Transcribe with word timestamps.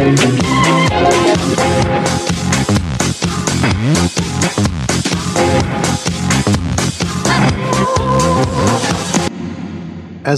As 0.00 0.16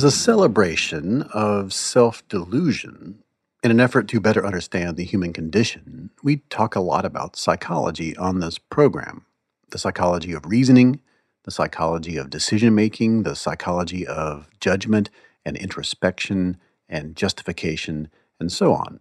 a 0.02 0.10
celebration 0.10 1.22
of 1.32 1.72
self 1.72 2.26
delusion, 2.26 3.22
in 3.62 3.70
an 3.70 3.78
effort 3.78 4.08
to 4.08 4.18
better 4.18 4.44
understand 4.44 4.96
the 4.96 5.04
human 5.04 5.32
condition, 5.32 6.10
we 6.24 6.38
talk 6.50 6.74
a 6.74 6.80
lot 6.80 7.04
about 7.04 7.36
psychology 7.36 8.16
on 8.16 8.40
this 8.40 8.58
program 8.58 9.26
the 9.70 9.78
psychology 9.78 10.32
of 10.32 10.44
reasoning, 10.44 10.98
the 11.44 11.52
psychology 11.52 12.16
of 12.16 12.30
decision 12.30 12.74
making, 12.74 13.22
the 13.22 13.36
psychology 13.36 14.04
of 14.04 14.50
judgment 14.58 15.08
and 15.44 15.56
introspection 15.56 16.56
and 16.88 17.14
justification, 17.14 18.08
and 18.40 18.50
so 18.50 18.72
on. 18.72 18.98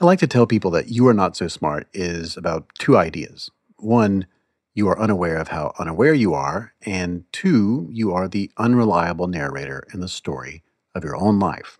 I 0.00 0.04
like 0.04 0.18
to 0.20 0.26
tell 0.26 0.46
people 0.46 0.70
that 0.72 0.88
You 0.88 1.06
Are 1.08 1.14
Not 1.14 1.36
So 1.36 1.48
Smart 1.48 1.88
is 1.92 2.36
about 2.36 2.68
two 2.78 2.96
ideas. 2.96 3.50
One, 3.76 4.26
you 4.74 4.88
are 4.88 4.98
unaware 4.98 5.36
of 5.36 5.48
how 5.48 5.74
unaware 5.78 6.14
you 6.14 6.34
are, 6.34 6.72
and 6.82 7.24
two, 7.32 7.88
you 7.90 8.12
are 8.12 8.28
the 8.28 8.50
unreliable 8.56 9.26
narrator 9.28 9.84
in 9.92 10.00
the 10.00 10.08
story 10.08 10.62
of 10.94 11.04
your 11.04 11.16
own 11.16 11.38
life. 11.38 11.78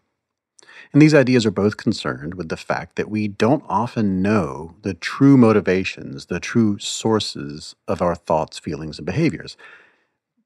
And 0.92 1.00
these 1.00 1.14
ideas 1.14 1.46
are 1.46 1.50
both 1.50 1.78
concerned 1.78 2.34
with 2.34 2.48
the 2.48 2.56
fact 2.56 2.96
that 2.96 3.10
we 3.10 3.28
don't 3.28 3.64
often 3.68 4.20
know 4.20 4.74
the 4.82 4.94
true 4.94 5.36
motivations, 5.36 6.26
the 6.26 6.40
true 6.40 6.78
sources 6.78 7.74
of 7.88 8.02
our 8.02 8.14
thoughts, 8.14 8.58
feelings, 8.58 8.98
and 8.98 9.06
behaviors. 9.06 9.56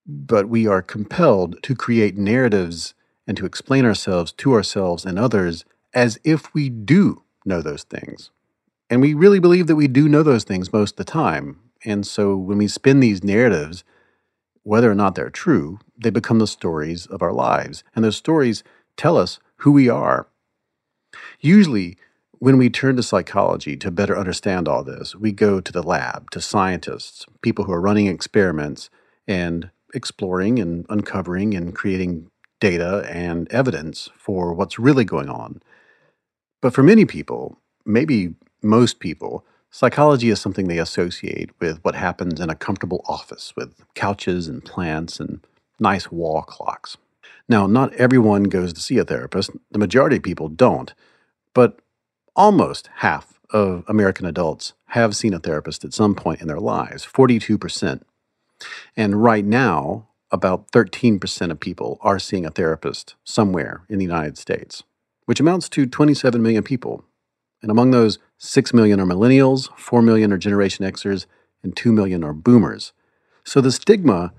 But 0.06 0.48
we 0.48 0.68
are 0.68 0.82
compelled 0.82 1.62
to 1.64 1.74
create 1.74 2.16
narratives 2.16 2.94
and 3.26 3.36
to 3.36 3.46
explain 3.46 3.84
ourselves 3.84 4.30
to 4.32 4.52
ourselves 4.52 5.04
and 5.04 5.18
others 5.18 5.64
as 5.92 6.18
if 6.22 6.54
we 6.54 6.68
do 6.68 7.22
know 7.46 7.62
those 7.62 7.84
things. 7.84 8.30
And 8.88 9.00
we 9.00 9.14
really 9.14 9.40
believe 9.40 9.66
that 9.66 9.76
we 9.76 9.88
do 9.88 10.08
know 10.08 10.22
those 10.22 10.44
things 10.44 10.72
most 10.72 10.92
of 10.92 10.96
the 10.96 11.12
time. 11.12 11.60
And 11.84 12.06
so 12.06 12.36
when 12.36 12.58
we 12.58 12.68
spin 12.68 13.00
these 13.00 13.24
narratives, 13.24 13.84
whether 14.62 14.90
or 14.90 14.94
not 14.94 15.14
they're 15.14 15.30
true, 15.30 15.78
they 15.96 16.10
become 16.10 16.38
the 16.38 16.46
stories 16.46 17.06
of 17.06 17.22
our 17.22 17.32
lives. 17.32 17.84
And 17.94 18.04
those 18.04 18.16
stories 18.16 18.62
tell 18.96 19.16
us 19.16 19.38
who 19.58 19.72
we 19.72 19.88
are. 19.88 20.28
Usually, 21.40 21.96
when 22.38 22.58
we 22.58 22.68
turn 22.68 22.96
to 22.96 23.02
psychology 23.02 23.76
to 23.76 23.90
better 23.90 24.16
understand 24.16 24.68
all 24.68 24.84
this, 24.84 25.14
we 25.14 25.32
go 25.32 25.60
to 25.60 25.72
the 25.72 25.82
lab, 25.82 26.30
to 26.32 26.40
scientists, 26.40 27.24
people 27.42 27.64
who 27.64 27.72
are 27.72 27.80
running 27.80 28.06
experiments 28.06 28.90
and 29.26 29.70
exploring 29.94 30.58
and 30.58 30.84
uncovering 30.88 31.54
and 31.54 31.74
creating 31.74 32.30
data 32.60 33.06
and 33.10 33.50
evidence 33.50 34.10
for 34.16 34.52
what's 34.52 34.78
really 34.78 35.04
going 35.04 35.28
on. 35.28 35.62
But 36.66 36.74
for 36.74 36.82
many 36.82 37.04
people, 37.04 37.60
maybe 37.84 38.34
most 38.60 38.98
people, 38.98 39.46
psychology 39.70 40.30
is 40.30 40.40
something 40.40 40.66
they 40.66 40.80
associate 40.80 41.50
with 41.60 41.78
what 41.84 41.94
happens 41.94 42.40
in 42.40 42.50
a 42.50 42.56
comfortable 42.56 43.04
office 43.06 43.54
with 43.54 43.84
couches 43.94 44.48
and 44.48 44.64
plants 44.64 45.20
and 45.20 45.46
nice 45.78 46.10
wall 46.10 46.42
clocks. 46.42 46.96
Now, 47.48 47.68
not 47.68 47.94
everyone 47.94 48.42
goes 48.42 48.72
to 48.72 48.80
see 48.80 48.98
a 48.98 49.04
therapist, 49.04 49.52
the 49.70 49.78
majority 49.78 50.16
of 50.16 50.24
people 50.24 50.48
don't, 50.48 50.92
but 51.54 51.78
almost 52.34 52.90
half 52.96 53.38
of 53.50 53.84
American 53.86 54.26
adults 54.26 54.72
have 54.86 55.14
seen 55.14 55.34
a 55.34 55.38
therapist 55.38 55.84
at 55.84 55.94
some 55.94 56.16
point 56.16 56.40
in 56.40 56.48
their 56.48 56.58
lives 56.58 57.06
42%. 57.06 58.02
And 58.96 59.22
right 59.22 59.44
now, 59.44 60.08
about 60.32 60.72
13% 60.72 61.52
of 61.52 61.60
people 61.60 61.98
are 62.00 62.18
seeing 62.18 62.44
a 62.44 62.50
therapist 62.50 63.14
somewhere 63.22 63.84
in 63.88 63.98
the 63.98 64.04
United 64.04 64.36
States, 64.36 64.82
which 65.26 65.40
amounts 65.40 65.68
to 65.68 65.86
27 65.86 66.42
million 66.42 66.62
people. 66.62 67.04
And 67.62 67.70
among 67.70 67.90
those, 67.90 68.18
6 68.38 68.72
million 68.72 69.00
are 69.00 69.06
millennials, 69.06 69.68
4 69.78 70.02
million 70.02 70.32
are 70.32 70.38
Generation 70.38 70.84
Xers, 70.84 71.26
and 71.62 71.76
2 71.76 71.92
million 71.92 72.24
are 72.24 72.32
boomers. 72.32 72.92
So 73.44 73.60
the 73.60 73.72
stigma 73.72 74.32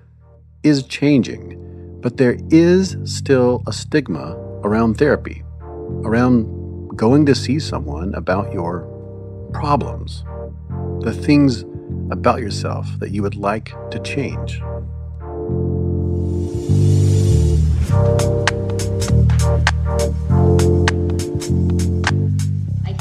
is 0.64 0.84
changing, 0.84 2.00
but 2.02 2.18
there 2.18 2.38
is 2.50 2.98
still 3.06 3.64
a 3.68 3.74
stigma 3.74 4.36
around 4.64 4.96
therapy, 4.98 5.44
around 6.04 6.46
going 6.96 7.26
to 7.26 7.36
see 7.36 7.60
someone 7.60 8.14
about 8.16 8.54
your 8.54 8.82
problems, 9.54 10.24
the 11.02 11.14
things 11.14 11.64
about 12.12 12.40
yourself 12.40 12.88
that 13.00 13.12
you 13.12 13.22
would 13.22 13.36
like 13.36 13.72
to 13.92 14.00
change. 14.00 14.62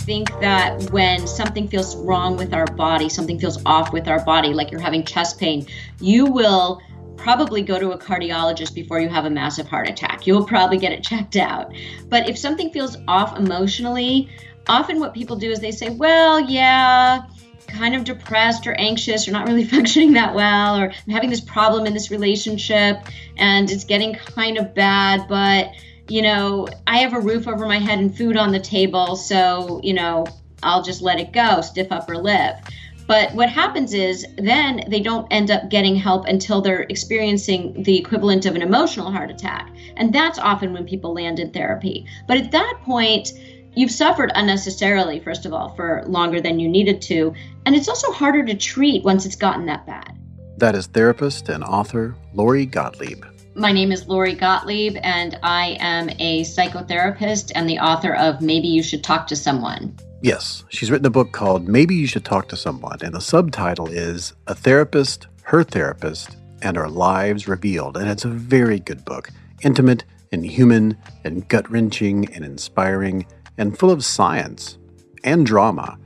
Think 0.06 0.28
that 0.40 0.90
when 0.92 1.26
something 1.26 1.66
feels 1.66 1.96
wrong 1.96 2.36
with 2.36 2.54
our 2.54 2.64
body, 2.64 3.08
something 3.08 3.40
feels 3.40 3.60
off 3.66 3.92
with 3.92 4.06
our 4.06 4.24
body, 4.24 4.54
like 4.54 4.70
you're 4.70 4.80
having 4.80 5.04
chest 5.04 5.38
pain, 5.38 5.66
you 6.00 6.24
will 6.24 6.80
probably 7.16 7.60
go 7.60 7.78
to 7.80 7.90
a 7.90 7.98
cardiologist 7.98 8.72
before 8.72 9.00
you 9.00 9.08
have 9.08 9.24
a 9.24 9.30
massive 9.30 9.66
heart 9.66 9.88
attack. 9.88 10.24
You'll 10.24 10.46
probably 10.46 10.78
get 10.78 10.92
it 10.92 11.02
checked 11.02 11.34
out. 11.34 11.74
But 12.08 12.28
if 12.28 12.38
something 12.38 12.70
feels 12.70 12.96
off 13.08 13.36
emotionally, 13.36 14.30
often 14.68 15.00
what 15.00 15.12
people 15.12 15.34
do 15.34 15.50
is 15.50 15.58
they 15.58 15.72
say, 15.72 15.90
well, 15.90 16.38
yeah, 16.38 17.22
kind 17.66 17.96
of 17.96 18.04
depressed 18.04 18.64
or 18.68 18.74
anxious 18.74 19.26
or 19.26 19.32
not 19.32 19.48
really 19.48 19.64
functioning 19.74 20.12
that 20.12 20.36
well, 20.36 20.78
or 20.78 20.84
I'm 20.84 21.12
having 21.12 21.30
this 21.30 21.40
problem 21.40 21.84
in 21.84 21.94
this 21.94 22.12
relationship 22.12 22.98
and 23.36 23.68
it's 23.68 23.84
getting 23.84 24.14
kind 24.14 24.56
of 24.56 24.72
bad, 24.72 25.26
but 25.28 25.70
you 26.08 26.22
know, 26.22 26.68
I 26.86 26.98
have 26.98 27.12
a 27.12 27.20
roof 27.20 27.48
over 27.48 27.66
my 27.66 27.78
head 27.78 27.98
and 27.98 28.16
food 28.16 28.36
on 28.36 28.52
the 28.52 28.60
table, 28.60 29.16
so, 29.16 29.80
you 29.82 29.94
know, 29.94 30.26
I'll 30.62 30.82
just 30.82 31.02
let 31.02 31.20
it 31.20 31.32
go, 31.32 31.60
stiff 31.60 31.88
upper 31.90 32.16
lip. 32.16 32.56
But 33.06 33.32
what 33.34 33.48
happens 33.48 33.94
is 33.94 34.26
then 34.36 34.82
they 34.88 35.00
don't 35.00 35.28
end 35.30 35.50
up 35.50 35.68
getting 35.70 35.94
help 35.94 36.26
until 36.26 36.60
they're 36.60 36.82
experiencing 36.82 37.82
the 37.84 37.96
equivalent 37.96 38.46
of 38.46 38.56
an 38.56 38.62
emotional 38.62 39.12
heart 39.12 39.30
attack. 39.30 39.70
And 39.96 40.12
that's 40.12 40.38
often 40.38 40.72
when 40.72 40.86
people 40.86 41.14
land 41.14 41.38
in 41.38 41.52
therapy. 41.52 42.06
But 42.26 42.38
at 42.38 42.50
that 42.50 42.80
point, 42.82 43.30
you've 43.76 43.92
suffered 43.92 44.32
unnecessarily, 44.34 45.20
first 45.20 45.46
of 45.46 45.52
all, 45.52 45.74
for 45.76 46.02
longer 46.06 46.40
than 46.40 46.58
you 46.58 46.68
needed 46.68 47.00
to. 47.02 47.32
And 47.64 47.76
it's 47.76 47.88
also 47.88 48.10
harder 48.10 48.44
to 48.44 48.54
treat 48.56 49.04
once 49.04 49.24
it's 49.24 49.36
gotten 49.36 49.66
that 49.66 49.86
bad. 49.86 50.18
That 50.56 50.74
is 50.74 50.86
therapist 50.86 51.48
and 51.48 51.62
author 51.62 52.16
Lori 52.34 52.66
Gottlieb. 52.66 53.35
My 53.58 53.72
name 53.72 53.90
is 53.90 54.06
Lori 54.06 54.34
Gottlieb, 54.34 54.98
and 55.02 55.38
I 55.42 55.78
am 55.80 56.10
a 56.18 56.42
psychotherapist 56.42 57.52
and 57.54 57.66
the 57.66 57.78
author 57.78 58.14
of 58.14 58.42
Maybe 58.42 58.68
You 58.68 58.82
Should 58.82 59.02
Talk 59.02 59.26
to 59.28 59.36
Someone. 59.36 59.96
Yes, 60.20 60.64
she's 60.68 60.90
written 60.90 61.06
a 61.06 61.10
book 61.10 61.32
called 61.32 61.66
Maybe 61.66 61.94
You 61.94 62.06
Should 62.06 62.26
Talk 62.26 62.50
to 62.50 62.56
Someone, 62.56 62.98
and 63.00 63.14
the 63.14 63.20
subtitle 63.22 63.86
is 63.86 64.34
A 64.46 64.54
Therapist, 64.54 65.28
Her 65.42 65.64
Therapist, 65.64 66.36
and 66.60 66.76
Our 66.76 66.90
Lives 66.90 67.48
Revealed. 67.48 67.96
And 67.96 68.10
it's 68.10 68.26
a 68.26 68.28
very 68.28 68.78
good 68.78 69.06
book, 69.06 69.30
intimate 69.62 70.04
and 70.32 70.44
human 70.44 70.98
and 71.24 71.48
gut 71.48 71.70
wrenching 71.70 72.30
and 72.34 72.44
inspiring 72.44 73.24
and 73.56 73.78
full 73.78 73.90
of 73.90 74.04
science 74.04 74.76
and 75.24 75.46
drama 75.46 75.98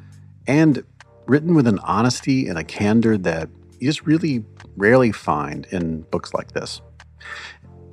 and 0.47 0.85
written 1.26 1.56
with 1.56 1.67
an 1.67 1.81
honesty 1.81 2.47
and 2.47 2.61
a 2.61 2.64
candor 2.64 3.19
that 3.19 3.49
you 3.81 3.88
just 3.88 4.06
really 4.06 4.44
rarely 4.76 5.11
find 5.11 5.67
in 5.73 6.02
books 6.12 6.32
like 6.32 6.52
this. 6.52 6.81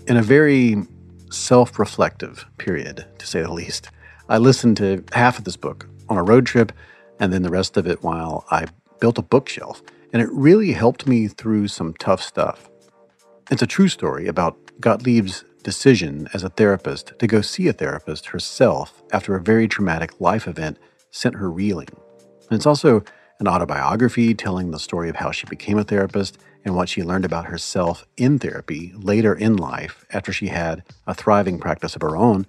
In 0.08 0.18
a 0.18 0.22
very 0.22 0.78
self 1.32 1.80
reflective 1.80 2.46
period, 2.58 3.06
to 3.18 3.28
say 3.28 3.42
the 3.42 3.52
least. 3.52 3.90
I 4.30 4.38
listened 4.38 4.78
to 4.78 5.04
half 5.14 5.38
of 5.38 5.46
this 5.46 5.58
book 5.58 5.88
on 6.10 6.18
a 6.18 6.24
road 6.24 6.46
trip 6.46 6.72
and 7.20 7.34
then 7.34 7.44
the 7.44 7.50
rest 7.50 7.78
of 7.78 7.88
it 7.88 8.04
while 8.04 8.46
I 8.52 8.68
built 9.00 9.18
a 9.18 9.24
bookshelf, 9.24 9.82
and 10.14 10.22
it 10.22 10.30
really 10.32 10.72
helped 10.72 11.08
me 11.08 11.28
through 11.28 11.68
some 11.68 11.94
tough 11.96 12.22
stuff. 12.22 12.70
It's 13.50 13.62
a 13.62 13.68
true 13.68 13.88
story 13.88 14.28
about 14.28 14.58
Gottlieb's 14.80 15.44
decision 15.64 16.28
as 16.34 16.44
a 16.44 16.50
therapist 16.50 17.14
to 17.20 17.28
go 17.28 17.42
see 17.42 17.68
a 17.68 17.74
therapist 17.74 18.28
herself 18.28 19.02
after 19.12 19.36
a 19.36 19.42
very 19.42 19.68
traumatic 19.68 20.20
life 20.22 20.48
event 20.48 20.78
sent 21.12 21.36
her 21.36 21.50
reeling. 21.50 21.90
And 22.50 22.58
it's 22.58 22.66
also 22.66 23.04
an 23.40 23.48
autobiography 23.48 24.34
telling 24.34 24.72
the 24.72 24.80
story 24.80 25.10
of 25.10 25.18
how 25.18 25.32
she 25.32 25.46
became 25.48 25.78
a 25.78 25.84
therapist 25.84 26.38
and 26.66 26.76
what 26.76 26.90
she 26.90 27.04
learned 27.04 27.26
about 27.26 27.46
herself 27.46 28.06
in 28.18 28.40
therapy 28.40 28.94
later 28.96 29.34
in 29.34 29.56
life 29.56 30.06
after 30.12 30.32
she 30.32 30.48
had 30.48 30.84
a 31.06 31.14
thriving 31.14 31.60
practice 31.60 31.96
of 31.96 32.02
her 32.02 32.18
own. 32.18 32.46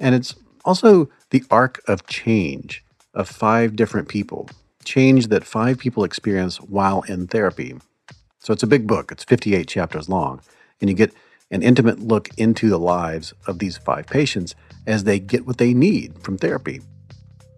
And 0.00 0.14
it's 0.14 0.34
also 0.64 1.08
the 1.30 1.44
arc 1.50 1.80
of 1.86 2.06
change 2.06 2.84
of 3.14 3.28
five 3.28 3.76
different 3.76 4.08
people, 4.08 4.48
change 4.84 5.28
that 5.28 5.44
five 5.44 5.78
people 5.78 6.04
experience 6.04 6.60
while 6.60 7.02
in 7.02 7.26
therapy. 7.26 7.74
So 8.38 8.52
it's 8.52 8.62
a 8.62 8.68
big 8.68 8.86
book, 8.86 9.10
it's 9.12 9.24
58 9.24 9.66
chapters 9.66 10.08
long, 10.08 10.40
and 10.80 10.88
you 10.88 10.96
get 10.96 11.12
an 11.50 11.62
intimate 11.62 11.98
look 11.98 12.28
into 12.36 12.68
the 12.68 12.78
lives 12.78 13.32
of 13.46 13.58
these 13.58 13.78
five 13.78 14.06
patients 14.06 14.54
as 14.86 15.04
they 15.04 15.18
get 15.18 15.46
what 15.46 15.58
they 15.58 15.74
need 15.74 16.22
from 16.22 16.38
therapy. 16.38 16.80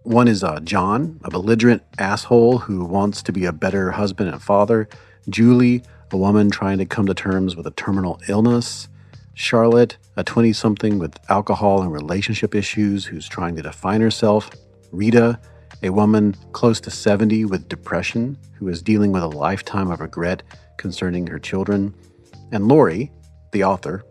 One 0.03 0.27
is 0.27 0.43
uh, 0.43 0.59
John, 0.61 1.19
a 1.23 1.29
belligerent 1.29 1.83
asshole 1.99 2.59
who 2.59 2.83
wants 2.85 3.21
to 3.23 3.31
be 3.31 3.45
a 3.45 3.51
better 3.51 3.91
husband 3.91 4.29
and 4.29 4.41
father. 4.41 4.89
Julie, 5.29 5.83
a 6.11 6.17
woman 6.17 6.49
trying 6.49 6.77
to 6.79 6.85
come 6.85 7.05
to 7.05 7.13
terms 7.13 7.55
with 7.55 7.67
a 7.67 7.71
terminal 7.71 8.19
illness. 8.27 8.87
Charlotte, 9.33 9.97
a 10.17 10.23
20 10.23 10.51
something 10.53 10.99
with 10.99 11.17
alcohol 11.29 11.81
and 11.81 11.91
relationship 11.91 12.55
issues 12.55 13.05
who's 13.05 13.27
trying 13.27 13.55
to 13.55 13.61
define 13.61 14.01
herself. 14.01 14.49
Rita, 14.91 15.39
a 15.83 15.89
woman 15.89 16.35
close 16.51 16.79
to 16.81 16.91
70 16.91 17.45
with 17.45 17.69
depression 17.69 18.37
who 18.53 18.67
is 18.67 18.81
dealing 18.81 19.11
with 19.11 19.23
a 19.23 19.27
lifetime 19.27 19.89
of 19.89 19.99
regret 19.99 20.43
concerning 20.77 21.27
her 21.27 21.39
children. 21.39 21.93
And 22.51 22.67
Lori, 22.67 23.11
the 23.51 23.63
author, 23.63 24.03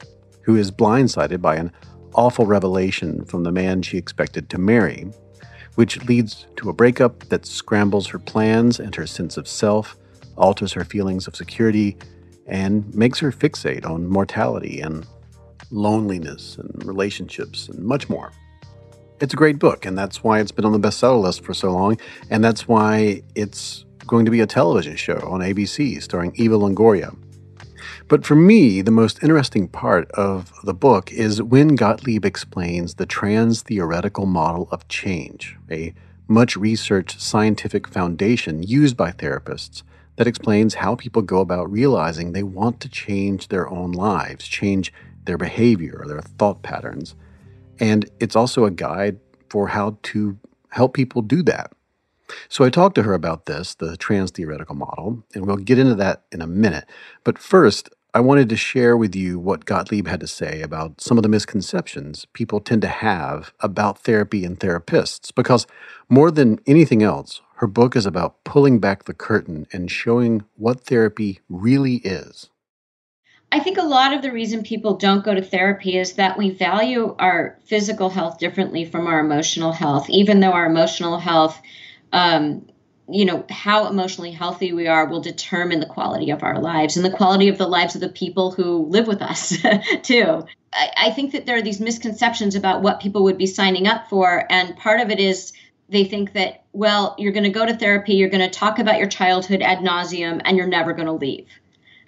who 0.43 0.57
is 0.57 0.71
blindsided 0.71 1.41
by 1.43 1.57
an 1.57 1.73
awful 2.15 2.47
revelation 2.47 3.25
from 3.25 3.45
the 3.45 3.53
man 3.53 3.83
she 3.83 3.99
expected 3.99 4.49
to 4.51 4.59
marry, 4.59 5.11
which 5.75 6.03
leads 6.05 6.47
to 6.57 6.71
a 6.71 6.73
breakup 6.73 7.21
that 7.29 7.47
scrambles 7.47 8.09
her 8.09 8.19
plans 8.19 8.81
and 8.81 8.95
her 8.95 9.07
sense 9.07 9.37
of 9.37 9.47
self, 9.47 9.97
alters 10.41 10.73
her 10.73 10.85
feelings 10.85 11.27
of 11.27 11.37
security, 11.37 11.97
and 12.47 12.93
makes 12.95 13.19
her 13.21 13.31
fixate 13.31 13.87
on 13.87 14.07
mortality 14.07 14.81
and 14.81 15.07
loneliness 15.71 16.57
and 16.59 16.85
relationships 16.85 17.69
and 17.69 17.79
much 17.85 18.09
more. 18.09 18.33
It's 19.21 19.35
a 19.35 19.37
great 19.37 19.59
book, 19.59 19.85
and 19.85 19.97
that's 19.97 20.25
why 20.25 20.41
it's 20.41 20.51
been 20.51 20.65
on 20.65 20.73
the 20.73 20.81
bestseller 20.81 21.23
list 21.23 21.45
for 21.45 21.55
so 21.55 21.71
long, 21.71 21.99
and 22.31 22.43
that's 22.43 22.67
why 22.67 23.23
it's 23.35 23.85
going 24.07 24.25
to 24.25 24.31
be 24.31 24.41
a 24.41 24.47
television 24.47 24.97
show 24.97 25.19
on 25.31 25.41
ABC 25.41 26.03
starring 26.03 26.33
Eva 26.37 26.57
Longoria. 26.57 27.15
But 28.09 28.27
for 28.27 28.35
me, 28.35 28.83
the 28.83 28.91
most 28.91 29.23
interesting 29.23 29.69
part 29.69 30.11
of 30.13 30.53
the 30.65 30.75
book 30.75 31.13
is 31.13 31.41
when 31.41 31.77
Gottlieb 31.77 32.25
explains 32.25 32.95
the 32.95 33.07
trans 33.07 33.63
theoretical 33.63 34.27
model 34.27 34.69
of 34.73 34.89
change, 34.89 35.57
a 35.71 35.95
much 36.27 36.57
researched 36.57 37.21
scientific 37.21 37.87
foundation 37.87 38.63
used 38.63 38.97
by 38.97 39.13
therapists 39.13 39.83
that 40.21 40.27
explains 40.27 40.75
how 40.75 40.95
people 40.95 41.23
go 41.23 41.41
about 41.41 41.73
realizing 41.73 42.33
they 42.33 42.43
want 42.43 42.79
to 42.79 42.91
change 42.91 43.49
their 43.49 43.67
own 43.71 43.91
lives, 43.91 44.47
change 44.47 44.93
their 45.25 45.39
behavior 45.39 45.99
or 45.99 46.07
their 46.07 46.21
thought 46.21 46.63
patterns. 46.63 47.15
And 47.79 48.05
it's 48.21 48.37
also 48.37 48.67
a 48.67 48.71
guide 48.71 49.19
for 49.49 49.69
how 49.69 49.97
to 50.03 50.39
help 50.69 50.93
people 50.93 51.23
do 51.23 51.43
that. 51.45 51.73
So 52.51 52.67
I 52.67 52.69
talked 52.69 52.97
to 52.97 53.05
her 53.05 53.15
about 53.15 53.47
this, 53.47 53.75
the 53.75 53.97
trans 53.97 54.31
theoretical 54.31 54.75
model, 54.75 55.25
and 55.35 55.47
we'll 55.47 55.57
get 55.57 55.79
into 55.79 55.95
that 55.95 56.25
in 56.31 56.43
a 56.43 56.47
minute. 56.47 56.85
But 57.25 57.39
first, 57.39 57.89
I 58.13 58.21
wanted 58.21 58.51
to 58.51 58.57
share 58.57 58.99
with 58.99 59.17
you 59.17 59.39
what 59.39 59.65
Gottlieb 59.65 60.07
had 60.07 60.21
to 60.21 60.27
say 60.27 60.61
about 60.61 61.01
some 61.01 61.17
of 61.17 61.23
the 61.23 61.31
misconceptions 61.31 62.27
people 62.35 62.61
tend 62.61 62.83
to 62.83 62.89
have 62.89 63.55
about 63.61 64.01
therapy 64.01 64.45
and 64.45 64.61
therapists, 64.61 65.35
because 65.35 65.67
more 66.11 66.31
than 66.31 66.61
anything 66.67 67.03
else, 67.03 67.41
her 67.61 67.67
book 67.67 67.95
is 67.95 68.07
about 68.07 68.43
pulling 68.43 68.79
back 68.79 69.05
the 69.05 69.13
curtain 69.13 69.67
and 69.71 69.91
showing 69.91 70.43
what 70.57 70.81
therapy 70.81 71.41
really 71.51 71.97
is. 71.97 72.49
I 73.53 73.61
think 73.61 73.77
a 73.77 73.83
lot 73.83 74.15
of 74.15 74.23
the 74.23 74.33
reason 74.33 74.63
people 74.63 74.97
don't 74.97 75.23
go 75.23 75.35
to 75.35 75.43
therapy 75.43 75.99
is 75.99 76.15
that 76.15 76.39
we 76.39 76.49
value 76.49 77.15
our 77.19 77.59
physical 77.67 78.09
health 78.09 78.39
differently 78.39 78.87
from 78.87 79.07
our 79.07 79.21
emotional 79.21 79.73
health, 79.73 80.09
even 80.09 80.41
though 80.41 80.53
our 80.53 80.65
emotional 80.65 81.19
health, 81.19 81.61
um, 82.15 82.67
you 83.11 83.27
know, 83.27 83.45
how 83.51 83.89
emotionally 83.89 84.31
healthy 84.31 84.73
we 84.73 84.87
are 84.87 85.05
will 85.05 85.21
determine 85.21 85.81
the 85.81 85.87
quality 85.87 86.31
of 86.31 86.43
our 86.43 86.61
lives 86.63 86.97
and 86.97 87.05
the 87.05 87.11
quality 87.11 87.49
of 87.49 87.59
the 87.59 87.69
lives 87.69 87.95
of 87.95 88.01
the 88.01 88.09
people 88.09 88.53
who 88.53 88.87
live 88.87 89.07
with 89.07 89.21
us, 89.21 89.59
too. 90.03 90.47
I, 90.73 90.91
I 90.97 91.11
think 91.11 91.33
that 91.33 91.45
there 91.45 91.59
are 91.59 91.63
these 91.63 91.81
misconceptions 91.81 92.55
about 92.55 92.81
what 92.81 93.01
people 93.01 93.25
would 93.25 93.37
be 93.37 93.47
signing 93.47 93.87
up 93.87 94.09
for. 94.09 94.51
And 94.51 94.79
part 94.79 95.01
of 95.01 95.11
it 95.11 95.21
is 95.21 95.53
they 95.91 96.05
think 96.05 96.33
that, 96.33 96.65
well, 96.73 97.15
you're 97.19 97.33
going 97.33 97.45
to 97.45 97.51
go 97.51 97.67
to 97.67 97.77
therapy, 97.77 98.15
you're 98.15 98.29
going 98.29 98.49
to 98.49 98.59
talk 98.59 98.79
about 98.79 98.99
your 98.99 99.09
childhood 99.09 99.61
ad 99.63 99.79
nauseum, 99.79 100.41
and 100.45 100.57
you're 100.57 100.67
never 100.67 100.93
going 100.93 101.07
to 101.07 101.13
leave. 101.13 101.49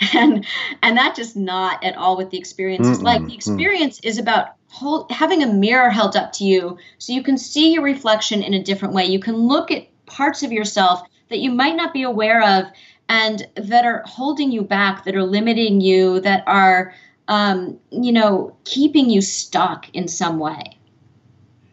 And 0.14 0.44
and 0.82 0.96
that 0.96 1.14
just 1.14 1.37
not 1.37 1.84
at 1.84 1.96
all 1.96 2.17
what 2.17 2.31
the 2.31 2.38
experience 2.38 2.88
is 2.88 3.02
like. 3.02 3.25
The 3.25 3.34
experience 3.34 4.00
is 4.00 4.19
about 4.19 4.56
hold, 4.67 5.08
having 5.12 5.44
a 5.44 5.46
mirror 5.46 5.90
held 5.90 6.17
up 6.17 6.32
to 6.32 6.44
you 6.44 6.76
so 6.99 7.12
you 7.12 7.23
can 7.23 7.38
see 7.38 7.73
your 7.73 7.84
reflection 7.84 8.43
in 8.43 8.52
a 8.52 8.61
different 8.61 8.94
way. 8.94 9.05
You 9.05 9.20
can 9.20 9.37
look 9.37 9.70
at 9.70 9.87
parts 10.06 10.43
of 10.43 10.50
yourself 10.50 11.02
that 11.29 11.38
you 11.38 11.52
might 11.52 11.76
not 11.76 11.93
be 11.93 12.02
aware 12.02 12.43
of 12.43 12.67
and 13.08 13.46
that 13.56 13.84
are 13.84 14.02
holding 14.06 14.50
you 14.50 14.62
back 14.62 15.05
that 15.05 15.14
are 15.14 15.23
limiting 15.23 15.81
you 15.81 16.19
that 16.20 16.43
are 16.46 16.94
um, 17.29 17.79
you 17.90 18.12
know 18.12 18.56
keeping 18.64 19.08
you 19.08 19.20
stuck 19.20 19.88
in 19.94 20.08
some 20.08 20.38
way 20.38 20.79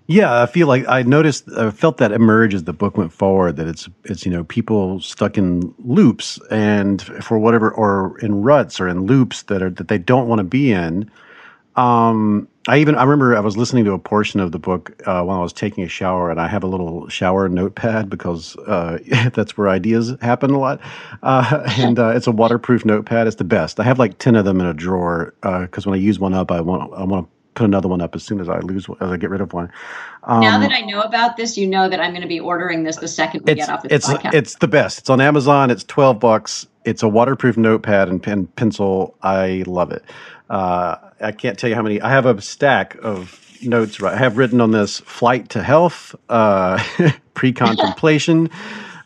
yeah, 0.09 0.41
I 0.41 0.47
feel 0.47 0.65
like 0.65 0.87
I 0.87 1.03
noticed, 1.03 1.47
I 1.55 1.69
felt 1.69 1.97
that 1.97 2.11
emerge 2.11 2.55
as 2.55 2.63
the 2.63 2.73
book 2.73 2.97
went 2.97 3.13
forward. 3.13 3.57
That 3.57 3.67
it's 3.67 3.87
it's 4.05 4.25
you 4.25 4.31
know 4.31 4.43
people 4.43 4.99
stuck 5.01 5.37
in 5.37 5.71
loops 5.77 6.39
and 6.49 6.99
for 7.23 7.37
whatever 7.37 7.69
or 7.69 8.17
in 8.19 8.41
ruts 8.41 8.79
or 8.79 8.87
in 8.87 9.05
loops 9.05 9.43
that 9.43 9.61
are 9.61 9.69
that 9.69 9.87
they 9.87 9.99
don't 9.99 10.27
want 10.27 10.39
to 10.39 10.43
be 10.43 10.71
in. 10.71 11.11
Um, 11.75 12.47
I 12.67 12.79
even 12.79 12.95
I 12.95 13.03
remember 13.03 13.37
I 13.37 13.39
was 13.39 13.55
listening 13.55 13.85
to 13.85 13.93
a 13.93 13.99
portion 13.99 14.39
of 14.39 14.51
the 14.51 14.57
book 14.57 14.99
uh, 15.05 15.21
while 15.21 15.37
I 15.37 15.43
was 15.43 15.53
taking 15.53 15.83
a 15.83 15.87
shower, 15.87 16.31
and 16.31 16.41
I 16.41 16.47
have 16.47 16.63
a 16.63 16.67
little 16.67 17.07
shower 17.07 17.47
notepad 17.47 18.09
because 18.09 18.55
uh, 18.65 18.97
that's 19.35 19.59
where 19.59 19.69
ideas 19.69 20.15
happen 20.23 20.49
a 20.49 20.59
lot. 20.59 20.81
Uh, 21.21 21.63
and 21.77 21.99
uh, 21.99 22.13
it's 22.15 22.25
a 22.25 22.31
waterproof 22.31 22.83
notepad. 22.83 23.27
It's 23.27 23.35
the 23.35 23.43
best. 23.43 23.79
I 23.79 23.83
have 23.83 23.99
like 23.99 24.17
ten 24.17 24.35
of 24.35 24.43
them 24.43 24.59
in 24.59 24.65
a 24.65 24.73
drawer 24.73 25.35
because 25.41 25.85
uh, 25.85 25.91
when 25.91 25.99
I 25.99 26.01
use 26.01 26.17
one 26.17 26.33
up, 26.33 26.51
I 26.51 26.61
want 26.61 26.91
I 26.95 27.03
want 27.03 27.27
to 27.27 27.38
put 27.53 27.65
another 27.65 27.87
one 27.87 28.01
up 28.01 28.15
as 28.15 28.23
soon 28.23 28.39
as 28.39 28.49
I 28.49 28.59
lose 28.59 28.87
as 29.01 29.11
I 29.11 29.17
get 29.17 29.29
rid 29.29 29.41
of 29.41 29.53
one. 29.53 29.71
Um, 30.23 30.41
now 30.41 30.59
that 30.59 30.71
I 30.71 30.81
know 30.81 31.01
about 31.01 31.37
this, 31.37 31.57
you 31.57 31.67
know 31.67 31.89
that 31.89 31.99
I'm 31.99 32.11
going 32.11 32.21
to 32.21 32.27
be 32.27 32.39
ordering 32.39 32.83
this 32.83 32.97
the 32.97 33.07
second 33.07 33.45
we 33.45 33.55
get 33.55 33.69
off 33.69 33.83
this 33.83 33.91
it's, 33.91 34.07
podcast. 34.07 34.33
It's 34.33 34.55
the 34.55 34.67
best. 34.67 34.99
It's 34.99 35.09
on 35.09 35.21
Amazon. 35.21 35.71
It's 35.71 35.83
12 35.83 36.19
bucks. 36.19 36.67
It's 36.85 37.03
a 37.03 37.07
waterproof 37.07 37.57
notepad 37.57 38.09
and 38.09 38.21
pen 38.21 38.47
pencil. 38.47 39.15
I 39.21 39.63
love 39.67 39.91
it. 39.91 40.03
Uh, 40.49 40.95
I 41.21 41.31
can't 41.31 41.57
tell 41.57 41.69
you 41.69 41.75
how 41.75 41.81
many. 41.81 42.01
I 42.01 42.09
have 42.09 42.25
a 42.25 42.41
stack 42.41 42.95
of 43.03 43.39
notes. 43.61 43.99
Right, 43.99 44.13
I 44.13 44.17
have 44.17 44.37
written 44.37 44.61
on 44.61 44.71
this 44.71 44.99
flight 44.99 45.49
to 45.49 45.63
health, 45.63 46.15
uh, 46.29 46.83
pre-contemplation. 47.33 48.49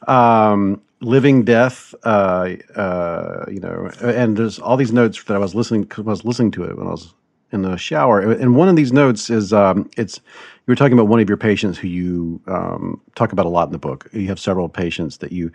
um, 0.08 0.82
living 1.02 1.44
death 1.44 1.94
uh, 2.04 2.56
uh, 2.76 3.46
you 3.50 3.60
know 3.60 3.90
and 4.02 4.38
there's 4.38 4.58
all 4.58 4.78
these 4.78 4.94
notes 4.94 5.22
that 5.26 5.36
i 5.36 5.38
was 5.38 5.54
listening 5.54 5.86
i 5.98 6.02
was 6.02 6.24
listening 6.24 6.50
to 6.50 6.64
it 6.64 6.78
when 6.78 6.88
i 6.88 6.92
was 6.92 7.14
in 7.54 7.62
the 7.62 7.78
shower. 7.78 8.20
And 8.20 8.56
one 8.56 8.68
of 8.68 8.76
these 8.76 8.92
notes 8.92 9.30
is 9.30 9.54
um, 9.54 9.90
it's 9.98 10.18
you 10.18 10.72
were 10.72 10.76
talking 10.76 10.94
about 10.94 11.08
one 11.08 11.20
of 11.20 11.30
your 11.30 11.38
patients 11.38 11.78
who 11.78 11.88
you 11.88 12.42
um, 12.48 13.00
talk 13.16 13.32
about 13.32 13.46
a 13.46 13.50
lot 13.50 13.68
in 13.68 13.72
the 13.72 13.78
book. 13.78 14.10
You 14.12 14.28
have 14.28 14.40
several 14.40 14.70
patients 14.70 15.18
that 15.18 15.32
you 15.32 15.52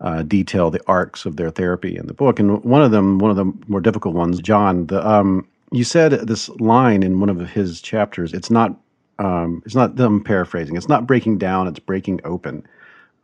uh, 0.00 0.22
detail 0.22 0.70
the 0.70 0.80
arcs 0.86 1.26
of 1.26 1.36
their 1.36 1.50
therapy 1.50 1.96
in 1.96 2.06
the 2.06 2.14
book, 2.14 2.38
and 2.38 2.62
one 2.64 2.82
of 2.82 2.90
them, 2.90 3.18
one 3.18 3.30
of 3.30 3.36
the 3.36 3.52
more 3.68 3.80
difficult 3.80 4.14
ones, 4.14 4.40
John. 4.40 4.86
The 4.86 5.06
um, 5.06 5.46
you 5.72 5.84
said 5.84 6.12
this 6.12 6.48
line 6.48 7.02
in 7.02 7.20
one 7.20 7.28
of 7.28 7.38
his 7.50 7.80
chapters. 7.80 8.32
It's 8.32 8.50
not. 8.50 8.76
Um, 9.18 9.62
it's 9.66 9.74
not. 9.74 9.98
I'm 10.00 10.22
paraphrasing. 10.24 10.76
It's 10.76 10.88
not 10.88 11.06
breaking 11.06 11.38
down. 11.38 11.68
It's 11.68 11.78
breaking 11.78 12.20
open. 12.24 12.66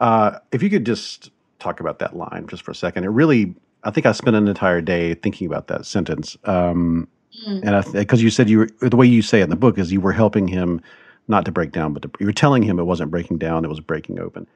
Uh, 0.00 0.38
if 0.52 0.62
you 0.62 0.68
could 0.68 0.84
just 0.84 1.30
talk 1.58 1.80
about 1.80 1.98
that 2.00 2.14
line 2.14 2.46
just 2.48 2.62
for 2.62 2.72
a 2.72 2.74
second, 2.74 3.04
it 3.04 3.08
really. 3.08 3.54
I 3.84 3.90
think 3.90 4.04
I 4.04 4.12
spent 4.12 4.36
an 4.36 4.48
entire 4.48 4.80
day 4.80 5.14
thinking 5.14 5.46
about 5.46 5.68
that 5.68 5.86
sentence. 5.86 6.36
Um, 6.44 7.08
Mm. 7.46 7.64
And 7.64 7.92
because 7.92 8.22
you 8.22 8.30
said 8.30 8.48
you 8.48 8.58
were, 8.58 8.88
the 8.88 8.96
way 8.96 9.06
you 9.06 9.22
say 9.22 9.40
it 9.40 9.44
in 9.44 9.50
the 9.50 9.56
book 9.56 9.78
is 9.78 9.92
you 9.92 10.00
were 10.00 10.12
helping 10.12 10.48
him 10.48 10.80
not 11.28 11.44
to 11.44 11.52
break 11.52 11.72
down, 11.72 11.92
but 11.92 12.02
to, 12.02 12.10
you 12.20 12.26
were 12.26 12.32
telling 12.32 12.62
him 12.62 12.78
it 12.78 12.84
wasn't 12.84 13.10
breaking 13.10 13.38
down; 13.38 13.64
it 13.64 13.68
was 13.68 13.80
breaking 13.80 14.20
open. 14.20 14.46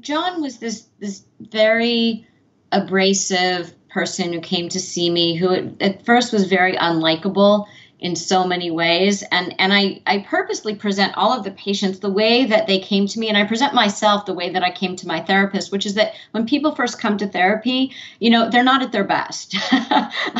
John 0.00 0.40
was 0.40 0.58
this 0.58 0.86
this 0.98 1.22
very 1.40 2.26
abrasive 2.72 3.74
person 3.88 4.32
who 4.32 4.40
came 4.40 4.68
to 4.70 4.80
see 4.80 5.10
me, 5.10 5.34
who 5.34 5.74
at 5.80 6.04
first 6.04 6.32
was 6.32 6.46
very 6.46 6.76
unlikable. 6.76 7.66
In 8.00 8.14
so 8.16 8.46
many 8.46 8.70
ways. 8.70 9.22
And 9.30 9.54
and 9.58 9.72
I 9.72 10.00
I 10.06 10.18
purposely 10.28 10.74
present 10.74 11.16
all 11.16 11.32
of 11.32 11.44
the 11.44 11.50
patients 11.50 11.98
the 11.98 12.10
way 12.10 12.44
that 12.46 12.66
they 12.66 12.78
came 12.78 13.06
to 13.08 13.18
me. 13.18 13.28
And 13.28 13.36
I 13.36 13.44
present 13.44 13.74
myself 13.74 14.26
the 14.26 14.34
way 14.34 14.50
that 14.50 14.62
I 14.62 14.70
came 14.70 14.96
to 14.96 15.06
my 15.06 15.20
therapist 15.20 15.72
which 15.72 15.86
is 15.86 15.94
that 15.94 16.14
when 16.32 16.46
people 16.46 16.74
first 16.74 17.00
come 17.00 17.18
to 17.18 17.26
therapy 17.26 17.92
you 18.20 18.30
know 18.30 18.50
they're 18.50 18.62
not 18.64 18.82
at 18.82 18.92
their 18.92 19.04
best. 19.04 19.56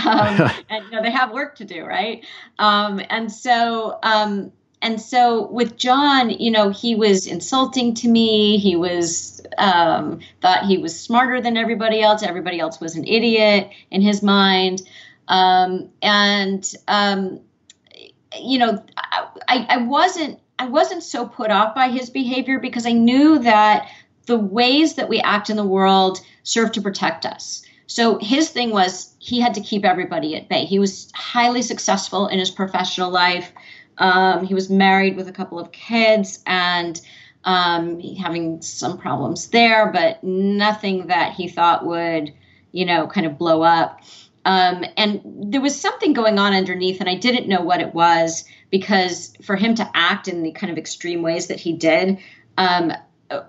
Um, 0.07 0.51
and 0.71 0.85
you 0.85 0.91
know 0.91 1.03
they 1.03 1.11
have 1.11 1.33
work 1.33 1.57
to 1.57 1.65
do 1.65 1.85
right? 1.85 2.25
Um, 2.59 3.01
and 3.11 3.31
so 3.31 3.99
um, 4.03 4.53
and 4.81 5.01
so 5.01 5.47
with 5.51 5.77
John, 5.77 6.31
you 6.31 6.51
know, 6.51 6.71
he 6.71 6.95
was 6.95 7.27
insulting 7.27 7.95
to 7.95 8.09
me. 8.09 8.59
He 8.59 8.77
was 8.77 9.41
um, 9.59 10.21
thought 10.41 10.67
he 10.67 10.79
was 10.79 10.99
smarter 10.99 11.41
than 11.41 11.57
everybody 11.57 12.01
else. 12.01 12.23
Everybody 12.23 12.61
else 12.61 12.81
was 12.81 12.95
an 12.95 13.05
idiot 13.07 13.71
in 13.91 14.03
his 14.03 14.23
mind, 14.23 14.83
um, 15.27 15.89
and 16.01 16.73
um, 16.87 17.41
you 18.37 18.59
know, 18.59 18.85
I, 18.97 19.67
I 19.69 19.77
wasn't 19.79 20.41
I 20.59 20.67
wasn't 20.67 21.03
so 21.03 21.27
put 21.27 21.51
off 21.51 21.75
by 21.75 21.89
his 21.89 22.11
behavior 22.11 22.59
because 22.59 22.87
I 22.87 22.93
knew 22.93 23.39
that 23.41 23.89
the 24.27 24.39
ways 24.39 24.95
that 24.95 25.09
we 25.09 25.21
act 25.21 25.51
in 25.51 25.57
the 25.57 25.65
world 25.65 26.21
serve 26.43 26.73
to 26.73 26.83
protect 26.83 27.25
us. 27.25 27.63
So 27.87 28.19
his 28.19 28.51
thing 28.51 28.71
was 28.71 29.15
he 29.19 29.41
had 29.41 29.55
to 29.55 29.61
keep 29.61 29.85
everybody 29.85 30.37
at 30.37 30.49
bay. 30.49 30.65
He 30.65 30.79
was 30.79 31.11
highly 31.15 31.63
successful 31.63 32.27
in 32.27 32.39
his 32.39 32.51
professional 32.51 33.11
life. 33.11 33.53
Um, 33.97 34.45
he 34.45 34.55
was 34.55 34.69
married 34.69 35.17
with 35.17 35.29
a 35.29 35.33
couple 35.33 35.59
of 35.59 35.73
kids 35.73 36.41
and 36.47 37.01
um, 37.45 37.99
having 38.01 38.61
some 38.61 38.99
problems 38.99 39.49
there, 39.49 39.91
but 39.91 40.23
nothing 40.23 41.07
that 41.07 41.33
he 41.33 41.49
thought 41.49 41.87
would, 41.87 42.33
you 42.73 42.85
know, 42.85 43.07
kind 43.07 43.27
of 43.27 43.39
blow 43.39 43.63
up. 43.63 44.03
Um, 44.49 44.83
and 44.97 45.21
there 45.53 45.61
was 45.61 45.79
something 45.79 46.15
going 46.15 46.39
on 46.39 46.55
underneath, 46.55 47.01
and 47.01 47.09
I 47.09 47.17
didn't 47.17 47.49
know 47.49 47.61
what 47.61 47.83
it 47.83 47.93
was 47.93 48.45
because 48.71 49.35
for 49.43 49.57
him 49.57 49.75
to 49.75 49.89
act 49.93 50.27
in 50.27 50.43
the 50.43 50.53
kind 50.53 50.73
of 50.73 50.79
extreme 50.79 51.21
ways 51.21 51.49
that 51.49 51.61
he 51.61 51.75
did, 51.75 52.19
um, 52.57 52.93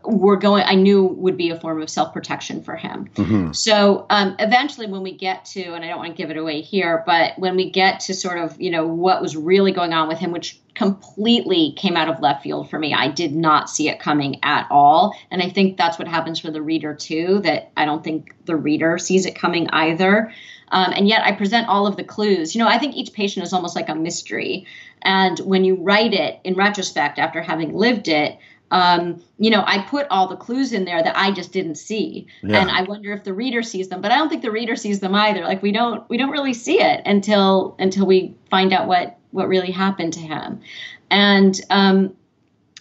were 0.03 0.35
going 0.35 0.61
i 0.65 0.75
knew 0.75 1.05
would 1.05 1.37
be 1.37 1.51
a 1.51 1.59
form 1.59 1.81
of 1.81 1.89
self-protection 1.89 2.61
for 2.61 2.75
him. 2.75 3.09
Mm-hmm. 3.15 3.53
so 3.53 4.05
um, 4.09 4.35
eventually 4.37 4.87
when 4.87 5.03
we 5.03 5.13
get 5.13 5.45
to 5.45 5.73
and 5.73 5.85
i 5.85 5.87
don't 5.87 5.99
want 5.99 6.11
to 6.11 6.17
give 6.21 6.29
it 6.31 6.35
away 6.35 6.59
here 6.59 7.01
but 7.05 7.39
when 7.39 7.55
we 7.55 7.69
get 7.69 8.01
to 8.01 8.13
sort 8.13 8.39
of 8.39 8.59
you 8.59 8.71
know 8.71 8.85
what 8.85 9.21
was 9.21 9.37
really 9.37 9.71
going 9.71 9.93
on 9.93 10.09
with 10.09 10.17
him 10.17 10.31
which 10.31 10.59
completely 10.75 11.73
came 11.77 11.95
out 11.95 12.09
of 12.09 12.19
left 12.19 12.43
field 12.43 12.69
for 12.69 12.77
me 12.77 12.93
i 12.93 13.07
did 13.07 13.33
not 13.33 13.69
see 13.69 13.87
it 13.87 14.01
coming 14.01 14.39
at 14.43 14.67
all. 14.69 15.15
And 15.31 15.41
i 15.41 15.47
think 15.47 15.77
that's 15.77 15.97
what 15.97 16.09
happens 16.09 16.41
for 16.41 16.51
the 16.51 16.61
reader 16.61 16.93
too 16.93 17.39
that 17.43 17.71
i 17.77 17.85
don't 17.85 18.03
think 18.03 18.35
the 18.43 18.57
reader 18.57 18.97
sees 18.97 19.25
it 19.25 19.35
coming 19.35 19.69
either 19.69 20.33
um, 20.71 20.93
and 20.95 21.07
yet 21.07 21.23
i 21.23 21.31
present 21.31 21.67
all 21.67 21.87
of 21.87 21.97
the 21.97 22.03
clues 22.03 22.55
you 22.55 22.59
know 22.59 22.67
i 22.67 22.77
think 22.77 22.95
each 22.95 23.13
patient 23.13 23.45
is 23.45 23.53
almost 23.53 23.75
like 23.75 23.89
a 23.89 23.95
mystery 23.95 24.65
and 25.01 25.39
when 25.39 25.63
you 25.63 25.75
write 25.75 26.13
it 26.13 26.39
in 26.43 26.53
retrospect 26.55 27.19
after 27.19 27.41
having 27.41 27.73
lived 27.73 28.07
it 28.07 28.37
um, 28.71 29.23
you 29.39 29.49
know, 29.49 29.63
I 29.65 29.81
put 29.81 30.05
all 30.09 30.27
the 30.27 30.35
clues 30.35 30.73
in 30.73 30.85
there 30.85 31.01
that 31.01 31.17
I 31.17 31.31
just 31.31 31.51
didn't 31.51 31.75
see, 31.75 32.27
yeah. 32.43 32.61
and 32.61 32.69
I 32.69 32.83
wonder 32.83 33.11
if 33.13 33.23
the 33.23 33.33
reader 33.33 33.63
sees 33.63 33.89
them. 33.89 34.01
But 34.01 34.11
I 34.11 34.17
don't 34.17 34.29
think 34.29 34.43
the 34.43 34.51
reader 34.51 34.75
sees 34.75 34.99
them 34.99 35.15
either. 35.15 35.41
Like 35.41 35.61
we 35.61 35.71
don't 35.71 36.07
we 36.09 36.17
don't 36.17 36.29
really 36.29 36.53
see 36.53 36.79
it 36.79 37.01
until 37.05 37.75
until 37.79 38.05
we 38.05 38.35
find 38.49 38.71
out 38.71 38.87
what 38.87 39.17
what 39.31 39.47
really 39.47 39.71
happened 39.71 40.13
to 40.13 40.19
him, 40.19 40.61
and 41.09 41.59
um, 41.71 42.15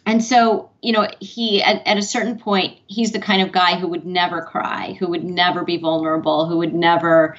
and 0.04 0.22
so 0.22 0.70
you 0.82 0.92
know 0.92 1.08
he 1.20 1.62
at, 1.62 1.86
at 1.86 1.96
a 1.96 2.02
certain 2.02 2.38
point 2.38 2.78
he's 2.86 3.12
the 3.12 3.20
kind 3.20 3.40
of 3.40 3.50
guy 3.50 3.78
who 3.78 3.88
would 3.88 4.04
never 4.04 4.42
cry, 4.42 4.94
who 4.98 5.08
would 5.08 5.24
never 5.24 5.64
be 5.64 5.78
vulnerable, 5.78 6.46
who 6.46 6.58
would 6.58 6.74
never 6.74 7.34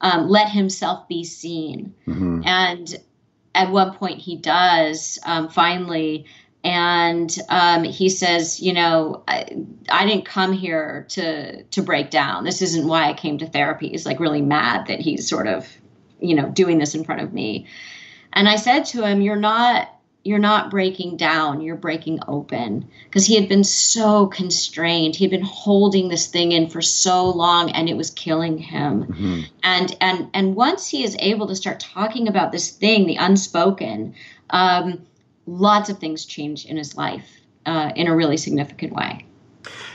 um, 0.00 0.28
let 0.28 0.50
himself 0.50 1.08
be 1.08 1.24
seen, 1.24 1.94
mm-hmm. 2.06 2.42
and 2.44 2.96
at 3.54 3.70
one 3.70 3.94
point 3.94 4.18
he 4.18 4.36
does 4.36 5.18
um, 5.24 5.48
finally 5.48 6.26
and 6.64 7.38
um, 7.50 7.84
he 7.84 8.08
says, 8.08 8.58
you 8.58 8.72
know, 8.72 9.22
I, 9.28 9.46
I, 9.90 10.06
didn't 10.06 10.24
come 10.24 10.52
here 10.52 11.04
to 11.10 11.62
to 11.62 11.82
break 11.82 12.10
down. 12.10 12.44
This 12.44 12.62
isn't 12.62 12.88
why 12.88 13.10
I 13.10 13.12
came 13.12 13.36
to 13.38 13.46
therapy. 13.46 13.90
He's 13.90 14.06
like 14.06 14.18
really 14.18 14.40
mad 14.40 14.86
that 14.86 14.98
he's 14.98 15.28
sort 15.28 15.46
of, 15.46 15.68
you 16.20 16.34
know, 16.34 16.48
doing 16.48 16.78
this 16.78 16.94
in 16.94 17.04
front 17.04 17.20
of 17.20 17.34
me. 17.34 17.66
And 18.32 18.48
I 18.48 18.56
said 18.56 18.86
to 18.86 19.06
him, 19.06 19.20
"You're 19.20 19.36
not." 19.36 19.93
You're 20.24 20.38
not 20.38 20.70
breaking 20.70 21.18
down, 21.18 21.60
you're 21.60 21.76
breaking 21.76 22.18
open. 22.26 22.88
Because 23.04 23.26
he 23.26 23.34
had 23.36 23.48
been 23.48 23.62
so 23.62 24.26
constrained. 24.26 25.14
He'd 25.14 25.30
been 25.30 25.42
holding 25.42 26.08
this 26.08 26.26
thing 26.26 26.52
in 26.52 26.68
for 26.68 26.80
so 26.80 27.28
long 27.28 27.70
and 27.70 27.88
it 27.88 27.96
was 27.96 28.10
killing 28.10 28.58
him. 28.58 29.04
Mm-hmm. 29.04 29.40
And 29.62 29.96
and 30.00 30.30
and 30.32 30.56
once 30.56 30.88
he 30.88 31.04
is 31.04 31.14
able 31.18 31.46
to 31.48 31.54
start 31.54 31.78
talking 31.78 32.26
about 32.26 32.52
this 32.52 32.70
thing, 32.70 33.06
the 33.06 33.16
unspoken, 33.16 34.14
um, 34.50 35.06
lots 35.46 35.90
of 35.90 35.98
things 35.98 36.24
change 36.24 36.64
in 36.64 36.78
his 36.78 36.96
life 36.96 37.28
uh, 37.66 37.92
in 37.94 38.08
a 38.08 38.16
really 38.16 38.38
significant 38.38 38.94
way. 38.94 39.26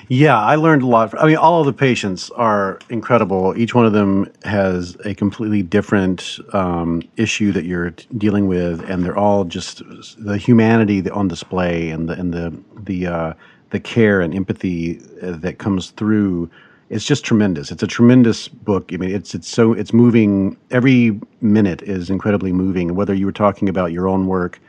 Yeah, 0.08 0.40
I 0.40 0.56
learned 0.56 0.82
a 0.82 0.88
lot. 0.88 1.14
I 1.22 1.28
mean, 1.28 1.38
all 1.38 1.60
of 1.60 1.68
the 1.68 1.74
patients 1.74 2.32
are 2.32 2.80
incredible. 2.90 3.54
Each 3.56 3.76
one 3.76 3.86
of 3.86 3.94
them 3.94 4.32
has 4.44 4.98
a 5.06 5.14
completely 5.14 5.62
different 5.62 6.40
um, 6.54 7.04
issue 7.18 7.52
that 7.52 7.66
you're 7.66 7.92
dealing 8.18 8.48
with, 8.48 8.82
and 8.90 9.04
they're 9.04 9.18
all 9.18 9.44
just 9.44 9.84
the 10.18 10.38
humanity 10.38 11.08
on 11.10 11.28
display 11.28 11.90
and 11.92 12.10
the 12.10 12.14
and 12.14 12.34
the 12.34 12.58
the 12.84 13.08
uh, 13.08 13.34
the 13.70 13.80
care 13.80 14.22
and 14.22 14.34
empathy 14.34 15.00
uh, 15.22 15.32
that 15.38 15.60
comes 15.60 15.92
through. 15.92 16.50
It's 16.90 17.06
just 17.06 17.24
tremendous. 17.24 17.70
It's 17.70 17.84
a 17.84 17.88
tremendous 17.88 18.48
book. 18.48 18.92
I 18.92 18.98
mean, 18.98 19.12
it's 19.12 19.36
it's 19.36 19.48
so 19.48 19.74
it's 19.74 19.94
moving. 19.94 20.58
Every 20.72 21.20
minute 21.42 21.84
is 21.84 22.10
incredibly 22.10 22.52
moving. 22.52 22.96
Whether 22.96 23.14
you 23.14 23.28
were 23.28 23.32
talking 23.32 23.70
about 23.70 23.92
your 23.92 24.08
own 24.08 24.26
work 24.26 24.60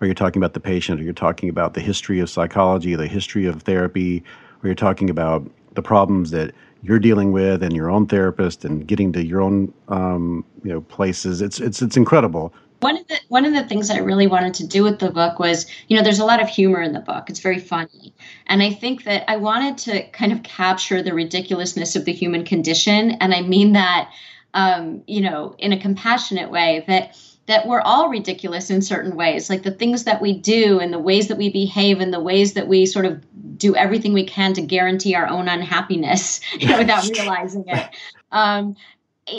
or 0.00 0.06
you're 0.06 0.14
talking 0.14 0.40
about 0.40 0.54
the 0.54 0.60
patient, 0.60 1.00
or 1.00 1.04
you're 1.04 1.12
talking 1.12 1.48
about 1.48 1.74
the 1.74 1.80
history 1.80 2.20
of 2.20 2.30
psychology, 2.30 2.94
the 2.94 3.06
history 3.06 3.46
of 3.46 3.62
therapy, 3.62 4.22
or 4.62 4.68
you're 4.68 4.74
talking 4.74 5.10
about 5.10 5.48
the 5.74 5.82
problems 5.82 6.30
that 6.30 6.54
you're 6.82 6.98
dealing 6.98 7.32
with 7.32 7.62
and 7.62 7.74
your 7.74 7.90
own 7.90 8.06
therapist 8.06 8.64
and 8.64 8.86
getting 8.86 9.12
to 9.12 9.24
your 9.24 9.40
own 9.40 9.72
um, 9.88 10.44
you 10.64 10.72
know 10.72 10.80
places. 10.82 11.42
It's 11.42 11.60
it's 11.60 11.82
it's 11.82 11.96
incredible. 11.96 12.52
One 12.80 12.96
of 12.96 13.06
the 13.08 13.20
one 13.28 13.44
of 13.44 13.52
the 13.52 13.64
things 13.64 13.90
I 13.90 13.98
really 13.98 14.26
wanted 14.26 14.54
to 14.54 14.66
do 14.66 14.82
with 14.82 15.00
the 15.00 15.10
book 15.10 15.38
was, 15.38 15.66
you 15.88 15.96
know, 15.96 16.02
there's 16.02 16.18
a 16.18 16.24
lot 16.24 16.42
of 16.42 16.48
humor 16.48 16.80
in 16.80 16.94
the 16.94 17.00
book. 17.00 17.28
It's 17.28 17.40
very 17.40 17.58
funny. 17.58 18.14
And 18.46 18.62
I 18.62 18.72
think 18.72 19.04
that 19.04 19.30
I 19.30 19.36
wanted 19.36 19.76
to 19.78 20.08
kind 20.10 20.32
of 20.32 20.42
capture 20.42 21.02
the 21.02 21.12
ridiculousness 21.12 21.94
of 21.94 22.06
the 22.06 22.12
human 22.12 22.44
condition. 22.44 23.12
And 23.12 23.34
I 23.34 23.42
mean 23.42 23.72
that 23.72 24.10
um, 24.54 25.02
you 25.06 25.20
know, 25.20 25.54
in 25.58 25.72
a 25.72 25.80
compassionate 25.80 26.50
way 26.50 26.84
that 26.88 27.16
that 27.46 27.66
we're 27.66 27.80
all 27.80 28.08
ridiculous 28.08 28.70
in 28.70 28.82
certain 28.82 29.16
ways 29.16 29.50
like 29.50 29.62
the 29.62 29.70
things 29.70 30.04
that 30.04 30.20
we 30.20 30.32
do 30.32 30.78
and 30.78 30.92
the 30.92 30.98
ways 30.98 31.28
that 31.28 31.38
we 31.38 31.50
behave 31.50 32.00
and 32.00 32.12
the 32.12 32.20
ways 32.20 32.54
that 32.54 32.68
we 32.68 32.86
sort 32.86 33.06
of 33.06 33.24
do 33.58 33.74
everything 33.76 34.12
we 34.12 34.24
can 34.24 34.52
to 34.54 34.62
guarantee 34.62 35.14
our 35.14 35.26
own 35.26 35.48
unhappiness 35.48 36.40
you 36.58 36.68
know, 36.68 36.78
without 36.78 37.08
realizing 37.18 37.64
it. 37.66 37.88
Um, 38.32 38.76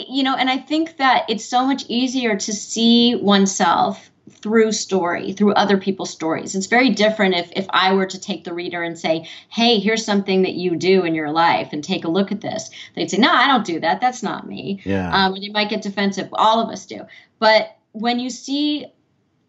you 0.08 0.22
know 0.22 0.34
and 0.36 0.48
i 0.48 0.56
think 0.56 0.96
that 0.96 1.24
it's 1.28 1.44
so 1.44 1.66
much 1.66 1.84
easier 1.88 2.36
to 2.36 2.52
see 2.52 3.14
oneself 3.16 4.10
through 4.30 4.72
story 4.72 5.32
through 5.32 5.52
other 5.54 5.76
people's 5.76 6.10
stories. 6.10 6.54
It's 6.54 6.66
very 6.66 6.90
different 6.90 7.34
if 7.34 7.52
if 7.54 7.66
i 7.70 7.92
were 7.92 8.06
to 8.06 8.20
take 8.20 8.44
the 8.44 8.54
reader 8.54 8.82
and 8.82 8.98
say 8.98 9.28
hey 9.50 9.78
here's 9.78 10.04
something 10.04 10.42
that 10.42 10.54
you 10.54 10.76
do 10.76 11.04
in 11.04 11.14
your 11.14 11.30
life 11.30 11.70
and 11.72 11.82
take 11.82 12.04
a 12.04 12.08
look 12.08 12.32
at 12.32 12.40
this. 12.40 12.70
They'd 12.94 13.10
say 13.10 13.18
no 13.18 13.30
i 13.30 13.46
don't 13.46 13.66
do 13.66 13.80
that. 13.80 14.00
That's 14.00 14.22
not 14.22 14.46
me. 14.46 14.80
Yeah. 14.84 15.10
um, 15.12 15.34
they 15.40 15.48
might 15.48 15.70
get 15.70 15.82
defensive. 15.82 16.28
All 16.32 16.60
of 16.60 16.70
us 16.70 16.86
do. 16.86 17.02
But 17.38 17.76
when 17.92 18.18
you 18.18 18.30
see 18.30 18.86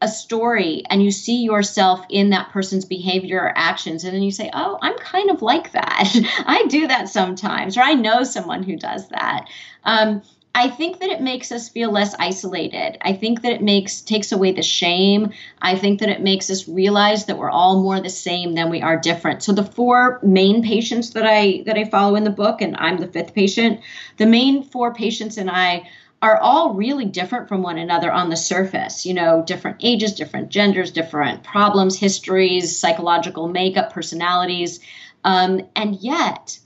a 0.03 0.07
story 0.07 0.83
and 0.89 1.01
you 1.01 1.11
see 1.11 1.43
yourself 1.43 2.05
in 2.09 2.29
that 2.31 2.51
person's 2.51 2.83
behavior 2.83 3.39
or 3.39 3.57
actions 3.57 4.03
and 4.03 4.13
then 4.13 4.21
you 4.21 4.31
say 4.31 4.49
oh 4.53 4.77
i'm 4.81 4.97
kind 4.97 5.31
of 5.31 5.41
like 5.41 5.71
that. 5.71 6.13
I 6.45 6.65
do 6.67 6.87
that 6.87 7.07
sometimes 7.07 7.77
or 7.77 7.81
i 7.81 7.93
know 7.93 8.23
someone 8.23 8.63
who 8.63 8.75
does 8.75 9.07
that. 9.09 9.47
Um, 9.85 10.21
i 10.55 10.69
think 10.69 10.99
that 10.99 11.09
it 11.09 11.21
makes 11.21 11.53
us 11.53 11.69
feel 11.69 11.89
less 11.89 12.13
isolated. 12.19 12.97
I 13.01 13.13
think 13.13 13.43
that 13.43 13.53
it 13.53 13.61
makes 13.61 14.01
takes 14.01 14.33
away 14.33 14.51
the 14.51 14.61
shame. 14.61 15.31
I 15.61 15.77
think 15.77 16.01
that 16.01 16.09
it 16.09 16.21
makes 16.21 16.49
us 16.49 16.67
realize 16.67 17.25
that 17.25 17.37
we're 17.37 17.49
all 17.49 17.81
more 17.81 18.01
the 18.01 18.09
same 18.09 18.55
than 18.55 18.69
we 18.69 18.81
are 18.81 18.99
different. 18.99 19.41
So 19.41 19.53
the 19.53 19.63
four 19.63 20.19
main 20.21 20.61
patients 20.61 21.11
that 21.11 21.25
i 21.25 21.63
that 21.65 21.77
i 21.77 21.85
follow 21.85 22.17
in 22.17 22.25
the 22.25 22.29
book 22.29 22.61
and 22.61 22.75
i'm 22.75 22.97
the 22.97 23.07
fifth 23.07 23.33
patient 23.33 23.79
the 24.17 24.25
main 24.25 24.63
four 24.63 24.93
patients 24.93 25.37
and 25.37 25.49
i 25.49 25.89
are 26.23 26.37
all 26.37 26.73
really 26.73 27.03
different 27.03 27.49
from 27.49 27.61
one 27.61 27.77
another 27.77 28.09
on 28.09 28.29
the 28.29 28.37
surface. 28.37 29.05
You 29.05 29.13
know, 29.13 29.43
different 29.45 29.77
ages, 29.81 30.13
different 30.13 30.47
genders, 30.47 30.89
different 30.89 31.43
problems, 31.43 31.99
histories, 31.99 32.79
psychological 32.79 33.49
makeup, 33.49 33.91
personalities. 33.91 34.79
Um, 35.25 35.67
and 35.75 35.97
yet, 35.97 36.57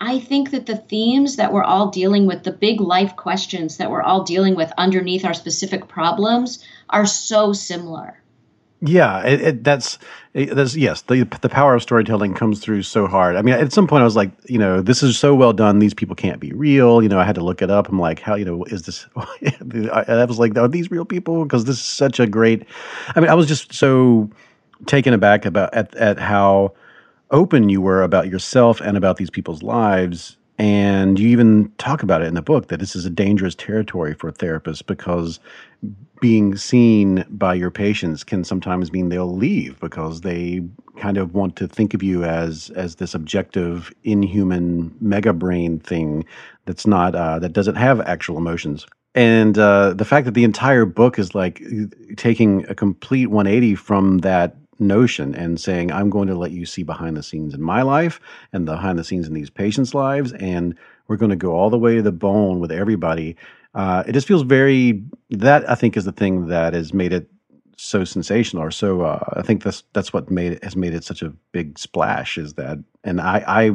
I 0.00 0.18
think 0.18 0.50
that 0.52 0.64
the 0.64 0.78
themes 0.78 1.36
that 1.36 1.52
we're 1.52 1.62
all 1.62 1.90
dealing 1.90 2.24
with, 2.24 2.42
the 2.42 2.52
big 2.52 2.80
life 2.80 3.14
questions 3.14 3.76
that 3.76 3.90
we're 3.90 4.02
all 4.02 4.24
dealing 4.24 4.54
with 4.54 4.72
underneath 4.78 5.26
our 5.26 5.34
specific 5.34 5.88
problems, 5.88 6.64
are 6.88 7.04
so 7.04 7.52
similar. 7.52 8.21
Yeah, 8.84 9.24
it, 9.24 9.40
it, 9.40 9.64
that's 9.64 9.96
it, 10.34 10.56
that's 10.56 10.74
yes. 10.74 11.02
The 11.02 11.22
the 11.40 11.48
power 11.48 11.76
of 11.76 11.82
storytelling 11.82 12.34
comes 12.34 12.58
through 12.58 12.82
so 12.82 13.06
hard. 13.06 13.36
I 13.36 13.42
mean, 13.42 13.54
at 13.54 13.72
some 13.72 13.86
point, 13.86 14.00
I 14.00 14.04
was 14.04 14.16
like, 14.16 14.32
you 14.48 14.58
know, 14.58 14.80
this 14.80 15.04
is 15.04 15.16
so 15.16 15.36
well 15.36 15.52
done. 15.52 15.78
These 15.78 15.94
people 15.94 16.16
can't 16.16 16.40
be 16.40 16.50
real. 16.52 17.00
You 17.00 17.08
know, 17.08 17.20
I 17.20 17.22
had 17.24 17.36
to 17.36 17.44
look 17.44 17.62
it 17.62 17.70
up. 17.70 17.88
I'm 17.88 18.00
like, 18.00 18.18
how 18.18 18.34
you 18.34 18.44
know 18.44 18.64
is 18.64 18.82
this? 18.82 19.06
I 19.16 20.24
was 20.24 20.40
like, 20.40 20.58
are 20.58 20.66
these 20.66 20.90
real 20.90 21.04
people? 21.04 21.44
Because 21.44 21.64
this 21.64 21.76
is 21.76 21.84
such 21.84 22.18
a 22.18 22.26
great. 22.26 22.64
I 23.14 23.20
mean, 23.20 23.30
I 23.30 23.34
was 23.34 23.46
just 23.46 23.72
so 23.72 24.28
taken 24.86 25.14
aback 25.14 25.44
about 25.46 25.72
at 25.74 25.94
at 25.94 26.18
how 26.18 26.74
open 27.30 27.68
you 27.68 27.80
were 27.80 28.02
about 28.02 28.26
yourself 28.26 28.80
and 28.80 28.96
about 28.96 29.16
these 29.16 29.30
people's 29.30 29.62
lives 29.62 30.36
and 30.62 31.18
you 31.18 31.28
even 31.28 31.72
talk 31.78 32.04
about 32.04 32.22
it 32.22 32.26
in 32.26 32.34
the 32.34 32.40
book 32.40 32.68
that 32.68 32.78
this 32.78 32.94
is 32.94 33.04
a 33.04 33.10
dangerous 33.10 33.56
territory 33.56 34.14
for 34.14 34.30
therapists 34.30 34.86
because 34.86 35.40
being 36.20 36.54
seen 36.54 37.24
by 37.30 37.52
your 37.52 37.72
patients 37.72 38.22
can 38.22 38.44
sometimes 38.44 38.92
mean 38.92 39.08
they'll 39.08 39.34
leave 39.34 39.80
because 39.80 40.20
they 40.20 40.62
kind 40.98 41.16
of 41.16 41.34
want 41.34 41.56
to 41.56 41.66
think 41.66 41.94
of 41.94 42.02
you 42.04 42.22
as 42.22 42.70
as 42.76 42.94
this 42.94 43.12
objective, 43.12 43.92
inhuman 44.04 44.94
mega 45.00 45.32
brain 45.32 45.80
thing 45.80 46.24
that's 46.66 46.86
not 46.86 47.16
uh, 47.16 47.40
that 47.40 47.52
doesn't 47.52 47.74
have 47.74 48.00
actual 48.02 48.36
emotions. 48.36 48.86
And 49.16 49.58
uh, 49.58 49.94
the 49.94 50.04
fact 50.04 50.26
that 50.26 50.34
the 50.34 50.44
entire 50.44 50.84
book 50.84 51.18
is 51.18 51.34
like 51.34 51.60
taking 52.16 52.64
a 52.68 52.74
complete 52.76 53.26
180 53.26 53.74
from 53.74 54.18
that 54.18 54.54
notion 54.78 55.34
and 55.34 55.60
saying, 55.60 55.92
I'm 55.92 56.10
going 56.10 56.28
to 56.28 56.34
let 56.34 56.52
you 56.52 56.66
see 56.66 56.82
behind 56.82 57.16
the 57.16 57.22
scenes 57.22 57.54
in 57.54 57.62
my 57.62 57.82
life 57.82 58.20
and 58.52 58.66
behind 58.66 58.98
the 58.98 59.04
scenes 59.04 59.26
in 59.26 59.34
these 59.34 59.50
patients' 59.50 59.94
lives. 59.94 60.32
And 60.34 60.76
we're 61.08 61.16
going 61.16 61.30
to 61.30 61.36
go 61.36 61.52
all 61.52 61.70
the 61.70 61.78
way 61.78 61.96
to 61.96 62.02
the 62.02 62.12
bone 62.12 62.60
with 62.60 62.72
everybody. 62.72 63.36
Uh, 63.74 64.02
it 64.06 64.12
just 64.12 64.28
feels 64.28 64.42
very, 64.42 65.02
that 65.30 65.68
I 65.68 65.74
think 65.74 65.96
is 65.96 66.04
the 66.04 66.12
thing 66.12 66.48
that 66.48 66.74
has 66.74 66.92
made 66.92 67.12
it 67.12 67.28
so 67.76 68.04
sensational 68.04 68.62
or 68.62 68.70
so 68.70 69.02
uh, 69.02 69.24
I 69.32 69.42
think 69.42 69.64
that's 69.64 69.82
that's 69.92 70.12
what 70.12 70.30
made 70.30 70.52
it 70.52 70.64
has 70.64 70.76
made 70.76 70.94
it 70.94 71.04
such 71.04 71.22
a 71.22 71.30
big 71.50 71.78
splash 71.78 72.38
is 72.38 72.54
that 72.54 72.78
and 73.02 73.20
I 73.20 73.42
I 73.46 73.70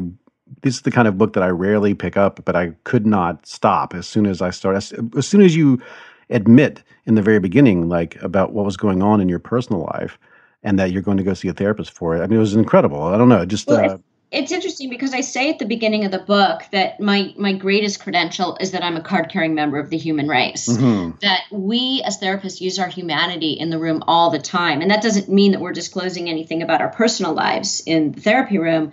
this 0.61 0.75
is 0.75 0.81
the 0.83 0.91
kind 0.91 1.07
of 1.07 1.17
book 1.17 1.33
that 1.33 1.43
I 1.43 1.49
rarely 1.49 1.93
pick 1.93 2.15
up 2.15 2.39
but 2.45 2.55
I 2.55 2.73
could 2.85 3.05
not 3.05 3.45
stop 3.45 3.93
as 3.93 4.07
soon 4.07 4.25
as 4.25 4.41
I 4.41 4.51
start 4.51 4.77
as, 4.77 4.93
as 5.17 5.27
soon 5.27 5.41
as 5.41 5.55
you 5.55 5.81
admit 6.29 6.83
in 7.05 7.15
the 7.15 7.21
very 7.21 7.39
beginning 7.39 7.89
like 7.89 8.21
about 8.21 8.53
what 8.53 8.65
was 8.65 8.77
going 8.77 9.03
on 9.03 9.19
in 9.19 9.27
your 9.27 9.39
personal 9.39 9.81
life 9.93 10.17
and 10.63 10.79
that 10.79 10.91
you're 10.91 11.01
going 11.01 11.17
to 11.17 11.23
go 11.23 11.33
see 11.33 11.47
a 11.47 11.53
therapist 11.53 11.91
for 11.91 12.15
it. 12.15 12.21
I 12.21 12.27
mean, 12.27 12.37
it 12.37 12.39
was 12.41 12.55
incredible. 12.55 13.03
I 13.03 13.17
don't 13.17 13.29
know, 13.29 13.45
just. 13.45 13.67
Well, 13.67 13.91
uh, 13.91 13.97
it's 14.29 14.51
interesting 14.51 14.89
because 14.89 15.13
I 15.13 15.21
say 15.21 15.49
at 15.49 15.59
the 15.59 15.65
beginning 15.65 16.03
of 16.03 16.11
the 16.11 16.19
book 16.19 16.63
that 16.71 16.99
my 16.99 17.33
my 17.37 17.53
greatest 17.53 18.01
credential 18.01 18.57
is 18.59 18.71
that 18.71 18.83
I'm 18.83 18.97
a 18.97 19.01
card 19.01 19.29
carrying 19.29 19.55
member 19.55 19.79
of 19.79 19.89
the 19.89 19.97
human 19.97 20.27
race. 20.27 20.67
Mm-hmm. 20.67 21.17
That 21.21 21.43
we 21.51 22.03
as 22.05 22.19
therapists 22.19 22.59
use 22.59 22.77
our 22.77 22.89
humanity 22.89 23.53
in 23.53 23.69
the 23.69 23.79
room 23.79 24.03
all 24.07 24.29
the 24.29 24.39
time, 24.39 24.81
and 24.81 24.91
that 24.91 25.01
doesn't 25.01 25.29
mean 25.29 25.53
that 25.53 25.61
we're 25.61 25.71
disclosing 25.71 26.29
anything 26.29 26.61
about 26.61 26.81
our 26.81 26.89
personal 26.89 27.33
lives 27.33 27.81
in 27.85 28.11
the 28.11 28.21
therapy 28.21 28.57
room, 28.57 28.91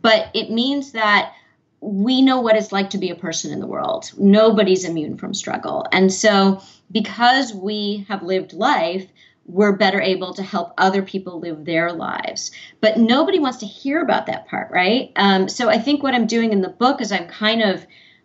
but 0.00 0.28
it 0.32 0.50
means 0.50 0.92
that 0.92 1.34
we 1.82 2.22
know 2.22 2.40
what 2.40 2.56
it's 2.56 2.72
like 2.72 2.90
to 2.90 2.98
be 2.98 3.10
a 3.10 3.14
person 3.14 3.52
in 3.52 3.60
the 3.60 3.66
world. 3.66 4.10
Nobody's 4.16 4.84
immune 4.84 5.18
from 5.18 5.34
struggle, 5.34 5.86
and 5.92 6.10
so 6.10 6.62
because 6.90 7.52
we 7.52 8.06
have 8.08 8.22
lived 8.22 8.54
life 8.54 9.06
we're 9.50 9.76
better 9.76 10.00
able 10.00 10.34
to 10.34 10.42
help 10.42 10.72
other 10.78 11.02
people 11.02 11.40
live 11.40 11.64
their 11.64 11.92
lives. 11.92 12.52
But 12.80 12.98
nobody 12.98 13.38
wants 13.38 13.58
to 13.58 13.66
hear 13.66 14.00
about 14.00 14.26
that 14.26 14.46
part, 14.46 14.70
right? 14.70 15.12
Um, 15.16 15.48
so 15.48 15.68
I 15.68 15.78
think 15.78 16.02
what 16.02 16.14
I'm 16.14 16.26
doing 16.26 16.52
in 16.52 16.60
the 16.60 16.68
book 16.68 17.00
is 17.00 17.10
I'm 17.10 17.26
kind 17.26 17.62
of, 17.62 17.84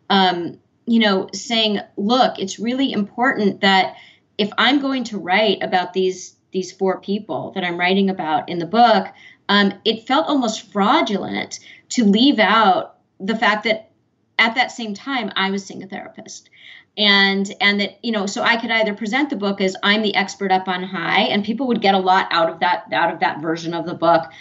um, 0.10 0.60
you 0.86 1.00
know, 1.00 1.30
saying, 1.34 1.80
look, 1.98 2.38
it's 2.38 2.60
really 2.60 2.92
important 2.92 3.62
that 3.62 3.96
if 4.38 4.52
I'm 4.58 4.80
going 4.82 5.06
to 5.06 5.18
write 5.18 5.64
about 5.64 5.94
these 5.94 6.36
these 6.52 6.72
four 6.72 7.02
people 7.02 7.52
that 7.52 7.66
I'm 7.66 7.78
writing 7.78 8.10
about 8.10 8.48
in 8.48 8.60
the 8.60 8.66
book, 8.66 9.08
um, 9.50 9.74
it 9.84 10.08
felt 10.08 10.28
almost 10.28 10.72
fraudulent 10.72 11.60
to 11.90 12.06
leave 12.06 12.40
out 12.40 12.96
the 13.20 13.36
fact 13.36 13.66
that 13.66 13.92
at 14.40 14.56
that 14.56 14.72
same 14.72 14.94
time 14.94 15.32
I 15.36 15.52
was 15.52 15.66
seeing 15.66 15.84
a 15.84 15.88
therapist 15.88 16.50
and 16.98 17.54
and 17.60 17.80
that 17.82 18.00
you 18.04 18.12
know 18.12 18.26
so 18.26 18.42
i 18.42 18.56
could 18.56 18.72
either 18.72 18.94
present 18.94 19.30
the 19.30 19.36
book 19.36 19.60
as 19.60 19.76
i'm 19.84 20.02
the 20.02 20.16
expert 20.16 20.52
up 20.52 20.68
on 20.68 20.84
high 20.84 21.22
and 21.22 21.44
people 21.44 21.68
would 21.68 21.82
get 21.82 21.94
a 21.94 22.00
lot 22.00 22.28
out 22.32 22.50
of 22.50 22.60
that 22.60 22.86
out 22.94 23.14
of 23.14 23.20
that 23.20 23.42
version 23.42 23.74
of 23.74 23.86
the 23.86 23.94
book. 23.94 24.32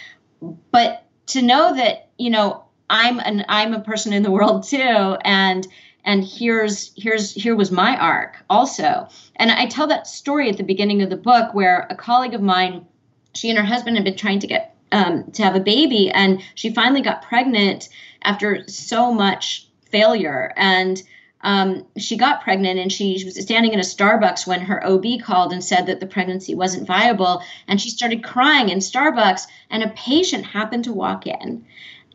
But 0.70 1.04
to 1.28 1.42
know 1.42 1.74
that 1.74 2.10
you 2.18 2.30
know 2.30 2.64
i'm 2.90 3.18
an 3.20 3.44
i'm 3.48 3.74
a 3.74 3.80
person 3.80 4.12
in 4.12 4.22
the 4.22 4.30
world 4.30 4.64
too 4.64 4.76
and 4.78 5.66
and 6.04 6.22
here's 6.22 6.92
here's 6.96 7.32
here 7.32 7.56
was 7.56 7.70
my 7.70 7.96
arc 7.96 8.36
also. 8.48 9.08
And 9.36 9.50
i 9.50 9.66
tell 9.66 9.86
that 9.88 10.06
story 10.06 10.48
at 10.48 10.56
the 10.56 10.64
beginning 10.64 11.02
of 11.02 11.10
the 11.10 11.16
book 11.16 11.54
where 11.54 11.86
a 11.90 11.96
colleague 11.96 12.34
of 12.34 12.42
mine 12.42 12.86
she 13.34 13.50
and 13.50 13.58
her 13.58 13.64
husband 13.64 13.96
had 13.96 14.04
been 14.04 14.16
trying 14.16 14.38
to 14.38 14.46
get 14.46 14.76
um, 14.92 15.24
to 15.32 15.42
have 15.42 15.56
a 15.56 15.60
baby 15.60 16.08
and 16.10 16.40
she 16.54 16.72
finally 16.72 17.00
got 17.00 17.22
pregnant 17.22 17.88
after 18.22 18.66
so 18.68 19.12
much 19.12 19.68
failure. 19.90 20.52
And 20.56 21.02
um, 21.44 21.86
she 21.98 22.16
got 22.16 22.42
pregnant 22.42 22.80
and 22.80 22.90
she, 22.90 23.22
was 23.22 23.40
standing 23.40 23.74
in 23.74 23.78
a 23.78 23.82
Starbucks 23.82 24.46
when 24.46 24.62
her 24.62 24.84
OB 24.84 25.04
called 25.22 25.52
and 25.52 25.62
said 25.62 25.86
that 25.86 26.00
the 26.00 26.06
pregnancy 26.06 26.54
wasn't 26.54 26.86
viable. 26.86 27.42
And 27.68 27.78
she 27.78 27.90
started 27.90 28.24
crying 28.24 28.70
in 28.70 28.78
Starbucks, 28.78 29.46
and 29.68 29.82
a 29.82 29.90
patient 29.90 30.46
happened 30.46 30.84
to 30.84 30.92
walk 30.92 31.26
in 31.26 31.66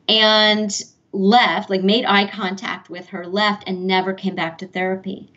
and 0.08 0.82
left, 1.12 1.70
like 1.70 1.84
made 1.84 2.06
eye 2.06 2.28
contact 2.28 2.90
with 2.90 3.08
her, 3.10 3.28
left, 3.28 3.64
and 3.68 3.86
never 3.86 4.14
came 4.14 4.34
back 4.34 4.58
to 4.58 4.68
therapy. 4.68 5.32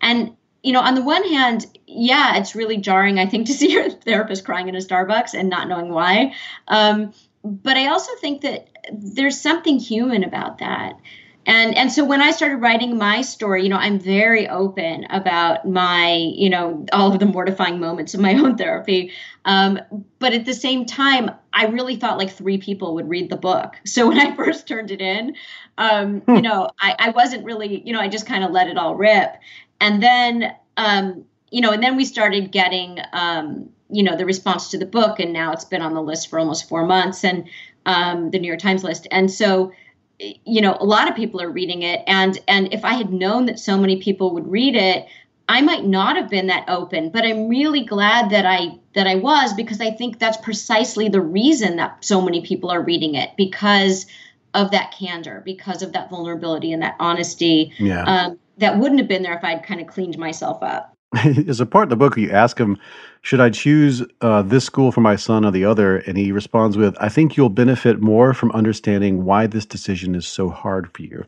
And 0.00 0.34
you 0.62 0.72
know, 0.72 0.80
on 0.80 0.94
the 0.94 1.02
one 1.04 1.28
hand, 1.28 1.66
yeah, 1.86 2.38
it's 2.38 2.54
really 2.54 2.78
jarring, 2.78 3.18
I 3.18 3.26
think, 3.26 3.46
to 3.48 3.52
see 3.54 3.72
your 3.72 3.90
therapist 3.90 4.46
crying 4.46 4.68
in 4.68 4.74
a 4.74 4.78
Starbucks 4.78 5.38
and 5.38 5.50
not 5.50 5.68
knowing 5.68 5.90
why. 5.90 6.32
Um, 6.68 7.12
but 7.44 7.76
I 7.76 7.88
also 7.88 8.12
think 8.22 8.40
that 8.40 8.68
there's 8.90 9.38
something 9.38 9.78
human 9.78 10.24
about 10.24 10.58
that 10.58 10.98
and 11.46 11.76
and 11.76 11.92
so 11.92 12.04
when 12.04 12.20
i 12.20 12.30
started 12.30 12.56
writing 12.56 12.96
my 12.96 13.20
story 13.22 13.62
you 13.62 13.68
know 13.68 13.76
i'm 13.76 13.98
very 13.98 14.48
open 14.48 15.06
about 15.10 15.68
my 15.68 16.14
you 16.34 16.48
know 16.48 16.84
all 16.92 17.12
of 17.12 17.18
the 17.18 17.26
mortifying 17.26 17.78
moments 17.78 18.14
of 18.14 18.20
my 18.20 18.34
own 18.38 18.56
therapy. 18.56 19.12
Um, 19.46 19.78
but 20.18 20.32
at 20.32 20.46
the 20.46 20.54
same 20.54 20.86
time 20.86 21.30
i 21.52 21.66
really 21.66 21.96
thought 21.96 22.18
like 22.18 22.30
three 22.30 22.58
people 22.58 22.94
would 22.94 23.08
read 23.08 23.30
the 23.30 23.36
book. 23.36 23.74
So 23.86 24.08
when 24.08 24.18
i 24.18 24.34
first 24.34 24.66
turned 24.66 24.90
it 24.90 25.00
in 25.00 25.34
um, 25.78 26.22
you 26.28 26.42
know 26.42 26.70
I, 26.80 26.96
I 26.98 27.10
wasn't 27.10 27.44
really 27.44 27.82
you 27.86 27.92
know 27.92 28.00
i 28.00 28.08
just 28.08 28.26
kind 28.26 28.44
of 28.44 28.50
let 28.50 28.68
it 28.68 28.78
all 28.78 28.94
rip. 28.94 29.36
And 29.80 30.02
then 30.02 30.54
um, 30.76 31.24
you 31.50 31.60
know 31.60 31.70
and 31.70 31.82
then 31.82 31.96
we 31.96 32.04
started 32.04 32.52
getting 32.52 32.98
um, 33.12 33.68
you 33.90 34.02
know 34.02 34.16
the 34.16 34.24
response 34.24 34.70
to 34.70 34.78
the 34.78 34.86
book 34.86 35.20
and 35.20 35.32
now 35.32 35.52
it's 35.52 35.64
been 35.64 35.82
on 35.82 35.94
the 35.94 36.02
list 36.02 36.28
for 36.30 36.38
almost 36.38 36.68
four 36.68 36.86
months 36.86 37.24
and 37.24 37.48
um, 37.86 38.30
the 38.30 38.38
new 38.38 38.48
york 38.48 38.60
times 38.60 38.82
list. 38.82 39.06
And 39.10 39.30
so 39.30 39.72
you 40.18 40.60
know 40.60 40.76
a 40.80 40.84
lot 40.84 41.08
of 41.08 41.16
people 41.16 41.40
are 41.40 41.50
reading 41.50 41.82
it. 41.82 42.02
And 42.06 42.38
and 42.48 42.72
if 42.72 42.84
i 42.84 42.94
had 42.94 43.12
known 43.12 43.46
that 43.46 43.58
so 43.58 43.76
many 43.76 44.00
people 44.00 44.32
would 44.34 44.46
read 44.46 44.76
it 44.76 45.06
i 45.48 45.60
might 45.60 45.84
not 45.84 46.16
have 46.16 46.30
been 46.30 46.46
that 46.48 46.64
open. 46.68 47.10
But 47.10 47.24
i'm 47.24 47.48
really 47.48 47.84
glad 47.84 48.30
that 48.30 48.46
i 48.46 48.78
that 48.94 49.06
i 49.06 49.16
was 49.16 49.52
because 49.54 49.80
i 49.80 49.90
think 49.90 50.18
that's 50.18 50.36
precisely 50.38 51.08
the 51.08 51.20
reason 51.20 51.76
that 51.76 52.04
so 52.04 52.20
many 52.20 52.40
people 52.40 52.70
are 52.70 52.82
reading 52.82 53.14
it 53.14 53.30
because 53.36 54.06
of 54.54 54.70
that 54.70 54.94
candor 54.96 55.42
because 55.44 55.82
of 55.82 55.92
that 55.92 56.08
vulnerability 56.08 56.72
and 56.72 56.82
that 56.82 56.94
honesty 57.00 57.72
yeah. 57.78 58.04
um, 58.04 58.38
that 58.58 58.78
wouldn't 58.78 59.00
have 59.00 59.08
been 59.08 59.22
there 59.22 59.36
if 59.36 59.42
i'd 59.42 59.64
kind 59.64 59.80
of 59.80 59.86
cleaned 59.88 60.16
myself 60.16 60.62
up 60.62 60.93
As 61.48 61.60
a 61.60 61.66
part 61.66 61.84
of 61.84 61.90
the 61.90 61.96
book, 61.96 62.16
where 62.16 62.26
you 62.26 62.30
ask 62.30 62.58
him, 62.58 62.78
Should 63.22 63.40
I 63.40 63.50
choose 63.50 64.02
uh, 64.20 64.42
this 64.42 64.64
school 64.64 64.92
for 64.92 65.00
my 65.00 65.16
son 65.16 65.44
or 65.44 65.50
the 65.50 65.64
other? 65.64 65.98
And 65.98 66.16
he 66.16 66.32
responds 66.32 66.76
with, 66.76 66.96
I 67.00 67.08
think 67.08 67.36
you'll 67.36 67.48
benefit 67.48 68.00
more 68.00 68.34
from 68.34 68.50
understanding 68.52 69.24
why 69.24 69.46
this 69.46 69.66
decision 69.66 70.14
is 70.14 70.26
so 70.26 70.48
hard 70.48 70.90
for 70.94 71.02
you. 71.02 71.24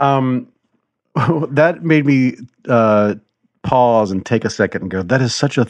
Um, 0.00 0.48
that 1.50 1.84
made 1.84 2.06
me 2.06 2.36
uh, 2.68 3.14
pause 3.62 4.10
and 4.10 4.24
take 4.24 4.44
a 4.44 4.50
second 4.50 4.82
and 4.82 4.90
go, 4.90 5.02
That 5.02 5.22
is 5.22 5.34
such 5.34 5.58
a 5.58 5.66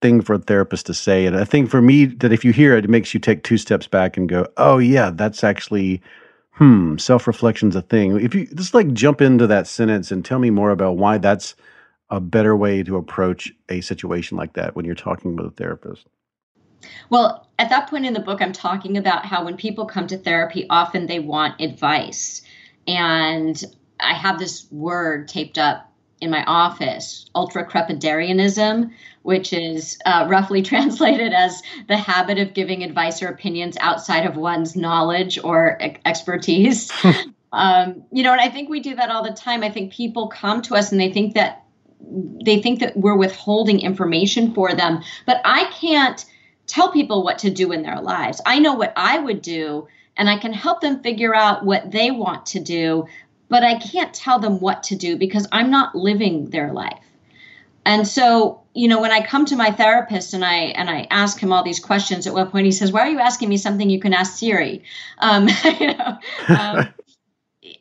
thing 0.00 0.20
for 0.20 0.34
a 0.34 0.38
therapist 0.38 0.86
to 0.86 0.94
say. 0.94 1.26
And 1.26 1.36
I 1.36 1.44
think 1.44 1.70
for 1.70 1.80
me, 1.80 2.06
that 2.06 2.32
if 2.32 2.44
you 2.44 2.52
hear 2.52 2.76
it, 2.76 2.84
it 2.84 2.90
makes 2.90 3.14
you 3.14 3.20
take 3.20 3.42
two 3.42 3.56
steps 3.56 3.86
back 3.86 4.16
and 4.16 4.28
go, 4.28 4.46
Oh, 4.56 4.78
yeah, 4.78 5.10
that's 5.10 5.44
actually 5.44 6.02
hmm, 6.54 6.96
self 6.96 7.26
reflection's 7.26 7.76
a 7.76 7.82
thing. 7.82 8.18
If 8.20 8.34
you 8.34 8.46
just 8.46 8.74
like 8.74 8.92
jump 8.92 9.20
into 9.20 9.46
that 9.46 9.66
sentence 9.66 10.10
and 10.10 10.24
tell 10.24 10.38
me 10.38 10.50
more 10.50 10.70
about 10.70 10.96
why 10.96 11.18
that's 11.18 11.54
a 12.10 12.20
better 12.20 12.56
way 12.56 12.82
to 12.82 12.96
approach 12.96 13.52
a 13.68 13.80
situation 13.80 14.36
like 14.36 14.54
that 14.54 14.76
when 14.76 14.84
you're 14.84 14.94
talking 14.94 15.36
with 15.36 15.46
a 15.46 15.50
therapist? 15.50 16.06
Well, 17.10 17.48
at 17.58 17.70
that 17.70 17.88
point 17.88 18.06
in 18.06 18.12
the 18.12 18.20
book, 18.20 18.42
I'm 18.42 18.52
talking 18.52 18.96
about 18.96 19.24
how 19.24 19.44
when 19.44 19.56
people 19.56 19.86
come 19.86 20.06
to 20.08 20.18
therapy, 20.18 20.66
often 20.68 21.06
they 21.06 21.18
want 21.18 21.60
advice. 21.60 22.42
And 22.86 23.62
I 24.00 24.14
have 24.14 24.38
this 24.38 24.66
word 24.70 25.28
taped 25.28 25.58
up 25.58 25.90
in 26.20 26.30
my 26.30 26.44
office, 26.44 27.28
ultra 27.34 27.68
crepidarianism, 27.68 28.90
which 29.22 29.52
is 29.52 29.98
uh, 30.04 30.26
roughly 30.28 30.62
translated 30.70 31.32
as 31.32 31.62
the 31.88 31.96
habit 31.96 32.38
of 32.38 32.54
giving 32.54 32.82
advice 32.82 33.22
or 33.22 33.28
opinions 33.28 33.76
outside 33.80 34.26
of 34.26 34.36
one's 34.36 34.76
knowledge 34.76 35.38
or 35.42 35.78
expertise. 36.04 36.90
um, 37.52 38.02
you 38.12 38.22
know, 38.22 38.32
and 38.32 38.40
I 38.40 38.48
think 38.48 38.68
we 38.68 38.80
do 38.80 38.94
that 38.96 39.10
all 39.10 39.22
the 39.22 39.32
time. 39.32 39.62
I 39.62 39.70
think 39.70 39.92
people 39.92 40.28
come 40.28 40.62
to 40.62 40.74
us 40.74 40.92
and 40.92 41.00
they 41.00 41.12
think 41.12 41.34
that 41.34 41.63
they 42.44 42.60
think 42.60 42.80
that 42.80 42.96
we're 42.96 43.16
withholding 43.16 43.80
information 43.80 44.52
for 44.54 44.74
them 44.74 45.02
but 45.26 45.40
i 45.44 45.64
can't 45.72 46.26
tell 46.66 46.90
people 46.90 47.22
what 47.22 47.38
to 47.38 47.50
do 47.50 47.72
in 47.72 47.82
their 47.82 48.00
lives. 48.00 48.40
I 48.46 48.58
know 48.58 48.74
what 48.74 48.92
I 48.96 49.18
would 49.18 49.42
do 49.42 49.86
and 50.16 50.30
I 50.30 50.38
can 50.38 50.52
help 50.52 50.80
them 50.80 51.02
figure 51.02 51.34
out 51.34 51.64
what 51.64 51.90
they 51.90 52.10
want 52.10 52.46
to 52.46 52.60
do, 52.60 53.06
but 53.48 53.64
I 53.64 53.78
can't 53.78 54.14
tell 54.14 54.38
them 54.38 54.60
what 54.60 54.84
to 54.84 54.96
do 54.96 55.16
because 55.16 55.46
I'm 55.52 55.70
not 55.70 55.94
living 55.94 56.50
their 56.50 56.72
life. 56.72 57.04
And 57.84 58.08
so, 58.08 58.62
you 58.72 58.88
know, 58.88 59.00
when 59.00 59.10
I 59.10 59.26
come 59.26 59.44
to 59.46 59.56
my 59.56 59.70
therapist 59.70 60.32
and 60.32 60.44
I 60.44 60.54
and 60.54 60.88
I 60.88 61.06
ask 61.10 61.38
him 61.38 61.52
all 61.52 61.62
these 61.62 61.80
questions, 61.80 62.26
at 62.26 62.32
one 62.32 62.50
point 62.50 62.64
he 62.64 62.72
says, 62.72 62.92
"Why 62.92 63.00
are 63.00 63.10
you 63.10 63.18
asking 63.18 63.50
me 63.50 63.58
something 63.58 63.90
you 63.90 64.00
can 64.00 64.14
ask 64.14 64.38
Siri?" 64.38 64.82
Um, 65.18 65.48
you 65.80 65.88
know, 65.88 66.18
um, 66.48 66.88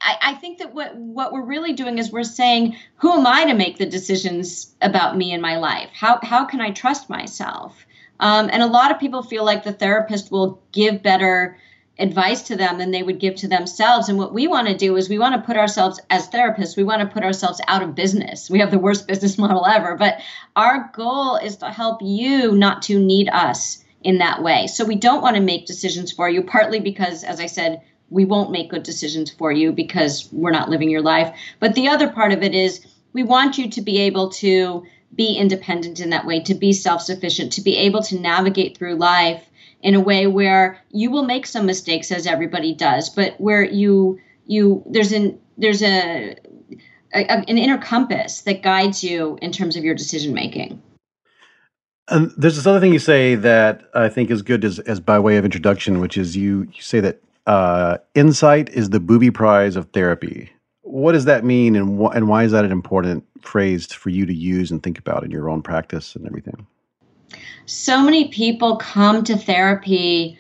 I, 0.04 0.18
I 0.22 0.34
think 0.36 0.60
that 0.60 0.74
what 0.74 0.96
what 0.96 1.32
we're 1.32 1.46
really 1.46 1.74
doing 1.74 1.98
is 1.98 2.12
we're 2.12 2.24
saying, 2.24 2.76
"Who 2.98 3.14
am 3.14 3.26
I 3.26 3.46
to 3.46 3.54
make 3.54 3.78
the 3.78 3.86
decisions 3.86 4.76
about 4.82 5.18
me 5.18 5.32
and 5.32 5.42
my 5.42 5.56
life? 5.56 5.90
How 5.94 6.20
how 6.22 6.46
can 6.46 6.62
I 6.62 6.72
trust 6.72 7.10
myself?" 7.10 7.86
Um, 8.20 8.50
and 8.52 8.62
a 8.62 8.68
lot 8.68 8.92
of 8.92 9.00
people 9.00 9.24
feel 9.24 9.46
like 9.46 9.64
the 9.64 9.74
therapist 9.74 10.32
will 10.32 10.62
give 10.72 11.02
better 11.02 11.58
advice 12.00 12.42
to 12.44 12.56
them 12.56 12.80
than 12.80 12.92
they 12.92 13.04
would 13.04 13.20
give 13.20 13.36
to 13.36 13.48
themselves. 13.48 14.10
And 14.10 14.18
what 14.18 14.34
we 14.34 14.48
want 14.48 14.68
to 14.68 14.76
do 14.76 14.96
is 14.98 15.10
we 15.10 15.20
want 15.20 15.36
to 15.36 15.46
put 15.46 15.58
ourselves 15.58 16.00
as 16.10 16.28
therapists, 16.28 16.76
we 16.76 16.84
want 16.84 17.02
to 17.02 17.14
put 17.14 17.24
ourselves 17.24 17.62
out 17.68 17.84
of 17.84 17.96
business. 17.96 18.50
We 18.50 18.60
have 18.60 18.72
the 18.72 18.80
worst 18.80 19.08
business 19.12 19.38
model 19.38 19.66
ever, 19.66 19.96
but 19.96 20.20
our 20.56 20.92
goal 20.94 21.38
is 21.38 21.58
to 21.58 21.70
help 21.70 22.02
you 22.02 22.54
not 22.54 22.82
to 22.84 23.00
need 23.00 23.30
us 23.30 23.84
in 24.02 24.18
that 24.18 24.44
way. 24.44 24.68
So 24.68 24.86
we 24.86 24.96
don't 24.96 25.22
want 25.22 25.38
to 25.38 25.42
make 25.42 25.66
decisions 25.66 26.12
for 26.12 26.30
you, 26.30 26.44
partly 26.44 26.80
because, 26.80 27.24
as 27.24 27.40
I 27.40 27.46
said, 27.46 27.82
we 28.14 28.26
won't 28.26 28.52
make 28.52 28.70
good 28.70 28.84
decisions 28.84 29.32
for 29.32 29.52
you 29.52 29.72
because 29.72 30.30
we're 30.32 30.52
not 30.52 30.70
living 30.70 30.90
your 30.90 31.02
life. 31.02 31.36
But 31.60 31.76
the 31.76 31.88
other 31.88 32.10
part 32.10 32.32
of 32.32 32.44
it 32.44 32.54
is 32.54 32.86
we 33.12 33.24
want 33.24 33.58
you 33.58 33.70
to 33.70 33.82
be 33.82 34.00
able 34.00 34.30
to 34.30 34.86
be 35.16 35.36
independent 35.36 36.00
in 36.00 36.10
that 36.12 36.26
way, 36.26 36.40
to 36.42 36.54
be 36.54 36.74
self 36.74 37.02
sufficient, 37.02 37.52
to 37.54 37.62
be 37.62 37.78
able 37.78 38.02
to 38.04 38.20
navigate 38.20 38.78
through 38.78 38.96
life 38.96 39.44
in 39.84 39.96
a 39.96 40.00
way 40.00 40.28
where 40.28 40.80
you 40.92 41.12
will 41.12 41.26
make 41.26 41.46
some 41.46 41.66
mistakes 41.66 42.12
as 42.12 42.26
everybody 42.26 42.74
does 42.74 43.10
but 43.10 43.40
where 43.40 43.64
you 43.64 44.20
you 44.48 44.82
there's 44.90 45.12
an 45.12 45.38
there's 45.58 45.84
a, 45.84 46.36
a 47.14 47.32
an 47.32 47.58
inner 47.58 47.78
compass 47.78 48.42
that 48.42 48.64
guides 48.64 49.04
you 49.04 49.38
in 49.42 49.52
terms 49.52 49.76
of 49.76 49.84
your 49.84 49.94
decision 49.94 50.34
making 50.34 50.82
and 52.08 52.32
there's 52.38 52.56
this 52.56 52.66
other 52.66 52.80
thing 52.80 52.94
you 52.94 53.00
say 53.00 53.36
that 53.36 53.90
I 53.94 54.10
think 54.10 54.30
is 54.30 54.42
good 54.42 54.66
as, 54.66 54.80
as 54.80 55.00
by 55.00 55.20
way 55.20 55.38
of 55.38 55.46
introduction, 55.46 56.02
which 56.02 56.18
is 56.18 56.36
you, 56.36 56.68
you 56.74 56.82
say 56.82 57.00
that 57.00 57.22
uh, 57.46 57.98
insight 58.16 58.70
is 58.70 58.90
the 58.90 59.00
booby 59.00 59.32
prize 59.32 59.76
of 59.76 59.90
therapy. 59.92 60.50
What 60.82 61.14
does 61.14 61.26
that 61.26 61.44
mean, 61.44 61.76
and 61.76 62.00
wh- 62.00 62.16
and 62.16 62.28
why 62.28 62.44
is 62.44 62.52
that 62.52 62.66
an 62.66 62.72
important 62.72 63.26
phrase 63.42 63.88
for 63.88 64.10
you 64.10 64.26
to 64.26 64.34
use 64.34 64.72
and 64.72 64.82
think 64.82 65.00
about 65.00 65.24
in 65.24 65.32
your 65.32 65.50
own 65.50 65.62
practice 65.62 66.16
and 66.16 66.26
everything? 66.26 66.68
so 67.66 68.02
many 68.02 68.28
people 68.28 68.78
come 68.78 69.24
to 69.24 69.38
therapy 69.38 70.38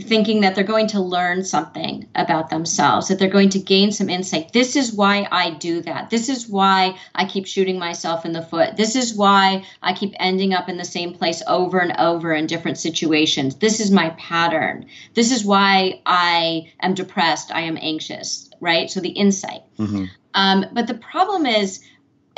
thinking 0.00 0.40
that 0.40 0.54
they're 0.54 0.64
going 0.64 0.86
to 0.88 1.00
learn 1.00 1.44
something 1.44 2.08
about 2.14 2.50
themselves, 2.50 3.08
that 3.08 3.18
they're 3.18 3.28
going 3.28 3.50
to 3.50 3.58
gain 3.58 3.92
some 3.92 4.08
insight. 4.08 4.52
This 4.52 4.76
is 4.76 4.92
why 4.92 5.28
I 5.30 5.50
do 5.50 5.80
that. 5.82 6.10
This 6.10 6.28
is 6.28 6.48
why 6.48 6.98
I 7.14 7.24
keep 7.24 7.46
shooting 7.46 7.78
myself 7.78 8.24
in 8.24 8.32
the 8.32 8.42
foot. 8.42 8.76
This 8.76 8.96
is 8.96 9.14
why 9.14 9.64
I 9.82 9.92
keep 9.92 10.14
ending 10.18 10.54
up 10.54 10.68
in 10.68 10.76
the 10.76 10.84
same 10.84 11.12
place 11.14 11.42
over 11.46 11.78
and 11.78 11.96
over 11.98 12.32
in 12.32 12.46
different 12.46 12.78
situations. 12.78 13.56
This 13.56 13.80
is 13.80 13.90
my 13.90 14.10
pattern. 14.10 14.86
This 15.14 15.30
is 15.30 15.44
why 15.44 16.00
I 16.06 16.72
am 16.80 16.94
depressed. 16.94 17.52
I 17.52 17.60
am 17.60 17.78
anxious, 17.80 18.50
right? 18.60 18.90
So 18.90 19.00
the 19.00 19.10
insight. 19.10 19.62
Mm-hmm. 19.78 20.04
Um, 20.34 20.66
but 20.72 20.86
the 20.86 20.94
problem 20.94 21.46
is, 21.46 21.80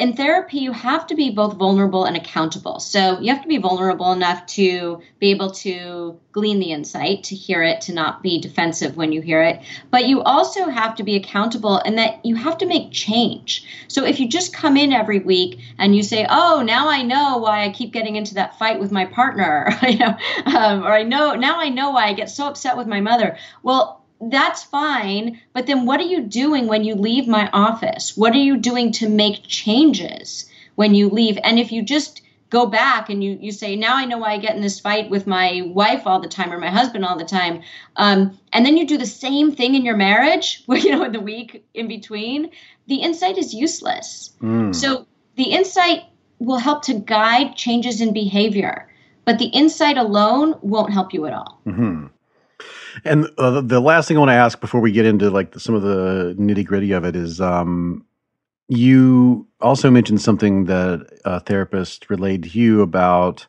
in 0.03 0.17
therapy, 0.17 0.59
you 0.59 0.73
have 0.73 1.07
to 1.07 1.15
be 1.15 1.31
both 1.31 1.55
vulnerable 1.55 2.07
and 2.07 2.17
accountable. 2.17 2.81
So 2.81 3.21
you 3.21 3.33
have 3.33 3.43
to 3.43 3.49
be 3.49 3.59
vulnerable 3.59 4.11
enough 4.11 4.45
to 4.47 5.01
be 5.21 5.31
able 5.31 5.53
to 5.53 6.19
glean 6.33 6.59
the 6.59 6.73
insight, 6.73 7.23
to 7.25 7.37
hear 7.37 7.63
it, 7.63 7.83
to 7.83 7.95
not 7.95 8.21
be 8.21 8.41
defensive 8.41 8.97
when 8.97 9.13
you 9.13 9.21
hear 9.21 9.41
it. 9.45 9.61
But 9.93 10.09
you 10.09 10.21
also 10.21 10.69
have 10.69 10.97
to 10.97 11.05
be 11.05 11.15
accountable 11.15 11.77
and 11.77 11.97
that 11.99 12.27
you 12.27 12.35
have 12.35 12.59
to 12.59 12.67
make 12.67 12.91
change. 12.91 13.65
So 13.87 14.05
if 14.05 14.19
you 14.19 14.29
just 14.29 14.53
come 14.53 14.77
in 14.77 14.93
every 14.93 15.21
week 15.21 15.61
and 15.79 15.95
you 15.95 16.03
say, 16.03 16.27
"Oh, 16.29 16.65
now 16.67 16.89
I 16.89 17.03
know 17.03 17.39
why 17.39 17.63
I 17.63 17.71
keep 17.71 17.93
getting 17.93 18.17
into 18.17 18.35
that 18.35 18.59
fight 18.59 18.81
with 18.81 18.91
my 18.91 19.05
partner," 19.05 19.69
you 19.89 19.99
know, 19.99 20.17
um, 20.47 20.83
or 20.83 20.93
I 20.93 21.05
know 21.05 21.37
now 21.37 21.61
I 21.61 21.69
know 21.69 21.91
why 21.93 22.07
I 22.07 22.13
get 22.13 22.29
so 22.29 22.49
upset 22.49 22.77
with 22.77 22.89
my 22.89 23.01
mother. 23.01 23.37
Well, 23.63 24.02
that's 24.31 24.63
fine. 24.63 25.41
But 25.53 25.67
then 25.67 25.87
what 25.87 26.01
are 26.01 26.05
you 26.05 26.23
doing 26.23 26.67
when 26.67 26.85
you 26.85 26.95
leave 26.95 27.27
my 27.27 27.51
office? 27.53 28.17
What 28.17 28.35
are 28.35 28.39
you 28.39 28.57
doing 28.57 28.93
to 28.93 29.09
make 29.09 29.45
changes 29.45 30.49
when 30.77 30.95
you 30.95 31.09
leave? 31.09 31.39
And 31.43 31.59
if 31.59 31.73
you 31.73 31.83
just 31.83 32.23
go 32.51 32.67
back 32.67 33.09
and 33.09 33.25
you, 33.25 33.39
you 33.41 33.51
say, 33.51 33.75
now 33.75 33.97
I 33.97 34.05
know 34.05 34.19
why 34.19 34.33
I 34.33 34.39
get 34.39 34.55
in 34.55 34.61
this 34.63 34.79
fight 34.79 35.09
with 35.09 35.27
my 35.27 35.63
wife 35.65 36.07
all 36.07 36.21
the 36.21 36.29
time 36.29 36.53
or 36.53 36.59
my 36.59 36.71
husband 36.71 37.05
all 37.05 37.17
the 37.17 37.25
time. 37.25 37.63
Um, 37.97 38.39
and 38.53 38.65
then 38.65 38.77
you 38.77 38.87
do 38.87 38.99
the 38.99 39.07
same 39.07 39.53
thing 39.53 39.75
in 39.75 39.85
your 39.85 39.97
marriage, 39.97 40.63
where, 40.67 40.79
you 40.85 40.91
know, 40.91 41.03
in 41.03 41.13
the 41.13 41.21
week 41.21 41.65
in 41.75 41.89
between, 41.89 42.51
the 42.87 42.97
insight 42.97 43.39
is 43.39 43.55
useless. 43.55 44.35
Mm. 44.43 44.75
So 44.75 45.07
the 45.37 45.45
insight 45.45 46.03
will 46.39 46.59
help 46.59 46.83
to 46.83 46.95
guide 46.95 47.57
changes 47.57 48.01
in 48.01 48.13
behavior, 48.13 48.89
but 49.25 49.39
the 49.39 49.47
insight 49.47 49.97
alone 49.97 50.57
won't 50.61 50.93
help 50.93 51.15
you 51.15 51.25
at 51.27 51.33
all. 51.33 51.61
Mm-hmm. 51.67 52.07
And 53.05 53.29
uh, 53.39 53.61
the 53.61 53.81
last 53.81 54.09
thing 54.09 54.17
I 54.17 54.21
want 54.21 54.31
to 54.31 54.35
ask 54.35 54.61
before 54.61 54.81
we 54.81 54.93
get 54.93 55.07
into 55.07 55.31
like 55.31 55.59
some 55.59 55.75
of 55.75 55.83
the 55.83 56.35
nitty 56.39 56.65
gritty 56.65 56.93
of 56.93 57.05
it 57.05 57.17
is, 57.17 57.41
um, 57.41 58.05
you 58.69 59.47
also 59.61 59.91
mentioned 59.91 60.21
something 60.21 60.65
that 60.65 61.07
a 61.25 61.41
therapist 61.41 62.09
relayed 62.09 62.45
to 62.45 62.49
you 62.49 62.83
about 62.83 63.47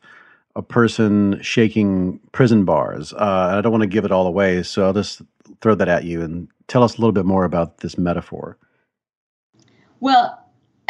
a 0.56 0.62
person 0.62 1.42
shaking 1.42 2.20
prison 2.32 2.66
bars. 2.66 3.14
Uh, 3.14 3.56
I 3.58 3.62
don't 3.62 3.72
want 3.72 3.84
to 3.84 3.88
give 3.88 4.06
it 4.06 4.12
all 4.12 4.28
away, 4.28 4.64
so 4.64 4.86
I'll 4.86 4.94
just 4.94 5.22
throw 5.62 5.76
that 5.76 5.88
at 5.88 6.04
you 6.04 6.22
and 6.22 6.48
tell 6.68 6.84
us 6.84 6.96
a 6.96 6.98
little 7.00 7.14
bit 7.14 7.26
more 7.26 7.46
about 7.46 7.78
this 7.80 7.98
metaphor. 7.98 8.58
Well, 10.00 10.43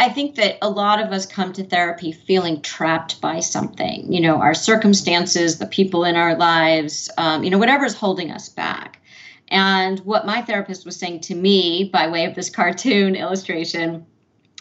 I 0.04 0.10
think 0.10 0.36
that 0.36 0.58
a 0.62 0.70
lot 0.70 1.00
of 1.00 1.14
us 1.14 1.26
come 1.26 1.54
to 1.54 1.64
therapy 1.64 2.12
feeling 2.12 2.62
trapped 2.62 3.22
by 3.22 3.40
something, 3.40 4.12
you 4.12 4.20
know, 4.20 4.36
our 4.36 4.54
circumstances, 4.54 5.60
the 5.60 5.66
people 5.66 6.04
in 6.04 6.18
our 6.18 6.36
lives, 6.36 7.10
um, 7.18 7.46
you 7.46 7.50
know, 7.50 7.58
whatever's 7.58 7.94
holding 7.94 8.30
us 8.30 8.50
back. 8.50 9.00
And 9.48 10.02
what 10.02 10.26
my 10.26 10.42
therapist 10.42 10.86
was 10.86 10.98
saying 10.98 11.22
to 11.22 11.36
me 11.36 11.90
by 11.94 12.10
way 12.10 12.26
of 12.26 12.36
this 12.36 12.50
cartoon 12.50 13.16
illustration 13.24 14.06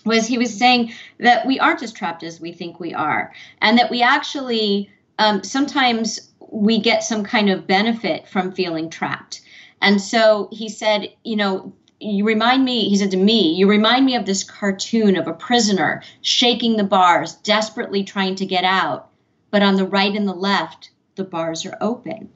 was 0.04 0.28
he 0.28 0.38
was 0.38 0.56
saying 0.56 0.92
that 1.18 1.44
we 1.44 1.58
aren't 1.58 1.82
as 1.82 1.90
trapped 1.92 2.22
as 2.22 2.40
we 2.40 2.52
think 2.52 2.78
we 2.78 2.94
are, 2.94 3.32
and 3.60 3.78
that 3.78 3.90
we 3.90 4.00
actually 4.00 4.92
um, 5.18 5.42
sometimes 5.42 6.30
we 6.52 6.80
get 6.80 7.02
some 7.02 7.24
kind 7.24 7.50
of 7.50 7.66
benefit 7.66 8.28
from 8.28 8.52
feeling 8.52 8.90
trapped. 8.90 9.40
And 9.80 10.00
so 10.00 10.48
he 10.52 10.68
said, 10.68 11.12
you 11.24 11.34
know, 11.34 11.72
you 12.02 12.24
remind 12.24 12.64
me, 12.64 12.88
he 12.88 12.96
said 12.96 13.12
to 13.12 13.16
me, 13.16 13.54
you 13.54 13.68
remind 13.68 14.04
me 14.04 14.16
of 14.16 14.26
this 14.26 14.44
cartoon 14.44 15.16
of 15.16 15.28
a 15.28 15.32
prisoner 15.32 16.02
shaking 16.20 16.76
the 16.76 16.84
bars, 16.84 17.34
desperately 17.34 18.04
trying 18.04 18.34
to 18.36 18.46
get 18.46 18.64
out. 18.64 19.08
But 19.50 19.62
on 19.62 19.76
the 19.76 19.86
right 19.86 20.14
and 20.14 20.26
the 20.26 20.34
left, 20.34 20.90
the 21.14 21.24
bars 21.24 21.64
are 21.66 21.76
open. 21.80 22.30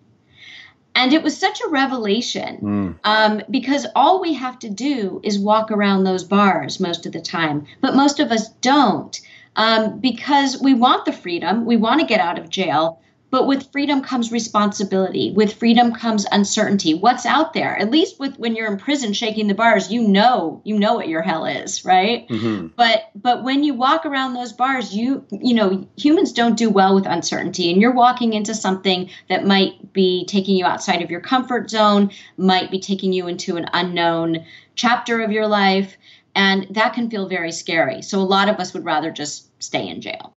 And 0.95 1.13
it 1.13 1.23
was 1.23 1.37
such 1.37 1.61
a 1.61 1.69
revelation 1.69 2.59
mm. 2.63 2.99
um, 3.05 3.43
because 3.51 3.87
all 3.95 4.21
we 4.21 4.33
have 4.35 4.59
to 4.61 4.71
do 4.71 5.21
is 5.23 5.39
walk 5.39 5.71
around 5.71 6.05
those 6.05 6.25
bars 6.25 6.81
most 6.81 7.05
of 7.05 7.13
the 7.13 7.21
time. 7.21 7.67
But 7.83 7.95
most 7.95 8.19
of 8.19 8.33
us 8.33 8.49
don't 8.61 9.21
um, 9.57 9.99
because 9.99 10.61
we 10.61 10.75
want 10.75 11.05
the 11.05 11.13
freedom, 11.13 11.65
we 11.65 11.77
want 11.77 12.01
to 12.01 12.07
get 12.07 12.21
out 12.21 12.39
of 12.39 12.51
jail, 12.51 13.01
but 13.37 13.47
with 13.47 13.71
freedom 13.71 14.01
comes 14.01 14.33
responsibility. 14.33 15.31
With 15.37 15.53
freedom 15.53 15.93
comes 15.93 16.25
uncertainty. 16.33 16.95
What's 16.95 17.27
out 17.27 17.53
there? 17.53 17.79
At 17.79 17.91
least 17.91 18.19
with 18.19 18.39
when 18.39 18.57
you're 18.57 18.73
in 18.73 18.79
prison 18.79 19.13
shaking 19.13 19.47
the 19.47 19.55
bars, 19.55 19.93
you 19.93 20.01
know, 20.01 20.63
you 20.65 20.79
know 20.79 20.95
what 20.95 21.09
your 21.09 21.21
hell 21.21 21.45
is, 21.45 21.85
right? 21.85 22.27
Mm-hmm. 22.31 22.69
But 22.77 23.11
but 23.15 23.45
when 23.45 23.63
you 23.63 23.75
walk 23.75 24.07
around 24.07 24.33
those 24.33 24.55
bars, 24.55 24.97
you 24.97 25.23
you 25.31 25.53
know, 25.53 25.87
humans 25.99 26.33
don't 26.33 26.57
do 26.57 26.71
well 26.71 26.95
with 26.95 27.05
uncertainty 27.05 27.71
and 27.71 27.79
you're 27.79 27.93
walking 27.93 28.33
into 28.33 28.55
something 28.55 29.11
that 29.29 29.45
might 29.45 29.93
be 29.93 30.25
taking 30.25 30.57
you 30.57 30.65
outside 30.65 31.03
of 31.03 31.11
your 31.11 31.21
comfort 31.21 31.69
zone, 31.69 32.13
might 32.39 32.71
be 32.71 32.81
taking 32.81 33.13
you 33.13 33.27
into 33.27 33.59
an 33.59 33.67
unknown 33.75 34.47
chapter 34.77 35.21
of 35.21 35.31
your 35.31 35.47
life, 35.47 35.99
and 36.35 36.69
that 36.71 36.95
can 36.95 37.11
feel 37.11 37.29
very 37.29 37.53
scary. 37.53 38.01
So 38.01 38.19
a 38.19 38.23
lot 38.23 38.49
of 38.49 38.57
us 38.61 38.73
would 38.73 38.87
rather 38.87 39.11
just 39.11 39.51
stay 39.63 39.87
in 39.87 40.01
jail. 40.01 40.36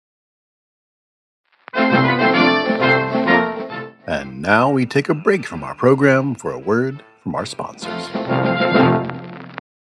And 4.09 4.41
now 4.41 4.71
we 4.71 4.87
take 4.87 5.07
a 5.07 5.13
break 5.13 5.45
from 5.45 5.63
our 5.63 5.75
program 5.75 6.33
for 6.33 6.51
a 6.51 6.57
word 6.57 7.03
from 7.21 7.35
our 7.35 7.45
sponsors. 7.45 8.09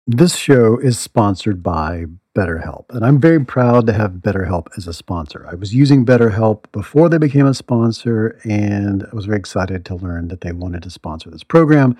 This 0.06 0.36
show 0.36 0.78
is 0.78 0.96
sponsored 0.96 1.60
by 1.60 2.04
BetterHelp, 2.32 2.84
and 2.90 3.04
I'm 3.04 3.20
very 3.20 3.44
proud 3.44 3.84
to 3.88 3.92
have 3.92 4.12
BetterHelp 4.12 4.68
as 4.76 4.86
a 4.86 4.92
sponsor. 4.92 5.44
I 5.50 5.56
was 5.56 5.74
using 5.74 6.06
BetterHelp 6.06 6.70
before 6.70 7.08
they 7.08 7.18
became 7.18 7.48
a 7.48 7.52
sponsor, 7.52 8.38
and 8.44 9.02
I 9.02 9.12
was 9.12 9.26
very 9.26 9.40
excited 9.40 9.84
to 9.86 9.96
learn 9.96 10.28
that 10.28 10.42
they 10.42 10.52
wanted 10.52 10.84
to 10.84 10.90
sponsor 10.90 11.28
this 11.28 11.42
program. 11.42 11.96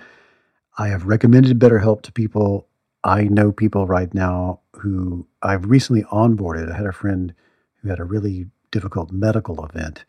I 0.77 0.87
have 0.87 1.05
recommended 1.05 1.59
BetterHelp 1.59 2.03
to 2.03 2.13
people. 2.13 2.69
I 3.03 3.23
know 3.25 3.51
people 3.51 3.85
right 3.85 4.13
now 4.13 4.61
who 4.77 5.27
I've 5.41 5.65
recently 5.65 6.03
onboarded. 6.03 6.71
I 6.71 6.77
had 6.77 6.85
a 6.85 6.93
friend 6.93 7.33
who 7.81 7.89
had 7.89 7.99
a 7.99 8.05
really 8.05 8.45
difficult 8.71 9.11
medical 9.11 9.65
event, 9.65 10.05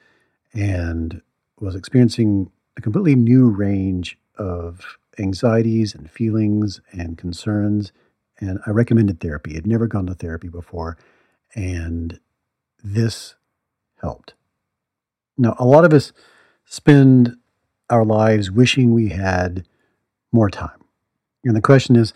and 0.53 1.20
was 1.61 1.75
experiencing 1.75 2.51
a 2.77 2.81
completely 2.81 3.14
new 3.14 3.49
range 3.49 4.19
of 4.37 4.99
anxieties 5.19 5.95
and 5.95 6.11
feelings 6.11 6.81
and 6.93 7.17
concerns. 7.17 7.93
And 8.40 8.59
I 8.67 8.71
recommended 8.71 9.21
therapy. 9.21 9.57
I'd 9.57 9.67
never 9.67 9.87
gone 9.87 10.07
to 10.07 10.14
therapy 10.14 10.49
before. 10.49 10.99
And 11.55 12.19
this 12.83 13.37
helped. 14.01 14.35
Now, 15.38 15.55
a 15.59 15.64
lot 15.64 15.85
of 15.85 15.93
us 15.93 16.12
spend 16.64 17.37
our 17.90 18.05
lives 18.05 18.51
wishing 18.51 18.93
we 18.93 19.11
had 19.11 19.67
more 20.33 20.51
time. 20.51 20.83
And 21.45 21.55
the 21.55 21.61
question 21.61 21.97
is 21.97 22.12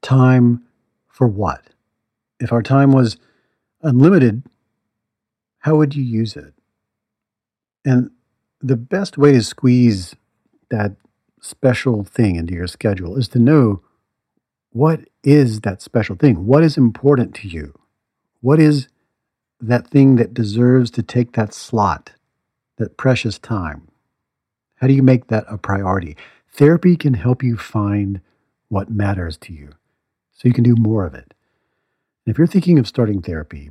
time 0.00 0.64
for 1.06 1.26
what? 1.26 1.64
If 2.40 2.52
our 2.52 2.62
time 2.62 2.92
was 2.92 3.18
unlimited, 3.82 4.44
how 5.60 5.76
would 5.76 5.94
you 5.94 6.02
use 6.02 6.36
it? 6.36 6.54
And 7.84 8.10
the 8.60 8.76
best 8.76 9.16
way 9.16 9.32
to 9.32 9.42
squeeze 9.42 10.14
that 10.70 10.96
special 11.40 12.04
thing 12.04 12.36
into 12.36 12.54
your 12.54 12.66
schedule 12.66 13.16
is 13.16 13.28
to 13.28 13.38
know 13.38 13.82
what 14.70 15.00
is 15.22 15.60
that 15.60 15.80
special 15.80 16.16
thing? 16.16 16.46
What 16.46 16.62
is 16.62 16.76
important 16.76 17.34
to 17.36 17.48
you? 17.48 17.78
What 18.40 18.60
is 18.60 18.88
that 19.60 19.88
thing 19.88 20.16
that 20.16 20.34
deserves 20.34 20.90
to 20.92 21.02
take 21.02 21.32
that 21.32 21.54
slot, 21.54 22.12
that 22.76 22.96
precious 22.96 23.38
time? 23.38 23.88
How 24.76 24.86
do 24.86 24.92
you 24.92 25.02
make 25.02 25.28
that 25.28 25.44
a 25.48 25.58
priority? 25.58 26.16
Therapy 26.52 26.96
can 26.96 27.14
help 27.14 27.42
you 27.42 27.56
find 27.56 28.20
what 28.68 28.90
matters 28.90 29.36
to 29.38 29.52
you 29.52 29.70
so 30.32 30.46
you 30.46 30.54
can 30.54 30.64
do 30.64 30.76
more 30.76 31.04
of 31.04 31.14
it. 31.14 31.34
If 32.26 32.38
you're 32.38 32.46
thinking 32.46 32.78
of 32.78 32.86
starting 32.86 33.22
therapy, 33.22 33.70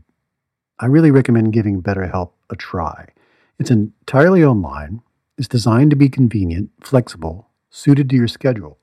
I 0.80 0.88
really 0.88 1.12
recommend 1.12 1.54
giving 1.54 1.82
BetterHelp 1.82 2.32
a 2.50 2.56
try. 2.56 3.10
It's 3.60 3.72
entirely 3.72 4.44
online, 4.44 5.02
it's 5.38 5.48
designed 5.48 5.90
to 5.92 5.96
be 5.96 6.10
convenient, 6.10 6.72
flexible, 6.82 7.50
suited 7.70 8.10
to 8.10 8.16
your 8.16 8.28
schedule. 8.28 8.78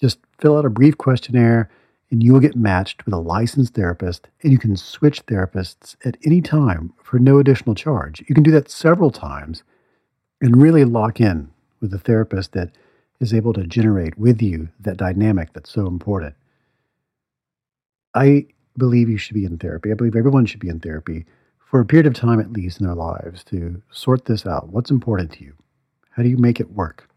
Just 0.00 0.18
fill 0.38 0.56
out 0.56 0.64
a 0.64 0.70
brief 0.70 0.98
questionnaire 0.98 1.70
and 2.12 2.22
you 2.22 2.32
will 2.34 2.40
get 2.40 2.54
matched 2.54 3.06
with 3.06 3.14
a 3.14 3.18
licensed 3.18 3.72
therapist, 3.72 4.28
and 4.42 4.52
you 4.52 4.58
can 4.58 4.76
switch 4.76 5.24
therapists 5.24 5.96
at 6.04 6.18
any 6.26 6.42
time 6.42 6.92
for 7.02 7.18
no 7.18 7.38
additional 7.38 7.74
charge. 7.74 8.22
You 8.28 8.34
can 8.34 8.44
do 8.44 8.50
that 8.50 8.70
several 8.70 9.10
times 9.10 9.64
and 10.42 10.60
really 10.60 10.84
lock 10.84 11.22
in 11.22 11.50
with 11.80 11.94
a 11.94 11.98
therapist 11.98 12.52
that 12.52 12.70
is 13.18 13.32
able 13.32 13.54
to 13.54 13.66
generate 13.66 14.18
with 14.18 14.42
you 14.42 14.68
that 14.78 14.98
dynamic 14.98 15.54
that's 15.54 15.70
so 15.70 15.86
important. 15.86 16.34
I 18.14 18.46
believe 18.76 19.08
you 19.08 19.16
should 19.16 19.34
be 19.34 19.46
in 19.46 19.56
therapy. 19.56 19.90
I 19.90 19.94
believe 19.94 20.14
everyone 20.14 20.44
should 20.44 20.60
be 20.60 20.68
in 20.68 20.80
therapy 20.80 21.24
for 21.72 21.80
a 21.80 21.86
period 21.86 22.06
of 22.06 22.12
time 22.12 22.38
at 22.38 22.52
least 22.52 22.78
in 22.80 22.86
their 22.86 22.94
lives 22.94 23.42
to 23.42 23.80
sort 23.90 24.26
this 24.26 24.44
out. 24.44 24.68
What's 24.68 24.90
important 24.90 25.32
to 25.32 25.42
you? 25.42 25.54
How 26.10 26.22
do 26.22 26.28
you 26.28 26.36
make 26.36 26.60
it 26.60 26.72
work? 26.72 27.08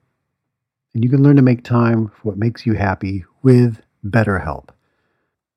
And 0.93 1.03
you 1.03 1.09
can 1.09 1.21
learn 1.21 1.35
to 1.35 1.41
make 1.41 1.61
time 1.61 2.07
for 2.07 2.29
what 2.29 2.37
makes 2.37 2.65
you 2.65 2.75
happy 2.75 3.25
with 3.43 3.81
BetterHelp. 4.05 4.69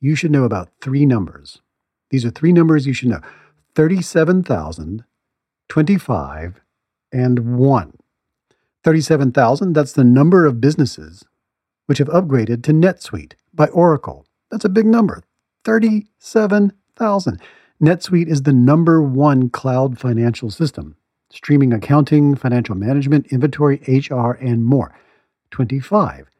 you 0.00 0.14
should 0.14 0.30
know 0.30 0.44
about 0.44 0.70
three 0.80 1.06
numbers. 1.06 1.60
These 2.10 2.24
are 2.24 2.30
three 2.30 2.52
numbers 2.52 2.86
you 2.86 2.92
should 2.92 3.08
know 3.08 3.20
37,000, 3.74 5.04
25, 5.68 6.60
and 7.12 7.56
1. 7.56 7.98
37,000, 8.84 9.72
that's 9.72 9.92
the 9.92 10.04
number 10.04 10.46
of 10.46 10.60
businesses 10.60 11.24
which 11.86 11.98
have 11.98 12.08
upgraded 12.08 12.62
to 12.62 12.72
NetSuite 12.72 13.34
by 13.52 13.66
Oracle. 13.68 14.26
That's 14.50 14.64
a 14.64 14.70
big 14.70 14.86
number 14.86 15.22
37,000. 15.64 17.40
NetSuite 17.82 18.28
is 18.28 18.42
the 18.42 18.52
number 18.52 19.02
one 19.02 19.50
cloud 19.50 19.98
financial 19.98 20.50
system, 20.50 20.96
streaming 21.30 21.72
accounting, 21.72 22.34
financial 22.34 22.74
management, 22.74 23.26
inventory, 23.32 23.80
HR, 23.88 24.32
and 24.32 24.64
more. 24.64 24.94
25. 25.50 26.30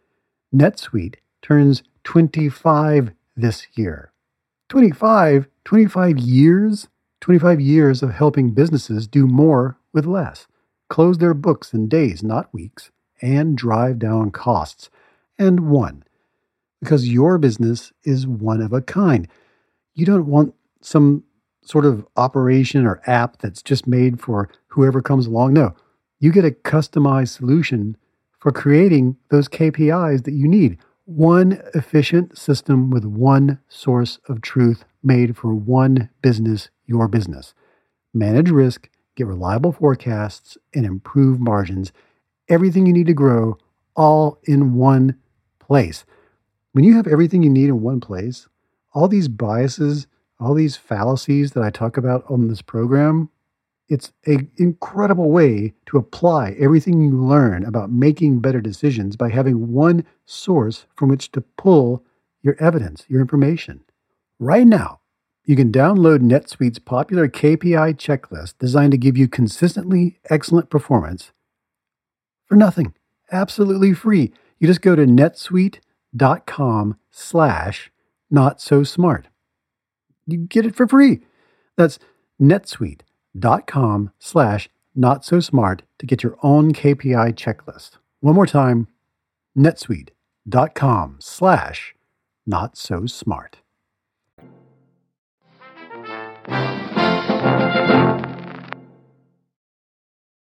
NetSuite 0.55 1.17
turns 1.43 1.83
25 2.05 3.13
this 3.37 3.67
year. 3.75 4.13
25, 4.71 5.49
25 5.65 6.19
years, 6.19 6.89
25 7.21 7.61
years 7.61 8.03
of 8.03 8.13
helping 8.13 8.53
businesses 8.55 9.07
do 9.09 9.27
more 9.27 9.79
with 9.93 10.07
less, 10.07 10.47
close 10.89 11.19
their 11.19 11.35
books 11.35 11.75
in 11.75 11.89
days, 11.89 12.23
not 12.23 12.53
weeks, 12.55 12.91
and 13.23 13.57
drive 13.59 13.99
down 13.99 14.31
costs. 14.31 14.91
And 15.39 15.69
one, 15.71 16.05
because 16.81 17.09
your 17.09 17.39
business 17.39 17.93
is 18.05 18.27
one 18.27 18.61
of 18.63 18.73
a 18.73 18.83
kind. 18.83 19.29
You 19.95 20.07
don't 20.07 20.27
want 20.27 20.55
some 20.81 21.25
sort 21.65 21.87
of 21.87 22.07
operation 22.17 22.87
or 22.87 23.03
app 23.07 23.39
that's 23.41 23.63
just 23.63 23.87
made 23.87 24.21
for 24.21 24.49
whoever 24.69 25.03
comes 25.03 25.27
along. 25.27 25.55
No, 25.55 25.75
you 26.21 26.33
get 26.33 26.45
a 26.45 26.51
customized 26.51 27.31
solution 27.37 27.97
for 28.45 28.53
creating 28.53 29.17
those 29.31 29.49
KPIs 29.49 30.25
that 30.25 30.35
you 30.35 30.47
need. 30.47 30.77
One 31.07 31.63
efficient 31.75 32.37
system 32.37 32.91
with 32.91 33.07
one 33.07 33.59
source 33.69 34.19
of 34.29 34.43
truth 34.43 34.85
made 35.03 35.35
for 35.35 35.55
one 35.55 36.11
business, 36.21 36.69
your 36.85 37.09
business. 37.09 37.55
Manage 38.13 38.51
risk, 38.51 38.91
get 39.17 39.27
reliable 39.27 39.73
forecasts, 39.73 40.59
and 40.75 40.85
improve 40.85 41.41
margins. 41.41 41.91
Everything 42.51 42.85
you 42.85 42.93
need 42.93 43.07
to 43.07 43.15
grow 43.15 43.57
all 43.97 44.39
in 44.45 44.75
one 44.75 45.17
place. 45.59 46.05
When 46.73 46.85
you 46.85 46.97
have 46.97 47.07
everything 47.07 47.43
you 47.43 47.49
need 47.49 47.71
in 47.71 47.81
one 47.81 47.99
place, 47.99 48.47
all 48.93 49.09
these 49.09 49.29
biases, 49.29 50.07
all 50.39 50.53
these 50.53 50.77
fallacies 50.77 51.53
that 51.53 51.63
I 51.63 51.71
talk 51.71 51.97
about 51.97 52.27
on 52.29 52.49
this 52.49 52.61
program, 52.61 53.31
it's 53.89 54.13
an 54.25 54.51
incredible 54.57 55.31
way 55.31 55.75
to 55.87 55.99
apply 55.99 56.57
everything 56.59 57.03
you 57.03 57.21
learn 57.21 57.65
about 57.65 57.93
making 57.93 58.41
better 58.41 58.61
decisions 58.61 59.17
by 59.17 59.29
having 59.29 59.73
one 59.73 60.05
source 60.25 60.87
from 60.95 61.11
which 61.11 61.31
to 61.33 61.43
pull 61.43 62.05
your 62.43 62.57
evidence, 62.61 63.05
your 63.09 63.21
information. 63.21 63.83
Right 64.39 64.67
now, 64.67 65.01
you 65.45 65.57
can 65.57 65.71
download 65.71 66.21
NetSuite's 66.21 66.79
popular 66.79 67.29
KPI 67.29 67.97
checklist 67.97 68.55
designed 68.59 68.93
to 68.93 68.99
give 68.99 69.17
you 69.17 69.29
consistently 69.29 70.19
excellent 70.31 70.71
performance 70.71 71.33
for 72.47 72.57
nothing, 72.57 72.95
absolutely 73.31 73.93
free. 73.93 74.33
You 74.59 74.67
just 74.67 74.81
go 74.81 74.97
to 74.97 75.05
netsuite.com 75.05 76.97
slash 77.11 77.91
not 78.31 78.61
so 78.61 78.83
smart. 78.85 79.29
You 80.27 80.39
get 80.39 80.65
it 80.65 80.75
for 80.75 80.87
free. 80.87 81.21
That's 81.77 81.99
dot 83.39 83.67
com 83.67 84.13
slash 84.19 84.69
not 84.95 85.25
so 85.25 85.41
smart 85.41 85.83
to 85.99 86.07
get 86.07 86.23
your 86.23 86.37
own 86.43 86.73
KPI 86.73 87.35
checklist. 87.35 87.99
One 88.21 88.35
more 88.35 88.47
time, 88.47 88.89
netsuite 89.57 90.11
dot 90.49 90.75
com 90.75 91.17
slash 91.21 91.95
not 92.47 92.77
so 92.77 93.07
smart. 93.07 93.59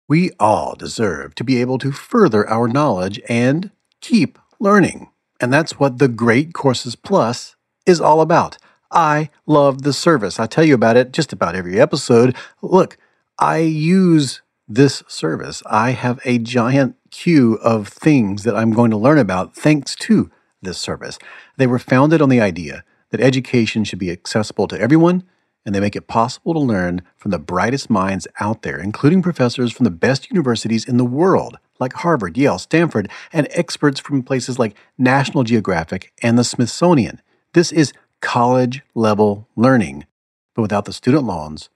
We 0.08 0.30
all 0.40 0.74
deserve 0.74 1.34
to 1.34 1.44
be 1.44 1.60
able 1.60 1.76
to 1.78 1.92
further 1.92 2.48
our 2.48 2.66
knowledge 2.66 3.20
and 3.28 3.70
keep 4.00 4.38
learning. 4.58 5.10
And 5.38 5.52
that's 5.52 5.78
what 5.78 5.98
the 5.98 6.08
Great 6.08 6.54
Courses 6.54 6.96
Plus 6.96 7.56
is 7.84 8.00
all 8.00 8.22
about. 8.22 8.56
I 8.90 9.30
love 9.46 9.82
the 9.82 9.92
service. 9.92 10.40
I 10.40 10.46
tell 10.46 10.64
you 10.64 10.74
about 10.74 10.96
it 10.96 11.12
just 11.12 11.32
about 11.32 11.54
every 11.54 11.80
episode. 11.80 12.34
Look, 12.62 12.96
I 13.38 13.58
use 13.58 14.42
this 14.66 15.02
service. 15.08 15.62
I 15.66 15.92
have 15.92 16.20
a 16.24 16.38
giant 16.38 16.96
queue 17.10 17.54
of 17.62 17.88
things 17.88 18.44
that 18.44 18.56
I'm 18.56 18.72
going 18.72 18.90
to 18.90 18.96
learn 18.96 19.18
about 19.18 19.54
thanks 19.54 19.94
to 19.96 20.30
this 20.60 20.78
service. 20.78 21.18
They 21.56 21.66
were 21.66 21.78
founded 21.78 22.20
on 22.20 22.28
the 22.28 22.40
idea 22.40 22.84
that 23.10 23.20
education 23.20 23.84
should 23.84 23.98
be 23.98 24.10
accessible 24.10 24.68
to 24.68 24.80
everyone, 24.80 25.24
and 25.64 25.74
they 25.74 25.80
make 25.80 25.96
it 25.96 26.06
possible 26.06 26.52
to 26.54 26.60
learn 26.60 27.02
from 27.16 27.30
the 27.30 27.38
brightest 27.38 27.88
minds 27.88 28.26
out 28.40 28.62
there, 28.62 28.78
including 28.78 29.22
professors 29.22 29.72
from 29.72 29.84
the 29.84 29.90
best 29.90 30.30
universities 30.30 30.84
in 30.84 30.96
the 30.96 31.04
world, 31.04 31.58
like 31.78 31.92
Harvard, 31.94 32.36
Yale, 32.36 32.58
Stanford, 32.58 33.08
and 33.32 33.48
experts 33.50 34.00
from 34.00 34.22
places 34.22 34.58
like 34.58 34.76
National 34.96 35.44
Geographic 35.44 36.12
and 36.22 36.38
the 36.38 36.44
Smithsonian. 36.44 37.20
This 37.54 37.72
is 37.72 37.92
college 38.20 38.82
level 38.94 39.48
learning, 39.56 40.06
but 40.54 40.62
without 40.62 40.84
the 40.84 40.92
student 40.92 41.24
loans 41.24 41.70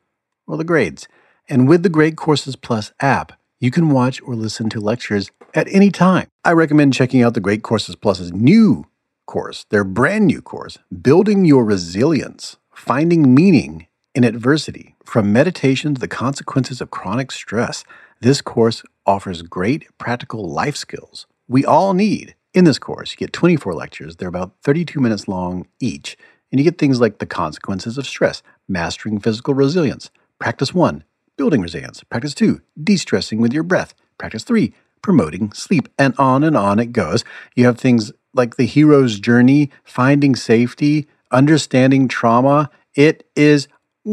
or 0.47 0.57
the 0.57 0.65
grades. 0.65 1.09
And 1.49 1.69
with 1.69 1.83
the 1.83 1.89
Great 1.89 2.17
Courses 2.17 2.57
Plus 2.57 2.93
app, 3.01 3.33
you 3.61 3.71
can 3.71 3.91
watch 3.91 4.21
or 4.23 4.35
listen 4.35 4.69
to 4.71 4.81
lectures 4.81 5.31
at 5.55 5.69
any 5.73 5.91
time. 5.91 6.29
I 6.45 6.53
recommend 6.53 6.95
checking 6.95 7.23
out 7.23 7.35
the 7.35 7.41
Great 7.41 7.63
Courses 7.63 7.97
Plus's 7.97 8.33
new 8.33 8.87
course, 9.27 9.67
their 9.71 9.85
brand 9.85 10.27
new 10.27 10.43
course, 10.43 10.79
Building 11.01 11.45
Your 11.45 11.65
Resilience, 11.65 12.57
Finding 12.73 13.35
Meaning 13.35 13.87
in 14.15 14.25
Adversity, 14.25 14.95
from 15.05 15.33
meditation 15.33 15.95
to 15.95 16.01
the 16.01 16.09
consequences 16.09 16.81
of 16.81 16.91
chronic 16.91 17.31
stress. 17.31 17.85
This 18.21 18.41
course 18.41 18.83
offers 19.07 19.43
great 19.43 19.87
practical 19.99 20.49
life 20.49 20.77
skills 20.77 21.27
we 21.53 21.65
all 21.65 21.93
need. 21.93 22.35
In 22.55 22.65
this 22.65 22.79
course, 22.79 23.13
you 23.13 23.19
get 23.19 23.33
24 23.33 23.75
lectures. 23.75 24.17
They're 24.17 24.29
about 24.29 24.53
32 24.63 25.01
minutes 25.01 25.29
long 25.29 25.67
each. 25.81 26.17
And 26.53 26.61
you 26.61 26.65
get 26.65 26.79
things 26.79 27.01
like 27.01 27.19
the 27.19 27.27
consequences 27.27 27.99
of 27.99 28.07
stress, 28.07 28.43
mastering 28.69 29.19
physical 29.19 29.55
resilience. 29.55 30.11
Practice 30.39 30.75
one, 30.75 31.03
building 31.37 31.63
resilience. 31.63 32.05
Practice 32.05 32.35
two, 32.35 32.61
de 32.81 32.97
stressing 32.97 33.41
with 33.41 33.55
your 33.55 33.63
breath. 33.63 33.95
Practice 34.19 34.45
three, 34.45 34.75
promoting 35.01 35.53
sleep. 35.53 35.89
And 35.99 36.15
on 36.19 36.45
and 36.45 36.57
on 36.57 36.79
it 36.79 36.93
goes. 36.93 37.25
You 37.57 37.65
have 37.65 37.79
things 37.79 38.13
like 38.35 38.57
the 38.57 38.67
hero's 38.67 39.19
journey, 39.19 39.71
finding 39.83 40.37
safety, 40.37 41.09
understanding 41.31 42.07
trauma. 42.07 42.71
It 42.95 43.27
is 43.35 43.67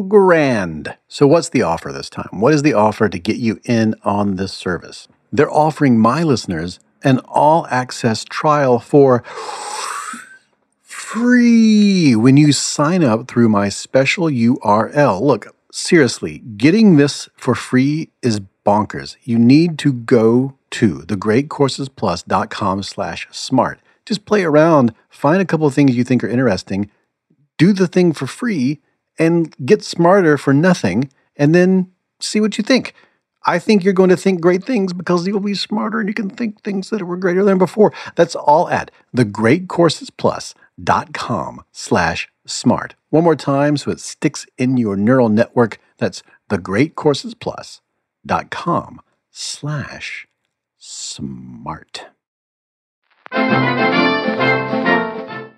grand. 0.07 0.95
So, 1.07 1.27
what's 1.27 1.49
the 1.49 1.63
offer 1.63 1.91
this 1.91 2.09
time? 2.09 2.29
What 2.31 2.53
is 2.53 2.61
the 2.61 2.73
offer 2.73 3.09
to 3.09 3.19
get 3.19 3.37
you 3.37 3.59
in 3.65 3.95
on 4.03 4.35
this 4.35 4.53
service? 4.53 5.07
They're 5.31 5.51
offering 5.51 5.99
my 5.99 6.23
listeners 6.23 6.79
an 7.03 7.19
all 7.25 7.67
access 7.69 8.23
trial 8.23 8.79
for 8.79 9.23
free 11.11 12.15
when 12.15 12.37
you 12.37 12.51
sign 12.51 13.03
up 13.03 13.27
through 13.27 13.49
my 13.49 13.67
special 13.67 14.25
URL. 14.25 15.19
Look, 15.19 15.47
seriously, 15.71 16.37
getting 16.55 16.97
this 16.97 17.27
for 17.35 17.55
free 17.55 18.11
is 18.21 18.41
bonkers. 18.63 19.15
You 19.23 19.39
need 19.39 19.79
to 19.79 19.91
go 19.91 20.53
to 20.69 20.99
thegreatcoursesplus.com 20.99 22.83
slash 22.83 23.27
smart. 23.31 23.79
Just 24.05 24.25
play 24.25 24.43
around, 24.43 24.93
find 25.09 25.41
a 25.41 25.45
couple 25.45 25.65
of 25.65 25.73
things 25.73 25.95
you 25.95 26.03
think 26.03 26.23
are 26.23 26.29
interesting, 26.29 26.91
do 27.57 27.73
the 27.73 27.87
thing 27.87 28.13
for 28.13 28.27
free, 28.27 28.79
and 29.17 29.55
get 29.65 29.83
smarter 29.83 30.37
for 30.37 30.53
nothing, 30.53 31.09
and 31.35 31.55
then 31.55 31.91
see 32.19 32.39
what 32.39 32.59
you 32.59 32.63
think. 32.63 32.93
I 33.47 33.57
think 33.57 33.83
you're 33.83 33.93
going 33.93 34.11
to 34.11 34.17
think 34.17 34.41
great 34.41 34.63
things 34.63 34.93
because 34.93 35.25
you'll 35.25 35.39
be 35.39 35.55
smarter 35.55 35.99
and 35.99 36.07
you 36.07 36.13
can 36.13 36.29
think 36.29 36.61
things 36.61 36.91
that 36.91 37.01
were 37.03 37.17
greater 37.17 37.43
than 37.43 37.57
before. 37.57 37.93
That's 38.15 38.35
all 38.35 38.69
at 38.69 38.91
thegreatcoursesplus.com 40.79 41.63
slash 41.71 42.29
smart. 42.45 42.95
One 43.09 43.23
more 43.23 43.35
time 43.35 43.77
so 43.77 43.89
it 43.91 43.99
sticks 43.99 44.45
in 44.57 44.77
your 44.77 44.95
neural 44.95 45.29
network. 45.29 45.79
That's 45.97 46.23
thegreatcoursesplus.com 46.49 49.01
slash 49.31 50.27
smart. 50.77 52.05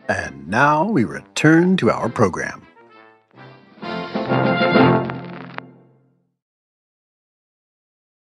And 0.10 0.48
now 0.48 0.90
we 0.90 1.04
return 1.06 1.78
to 1.78 1.90
our 1.90 2.10
program. 2.10 2.68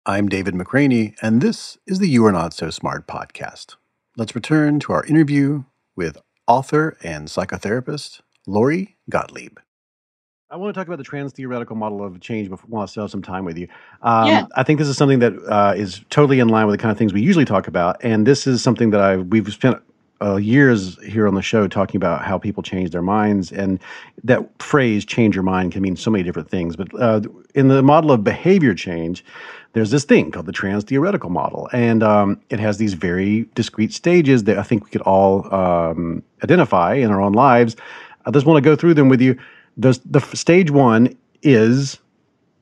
I'm 0.06 0.28
David 0.28 0.54
McRaney, 0.54 1.14
and 1.22 1.40
this 1.40 1.78
is 1.86 1.98
the 1.98 2.08
You 2.08 2.26
Are 2.26 2.32
Not 2.32 2.52
So 2.52 2.68
Smart 2.68 3.06
podcast. 3.06 3.76
Let's 4.18 4.34
return 4.34 4.78
to 4.80 4.92
our 4.92 5.02
interview 5.06 5.64
with 5.96 6.18
author 6.46 6.96
and 7.02 7.28
psychotherapist 7.28 8.20
Lori 8.46 8.96
Gottlieb. 9.10 9.58
I 10.50 10.56
want 10.56 10.72
to 10.72 10.78
talk 10.78 10.86
about 10.86 10.98
the 10.98 11.04
trans 11.04 11.32
theoretical 11.32 11.74
model 11.74 12.04
of 12.04 12.20
change 12.20 12.48
before 12.48 12.68
while 12.68 12.82
I 12.84 12.86
still 12.86 13.02
have 13.02 13.10
some 13.10 13.22
time 13.22 13.44
with 13.44 13.58
you. 13.58 13.66
Um, 14.02 14.28
Yeah. 14.28 14.46
I 14.54 14.62
think 14.62 14.78
this 14.78 14.88
is 14.88 14.96
something 14.96 15.18
that 15.18 15.32
uh, 15.48 15.74
is 15.76 16.04
totally 16.10 16.38
in 16.38 16.48
line 16.48 16.66
with 16.66 16.74
the 16.74 16.82
kind 16.82 16.92
of 16.92 16.98
things 16.98 17.12
we 17.12 17.22
usually 17.22 17.44
talk 17.44 17.66
about, 17.66 17.96
and 18.04 18.26
this 18.26 18.46
is 18.46 18.62
something 18.62 18.90
that 18.90 19.00
I 19.00 19.16
we've 19.16 19.52
spent 19.52 19.82
uh, 20.22 20.36
years 20.36 21.02
here 21.02 21.26
on 21.26 21.34
the 21.34 21.42
show 21.42 21.66
talking 21.66 21.96
about 21.96 22.24
how 22.24 22.38
people 22.38 22.62
change 22.62 22.90
their 22.90 23.02
minds, 23.02 23.50
and 23.50 23.80
that 24.22 24.48
phrase 24.62 25.04
"change 25.04 25.34
your 25.34 25.42
mind" 25.42 25.72
can 25.72 25.82
mean 25.82 25.96
so 25.96 26.10
many 26.10 26.22
different 26.22 26.48
things. 26.50 26.76
But 26.76 26.88
uh, 27.00 27.22
in 27.54 27.68
the 27.68 27.82
model 27.82 28.12
of 28.12 28.22
behavior 28.22 28.74
change, 28.74 29.24
there's 29.74 29.90
this 29.90 30.04
thing 30.04 30.30
called 30.30 30.46
the 30.46 30.52
trans 30.52 30.84
theoretical 30.84 31.30
model, 31.30 31.68
and 31.72 32.02
um, 32.02 32.40
it 32.48 32.60
has 32.60 32.78
these 32.78 32.94
very 32.94 33.48
discrete 33.56 33.92
stages 33.92 34.44
that 34.44 34.56
I 34.56 34.62
think 34.62 34.84
we 34.84 34.90
could 34.90 35.02
all 35.02 35.52
um, 35.52 36.22
identify 36.42 36.94
in 36.94 37.10
our 37.10 37.20
own 37.20 37.32
lives. 37.32 37.76
I 38.24 38.30
just 38.30 38.46
want 38.46 38.62
to 38.62 38.68
go 38.68 38.76
through 38.76 38.94
them 38.94 39.08
with 39.08 39.20
you. 39.20 39.36
The, 39.76 39.92
stage 40.32 40.70
one 40.70 41.16
is 41.42 41.98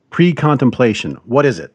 pre-contemplation. 0.09 1.13
What 1.25 1.45
is 1.45 1.59
it? 1.59 1.71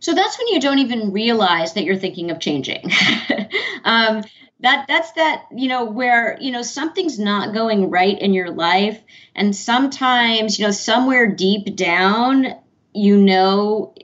So 0.00 0.12
that's 0.12 0.36
when 0.36 0.48
you 0.48 0.60
don't 0.60 0.80
even 0.80 1.12
realize 1.12 1.74
that 1.74 1.84
you're 1.84 1.96
thinking 1.96 2.32
of 2.32 2.40
changing. 2.40 2.90
um, 3.84 4.24
that 4.60 4.86
that's 4.88 5.12
that 5.12 5.44
you 5.54 5.68
know 5.68 5.84
where 5.84 6.36
you 6.40 6.50
know 6.50 6.62
something's 6.62 7.16
not 7.16 7.54
going 7.54 7.90
right 7.90 8.20
in 8.20 8.34
your 8.34 8.50
life, 8.50 9.00
and 9.36 9.54
sometimes 9.54 10.58
you 10.58 10.64
know 10.64 10.72
somewhere 10.72 11.32
deep 11.32 11.76
down 11.76 12.56
you 12.98 13.16
know 13.16 13.94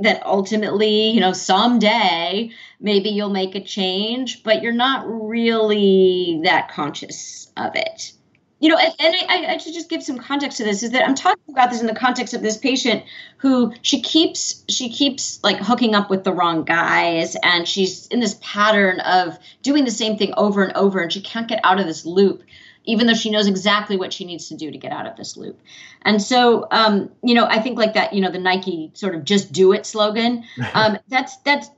that 0.00 0.24
ultimately 0.24 1.10
you 1.10 1.20
know 1.20 1.32
someday 1.32 2.50
maybe 2.80 3.10
you'll 3.10 3.30
make 3.30 3.54
a 3.54 3.60
change, 3.60 4.42
but 4.42 4.62
you're 4.62 4.72
not 4.72 5.04
really 5.06 6.40
that 6.44 6.70
conscious 6.70 7.52
of 7.56 7.76
it. 7.76 8.12
You 8.58 8.68
know 8.68 8.76
and, 8.76 8.94
and 8.98 9.16
I, 9.28 9.54
I 9.54 9.56
should 9.56 9.72
just 9.72 9.88
give 9.88 10.02
some 10.02 10.18
context 10.18 10.58
to 10.58 10.64
this 10.64 10.82
is 10.82 10.90
that 10.90 11.02
i'm 11.02 11.14
talking 11.14 11.42
about 11.48 11.70
this 11.70 11.80
in 11.80 11.86
the 11.86 11.94
context 11.94 12.34
of 12.34 12.42
this 12.42 12.58
patient 12.58 13.04
who 13.38 13.72
she 13.80 14.02
keeps 14.02 14.66
she 14.68 14.90
keeps 14.90 15.42
like 15.42 15.56
hooking 15.56 15.94
up 15.94 16.10
with 16.10 16.24
the 16.24 16.32
wrong 16.34 16.64
guys 16.64 17.38
and 17.42 17.66
she's 17.66 18.06
in 18.08 18.20
this 18.20 18.38
pattern 18.42 19.00
of 19.00 19.38
doing 19.62 19.86
the 19.86 19.90
same 19.90 20.18
thing 20.18 20.34
over 20.36 20.62
and 20.62 20.76
over 20.76 21.00
and 21.00 21.10
she 21.10 21.22
can't 21.22 21.48
get 21.48 21.60
out 21.64 21.80
of 21.80 21.86
this 21.86 22.04
loop 22.04 22.42
even 22.84 23.06
though 23.06 23.14
she 23.14 23.30
knows 23.30 23.46
exactly 23.46 23.96
what 23.96 24.12
she 24.12 24.24
needs 24.24 24.48
to 24.48 24.56
do 24.56 24.70
to 24.70 24.78
get 24.78 24.92
out 24.92 25.06
of 25.06 25.16
this 25.16 25.36
loop. 25.36 25.60
And 26.02 26.20
so 26.22 26.66
um, 26.70 27.10
you 27.22 27.34
know 27.34 27.44
i 27.44 27.58
think 27.58 27.78
like 27.78 27.94
that 27.94 28.12
you 28.12 28.20
know 28.20 28.30
the 28.30 28.38
nike 28.38 28.90
sort 28.94 29.14
of 29.14 29.24
just 29.24 29.52
do 29.52 29.72
it 29.72 29.86
slogan 29.86 30.44
um, 30.74 30.98
that's 31.08 31.36
that's 31.38 31.70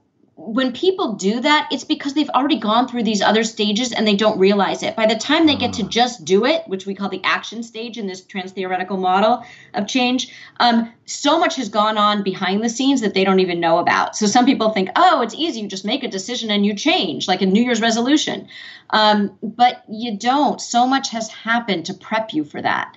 when 0.44 0.72
people 0.72 1.12
do 1.12 1.40
that, 1.40 1.68
it's 1.70 1.84
because 1.84 2.14
they've 2.14 2.28
already 2.30 2.58
gone 2.58 2.88
through 2.88 3.04
these 3.04 3.22
other 3.22 3.44
stages 3.44 3.92
and 3.92 4.06
they 4.06 4.16
don't 4.16 4.38
realize 4.38 4.82
it. 4.82 4.96
By 4.96 5.06
the 5.06 5.14
time 5.14 5.46
they 5.46 5.54
get 5.54 5.74
to 5.74 5.84
just 5.84 6.24
do 6.24 6.44
it, 6.44 6.66
which 6.66 6.84
we 6.84 6.96
call 6.96 7.08
the 7.08 7.22
action 7.22 7.62
stage 7.62 7.96
in 7.96 8.08
this 8.08 8.22
trans 8.24 8.50
theoretical 8.50 8.96
model 8.96 9.44
of 9.72 9.86
change, 9.86 10.34
um, 10.58 10.92
so 11.06 11.38
much 11.38 11.56
has 11.56 11.68
gone 11.68 11.96
on 11.96 12.24
behind 12.24 12.64
the 12.64 12.68
scenes 12.68 13.02
that 13.02 13.14
they 13.14 13.22
don't 13.22 13.38
even 13.38 13.60
know 13.60 13.78
about. 13.78 14.16
So 14.16 14.26
some 14.26 14.44
people 14.44 14.70
think, 14.70 14.90
oh, 14.96 15.22
it's 15.22 15.34
easy. 15.34 15.60
You 15.60 15.68
just 15.68 15.84
make 15.84 16.02
a 16.02 16.08
decision 16.08 16.50
and 16.50 16.66
you 16.66 16.74
change, 16.74 17.28
like 17.28 17.42
a 17.42 17.46
New 17.46 17.62
Year's 17.62 17.80
resolution. 17.80 18.48
Um, 18.90 19.38
but 19.42 19.84
you 19.88 20.18
don't. 20.18 20.60
So 20.60 20.86
much 20.88 21.10
has 21.10 21.28
happened 21.28 21.86
to 21.86 21.94
prep 21.94 22.32
you 22.34 22.44
for 22.44 22.60
that. 22.60 22.96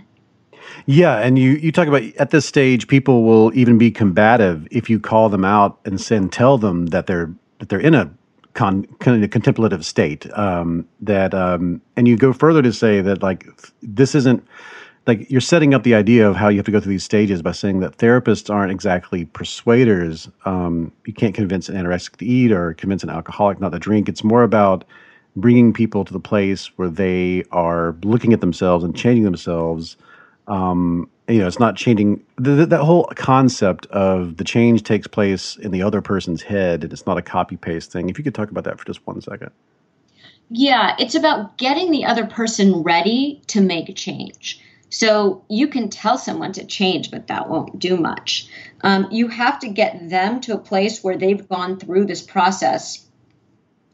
Yeah, 0.86 1.18
and 1.18 1.40
you 1.40 1.52
you 1.52 1.72
talk 1.72 1.88
about 1.88 2.04
at 2.18 2.32
this 2.32 2.46
stage, 2.46 2.88
people 2.88 3.24
will 3.24 3.52
even 3.56 3.78
be 3.78 3.92
combative 3.92 4.68
if 4.72 4.90
you 4.90 5.00
call 5.00 5.30
them 5.30 5.46
out 5.46 5.80
and 5.86 6.00
send 6.00 6.32
tell 6.32 6.58
them 6.58 6.88
that 6.88 7.08
they're 7.08 7.34
that 7.60 7.70
they're 7.70 7.80
in 7.80 7.96
a 7.96 8.12
con, 8.54 8.86
kind 9.00 9.24
of 9.24 9.30
contemplative 9.30 9.86
state. 9.86 10.28
Um, 10.38 10.88
that 11.02 11.34
um, 11.34 11.82
and 11.96 12.08
you 12.08 12.18
go 12.18 12.34
further 12.34 12.62
to 12.62 12.74
say 12.74 13.02
that 13.02 13.22
like 13.22 13.48
this 13.82 14.16
isn't 14.16 14.46
like 15.08 15.30
you're 15.30 15.42
setting 15.42 15.74
up 15.74 15.84
the 15.84 15.94
idea 15.94 16.28
of 16.28 16.36
how 16.36 16.50
you 16.50 16.58
have 16.58 16.66
to 16.66 16.72
go 16.72 16.80
through 16.80 16.92
these 16.94 17.04
stages 17.04 17.42
by 17.42 17.52
saying 17.52 17.80
that 17.82 17.98
therapists 17.98 18.54
aren't 18.54 18.72
exactly 18.72 19.26
persuaders. 19.26 20.30
Um, 20.46 20.92
you 21.06 21.14
can't 21.14 21.36
convince 21.36 21.70
an 21.70 21.76
anorexic 21.76 22.16
to 22.18 22.26
eat 22.26 22.52
or 22.52 22.74
convince 22.74 23.04
an 23.04 23.10
alcoholic 23.10 23.60
not 23.60 23.72
to 23.74 23.80
drink. 23.80 24.10
It's 24.10 24.24
more 24.24 24.44
about 24.44 24.84
bringing 25.36 25.74
people 25.74 26.06
to 26.06 26.14
the 26.14 26.20
place 26.20 26.68
where 26.78 26.90
they 26.90 27.44
are 27.52 27.96
looking 28.04 28.34
at 28.34 28.42
themselves 28.42 28.84
and 28.84 28.96
changing 28.96 29.26
themselves 29.26 29.98
Um, 30.48 31.10
you 31.28 31.40
know, 31.40 31.48
it's 31.48 31.60
not 31.60 31.76
changing 31.76 32.24
the, 32.38 32.66
that 32.66 32.82
whole 32.82 33.06
concept 33.16 33.88
of 33.88 34.38
the 34.38 34.44
change 34.44 34.84
takes 34.84 35.08
place 35.08 35.58
in 35.58 35.72
the 35.72 35.82
other 35.82 36.02
person's 36.02 36.44
head 36.44 36.84
and 36.84 36.94
it's 36.94 37.06
not 37.06 37.18
a 37.18 37.22
copy 37.22 37.58
paste 37.58 37.92
thing. 37.92 38.10
If 38.10 38.18
you 38.18 38.24
could 38.24 38.36
talk 38.36 38.52
about 38.52 38.64
that 38.66 38.80
for 38.80 38.86
just 38.86 39.06
one 39.08 39.20
second. 39.22 39.52
Yeah, 40.50 40.96
it's 41.00 41.16
about 41.16 41.58
getting 41.58 41.90
the 41.90 42.06
other 42.06 42.28
person 42.28 42.84
ready 42.84 43.42
to 43.48 43.62
make 43.62 43.90
a 43.90 43.94
change. 43.94 44.62
So 44.90 45.44
you 45.50 45.68
can 45.68 45.90
tell 45.90 46.18
someone 46.18 46.54
to 46.54 46.66
change, 46.66 47.10
but 47.10 47.28
that 47.28 47.50
won't 47.50 47.80
do 47.80 47.98
much. 47.98 48.48
Um, 48.82 49.08
you 49.12 49.28
have 49.28 49.60
to 49.60 49.68
get 49.68 50.10
them 50.10 50.40
to 50.42 50.54
a 50.54 50.60
place 50.60 51.04
where 51.04 51.18
they've 51.18 51.50
gone 51.50 51.80
through 51.80 52.06
this 52.06 52.22
process 52.22 53.06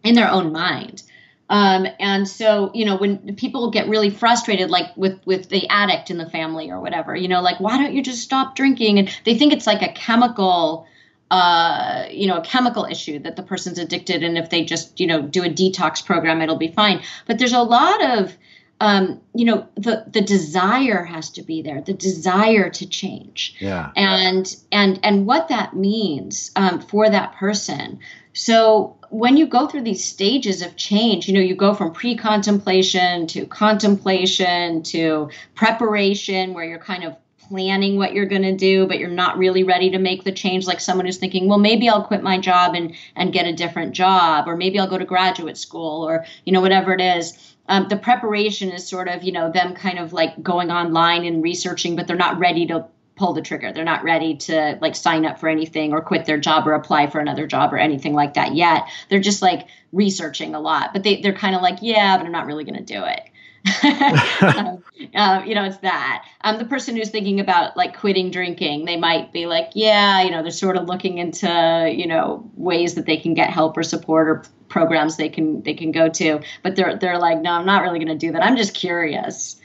in 0.03 0.15
their 0.15 0.29
own 0.29 0.51
mind. 0.51 1.03
Um, 1.51 1.85
and 1.99 2.25
so, 2.25 2.71
you 2.73 2.85
know, 2.85 2.95
when 2.95 3.35
people 3.35 3.71
get 3.71 3.89
really 3.89 4.09
frustrated, 4.09 4.69
like 4.69 4.95
with 4.95 5.19
with 5.25 5.49
the 5.49 5.67
addict 5.67 6.09
in 6.09 6.17
the 6.17 6.29
family 6.29 6.71
or 6.71 6.79
whatever, 6.79 7.13
you 7.13 7.27
know, 7.27 7.41
like 7.41 7.59
why 7.59 7.77
don't 7.77 7.93
you 7.93 8.01
just 8.01 8.21
stop 8.21 8.55
drinking? 8.55 8.99
And 8.99 9.09
they 9.25 9.37
think 9.37 9.51
it's 9.51 9.67
like 9.67 9.81
a 9.81 9.91
chemical, 9.91 10.87
uh, 11.29 12.05
you 12.09 12.27
know, 12.27 12.37
a 12.37 12.41
chemical 12.41 12.85
issue 12.85 13.19
that 13.19 13.35
the 13.35 13.43
person's 13.43 13.79
addicted, 13.79 14.23
and 14.23 14.37
if 14.37 14.49
they 14.49 14.63
just, 14.63 14.97
you 14.97 15.07
know, 15.07 15.21
do 15.21 15.43
a 15.43 15.49
detox 15.49 16.03
program, 16.05 16.41
it'll 16.41 16.55
be 16.55 16.71
fine. 16.71 17.03
But 17.27 17.37
there's 17.37 17.51
a 17.51 17.61
lot 17.61 18.01
of 18.17 18.33
um, 18.79 19.21
you 19.35 19.45
know 19.45 19.67
the 19.75 20.05
the 20.07 20.21
desire 20.21 21.03
has 21.03 21.29
to 21.31 21.43
be 21.43 21.61
there 21.61 21.81
the 21.81 21.93
desire 21.93 22.69
to 22.71 22.87
change 22.87 23.55
yeah 23.59 23.91
and 23.95 24.55
and 24.71 24.99
and 25.03 25.27
what 25.27 25.49
that 25.49 25.75
means 25.75 26.49
um, 26.55 26.81
for 26.81 27.07
that 27.07 27.35
person 27.35 27.99
so 28.33 28.97
when 29.09 29.35
you 29.35 29.45
go 29.45 29.67
through 29.67 29.81
these 29.81 30.03
stages 30.03 30.61
of 30.61 30.75
change 30.75 31.27
you 31.27 31.33
know 31.33 31.39
you 31.39 31.55
go 31.55 31.73
from 31.73 31.91
pre-contemplation 31.91 33.27
to 33.27 33.45
contemplation 33.45 34.81
to 34.83 35.29
preparation 35.55 36.53
where 36.53 36.65
you're 36.65 36.79
kind 36.79 37.03
of 37.03 37.15
planning 37.51 37.97
what 37.97 38.13
you're 38.13 38.25
going 38.25 38.41
to 38.41 38.55
do 38.55 38.87
but 38.87 38.97
you're 38.97 39.09
not 39.09 39.37
really 39.37 39.63
ready 39.63 39.89
to 39.89 39.99
make 39.99 40.23
the 40.23 40.31
change. 40.31 40.65
Like 40.65 40.79
someone 40.79 41.05
who's 41.05 41.17
thinking 41.17 41.49
well 41.49 41.57
maybe 41.57 41.89
I'll 41.89 42.03
quit 42.03 42.23
my 42.23 42.37
job 42.37 42.75
and 42.75 42.95
and 43.15 43.33
get 43.33 43.45
a 43.45 43.53
different 43.53 43.93
job 43.93 44.47
or 44.47 44.55
maybe 44.55 44.79
I'll 44.79 44.89
go 44.89 44.97
to 44.97 45.03
graduate 45.03 45.57
school 45.57 46.07
or 46.07 46.25
you 46.45 46.53
know 46.53 46.61
whatever 46.61 46.93
it 46.93 47.01
is. 47.01 47.55
Um, 47.67 47.87
the 47.89 47.97
preparation 47.97 48.71
is 48.71 48.87
sort 48.87 49.09
of 49.09 49.23
you 49.23 49.33
know 49.33 49.51
them 49.51 49.75
kind 49.75 49.99
of 49.99 50.13
like 50.13 50.41
going 50.41 50.71
online 50.71 51.25
and 51.25 51.43
researching 51.43 51.97
but 51.97 52.07
they're 52.07 52.15
not 52.15 52.39
ready 52.39 52.65
to 52.67 52.85
pull 53.21 53.33
the 53.33 53.41
trigger. 53.41 53.71
They're 53.71 53.83
not 53.83 54.03
ready 54.03 54.35
to 54.35 54.79
like 54.81 54.95
sign 54.95 55.27
up 55.27 55.39
for 55.39 55.47
anything 55.47 55.93
or 55.93 56.01
quit 56.01 56.25
their 56.25 56.39
job 56.39 56.67
or 56.67 56.73
apply 56.73 57.05
for 57.05 57.19
another 57.19 57.45
job 57.45 57.71
or 57.71 57.77
anything 57.77 58.13
like 58.13 58.33
that 58.33 58.55
yet. 58.55 58.87
They're 59.09 59.19
just 59.19 59.43
like 59.43 59.67
researching 59.91 60.55
a 60.55 60.59
lot 60.59 60.93
but 60.93 61.03
they, 61.03 61.21
they're 61.21 61.33
kind 61.33 61.53
of 61.55 61.61
like 61.61 61.79
yeah 61.81 62.17
but 62.17 62.25
i'm 62.25 62.31
not 62.31 62.45
really 62.45 62.63
going 62.63 62.83
to 62.83 62.93
do 62.93 63.03
it. 63.03 63.21
Um, 64.41 64.83
uh, 65.13 65.43
you 65.45 65.53
know, 65.53 65.63
it's 65.65 65.77
that. 65.77 66.25
Um, 66.41 66.57
the 66.57 66.65
person 66.65 66.95
who's 66.95 67.09
thinking 67.09 67.39
about 67.39 67.77
like 67.77 67.97
quitting 67.97 68.31
drinking, 68.31 68.85
they 68.85 68.97
might 68.97 69.31
be 69.31 69.45
like, 69.45 69.69
yeah, 69.75 70.21
you 70.23 70.31
know, 70.31 70.41
they're 70.41 70.51
sort 70.51 70.77
of 70.77 70.87
looking 70.87 71.19
into, 71.19 71.93
you 71.95 72.07
know, 72.07 72.49
ways 72.55 72.95
that 72.95 73.05
they 73.05 73.17
can 73.17 73.35
get 73.35 73.51
help 73.51 73.77
or 73.77 73.83
support 73.83 74.27
or 74.27 74.43
programs 74.71 75.17
they 75.17 75.29
can 75.29 75.61
they 75.61 75.75
can 75.75 75.91
go 75.91 76.09
to. 76.09 76.39
But 76.63 76.75
they're 76.75 76.97
they're 76.97 77.19
like, 77.19 77.41
no, 77.41 77.51
I'm 77.51 77.65
not 77.65 77.83
really 77.83 77.99
going 77.99 78.07
to 78.07 78.25
do 78.25 78.31
that. 78.31 78.43
I'm 78.43 78.57
just 78.57 78.73
curious. 78.73 79.57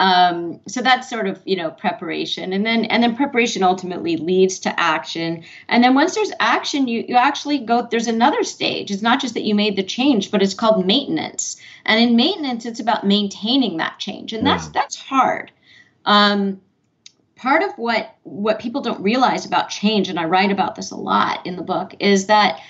Um, 0.00 0.60
so 0.66 0.82
that's 0.82 1.08
sort 1.08 1.28
of 1.28 1.40
you 1.44 1.54
know 1.54 1.70
preparation, 1.70 2.52
and 2.52 2.66
then 2.66 2.86
and 2.86 3.02
then 3.02 3.14
preparation 3.14 3.62
ultimately 3.62 4.16
leads 4.16 4.58
to 4.60 4.80
action. 4.80 5.44
And 5.68 5.84
then 5.84 5.94
once 5.94 6.14
there's 6.14 6.32
action, 6.40 6.88
you 6.88 7.04
you 7.06 7.14
actually 7.14 7.58
go. 7.58 7.86
There's 7.88 8.08
another 8.08 8.42
stage. 8.42 8.90
It's 8.90 9.02
not 9.02 9.20
just 9.20 9.34
that 9.34 9.44
you 9.44 9.54
made 9.54 9.76
the 9.76 9.84
change, 9.84 10.30
but 10.30 10.42
it's 10.42 10.54
called 10.54 10.84
maintenance. 10.84 11.56
And 11.84 12.00
in 12.00 12.16
maintenance, 12.16 12.66
it's 12.66 12.80
about 12.80 13.06
maintaining 13.06 13.76
that 13.76 13.98
change, 13.98 14.32
and 14.32 14.44
that's 14.44 14.64
yeah. 14.64 14.72
that's 14.74 14.96
hard. 14.96 15.52
Um, 16.04 16.60
part 17.36 17.62
of 17.62 17.72
what 17.76 18.16
what 18.24 18.58
people 18.58 18.80
don't 18.80 19.02
realize 19.02 19.44
about 19.44 19.68
change, 19.68 20.08
and 20.08 20.18
I 20.18 20.24
write 20.24 20.50
about 20.50 20.74
this 20.74 20.90
a 20.90 20.96
lot 20.96 21.46
in 21.46 21.56
the 21.56 21.62
book, 21.62 21.94
is 22.00 22.26
that 22.26 22.60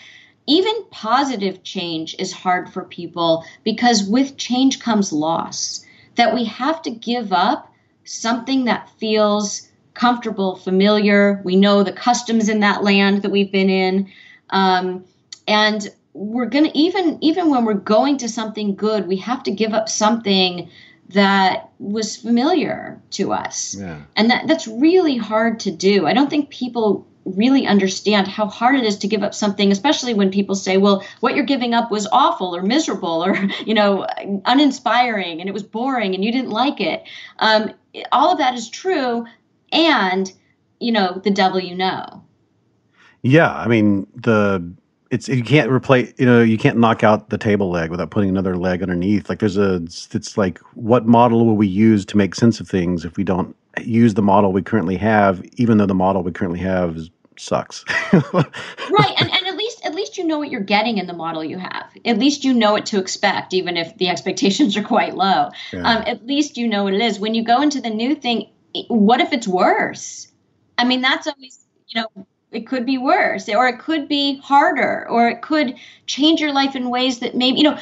even 0.48 0.84
positive 0.90 1.62
change 1.62 2.16
is 2.18 2.32
hard 2.32 2.72
for 2.72 2.84
people 2.84 3.44
because 3.64 4.02
with 4.02 4.36
change 4.36 4.80
comes 4.80 5.12
loss 5.12 5.84
that 6.16 6.34
we 6.34 6.44
have 6.44 6.82
to 6.82 6.90
give 6.90 7.32
up 7.32 7.72
something 8.04 8.64
that 8.64 8.90
feels 8.98 9.68
comfortable, 9.94 10.56
familiar. 10.56 11.40
We 11.44 11.56
know 11.56 11.82
the 11.82 11.92
customs 11.92 12.48
in 12.48 12.60
that 12.60 12.82
land 12.82 13.22
that 13.22 13.30
we've 13.30 13.52
been 13.52 13.68
in. 13.68 14.10
Um, 14.50 15.04
and 15.46 15.88
we're 16.14 16.46
going 16.46 16.64
to, 16.64 16.78
even, 16.78 17.18
even 17.20 17.50
when 17.50 17.64
we're 17.64 17.74
going 17.74 18.16
to 18.18 18.28
something 18.28 18.74
good, 18.74 19.06
we 19.06 19.16
have 19.16 19.42
to 19.42 19.50
give 19.50 19.74
up 19.74 19.88
something 19.88 20.70
that 21.10 21.70
was 21.78 22.16
familiar 22.16 23.00
to 23.10 23.32
us. 23.32 23.74
Yeah. 23.74 24.00
And 24.16 24.30
that, 24.30 24.46
that's 24.46 24.68
really 24.68 25.16
hard 25.16 25.60
to 25.60 25.70
do. 25.70 26.06
I 26.06 26.12
don't 26.12 26.30
think 26.30 26.50
people 26.50 27.06
really 27.36 27.66
understand 27.66 28.28
how 28.28 28.46
hard 28.46 28.76
it 28.76 28.84
is 28.84 28.96
to 28.98 29.08
give 29.08 29.22
up 29.22 29.34
something 29.34 29.70
especially 29.70 30.14
when 30.14 30.30
people 30.30 30.54
say 30.54 30.76
well 30.76 31.04
what 31.20 31.34
you're 31.34 31.44
giving 31.44 31.74
up 31.74 31.90
was 31.90 32.06
awful 32.12 32.54
or 32.54 32.62
miserable 32.62 33.24
or 33.24 33.36
you 33.66 33.74
know 33.74 34.06
uninspiring 34.46 35.40
and 35.40 35.48
it 35.48 35.52
was 35.52 35.62
boring 35.62 36.14
and 36.14 36.24
you 36.24 36.32
didn't 36.32 36.50
like 36.50 36.80
it. 36.80 37.04
Um, 37.38 37.72
all 38.12 38.32
of 38.32 38.38
that 38.38 38.54
is 38.54 38.68
true 38.68 39.26
and 39.72 40.32
you 40.80 40.92
know 40.92 41.20
the 41.24 41.30
devil 41.30 41.60
you 41.60 41.74
know. 41.74 42.24
Yeah 43.22 43.52
i 43.52 43.66
mean 43.66 44.06
the 44.14 44.72
it's 45.10 45.28
you 45.28 45.42
can't 45.42 45.70
replace 45.70 46.12
you 46.18 46.26
know 46.26 46.42
you 46.42 46.58
can't 46.58 46.78
knock 46.78 47.02
out 47.02 47.30
the 47.30 47.38
table 47.38 47.70
leg 47.70 47.90
without 47.90 48.10
putting 48.10 48.28
another 48.28 48.56
leg 48.56 48.82
underneath. 48.82 49.28
Like 49.28 49.38
there's 49.38 49.56
a 49.56 49.76
it's 50.12 50.36
like 50.36 50.58
what 50.74 51.06
model 51.06 51.46
will 51.46 51.56
we 51.56 51.66
use 51.66 52.04
to 52.06 52.16
make 52.16 52.34
sense 52.34 52.60
of 52.60 52.68
things 52.68 53.04
if 53.04 53.16
we 53.16 53.24
don't 53.24 53.56
use 53.84 54.14
the 54.14 54.22
model 54.22 54.52
we 54.52 54.62
currently 54.62 54.96
have 54.96 55.42
even 55.56 55.78
though 55.78 55.86
the 55.86 55.94
model 55.94 56.22
we 56.22 56.32
currently 56.32 56.58
have 56.58 56.96
is 56.96 57.10
sucks. 57.40 57.84
right, 58.12 59.14
and, 59.18 59.30
and 59.30 59.46
at 59.46 59.56
least 59.56 59.84
at 59.84 59.94
least 59.94 60.18
you 60.18 60.24
know 60.24 60.38
what 60.38 60.50
you're 60.50 60.60
getting 60.60 60.98
in 60.98 61.06
the 61.06 61.12
model 61.12 61.44
you 61.44 61.58
have. 61.58 61.90
At 62.04 62.18
least 62.18 62.44
you 62.44 62.52
know 62.52 62.72
what 62.72 62.86
to 62.86 62.98
expect, 62.98 63.54
even 63.54 63.76
if 63.76 63.96
the 63.98 64.08
expectations 64.14 64.76
are 64.76 64.82
quite 64.82 65.16
low. 65.16 65.50
Yeah. 65.72 65.80
Um, 65.80 66.02
at 66.06 66.26
least 66.26 66.56
you 66.56 66.68
know 66.68 66.84
what 66.84 66.94
it 66.94 67.00
is. 67.00 67.18
When 67.18 67.34
you 67.34 67.44
go 67.44 67.62
into 67.62 67.80
the 67.80 67.90
new 67.90 68.14
thing, 68.14 68.48
what 68.88 69.20
if 69.20 69.32
it's 69.32 69.48
worse? 69.48 70.28
I 70.76 70.84
mean, 70.84 71.00
that's 71.00 71.26
always 71.26 71.66
you 71.88 72.00
know 72.00 72.26
it 72.50 72.66
could 72.66 72.86
be 72.86 72.98
worse, 72.98 73.48
or 73.48 73.68
it 73.68 73.78
could 73.78 74.08
be 74.08 74.38
harder, 74.38 75.08
or 75.08 75.28
it 75.28 75.42
could 75.42 75.74
change 76.06 76.40
your 76.40 76.52
life 76.52 76.74
in 76.74 76.90
ways 76.90 77.20
that 77.20 77.34
maybe 77.34 77.58
you 77.58 77.64
know. 77.64 77.78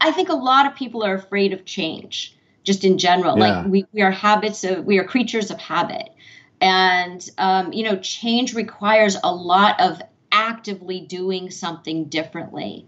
I 0.00 0.12
think 0.12 0.28
a 0.28 0.34
lot 0.34 0.64
of 0.64 0.76
people 0.76 1.02
are 1.02 1.14
afraid 1.14 1.52
of 1.52 1.64
change 1.64 2.36
just 2.62 2.84
in 2.84 2.98
general. 2.98 3.36
Yeah. 3.36 3.62
Like 3.62 3.66
we, 3.66 3.84
we 3.92 4.02
are 4.02 4.12
habits 4.12 4.62
of 4.62 4.84
we 4.84 4.98
are 4.98 5.04
creatures 5.04 5.50
of 5.50 5.58
habit 5.58 6.10
and 6.60 7.28
um, 7.38 7.72
you 7.72 7.84
know 7.84 7.96
change 7.98 8.54
requires 8.54 9.16
a 9.22 9.34
lot 9.34 9.80
of 9.80 10.00
actively 10.32 11.00
doing 11.00 11.50
something 11.50 12.04
differently. 12.04 12.86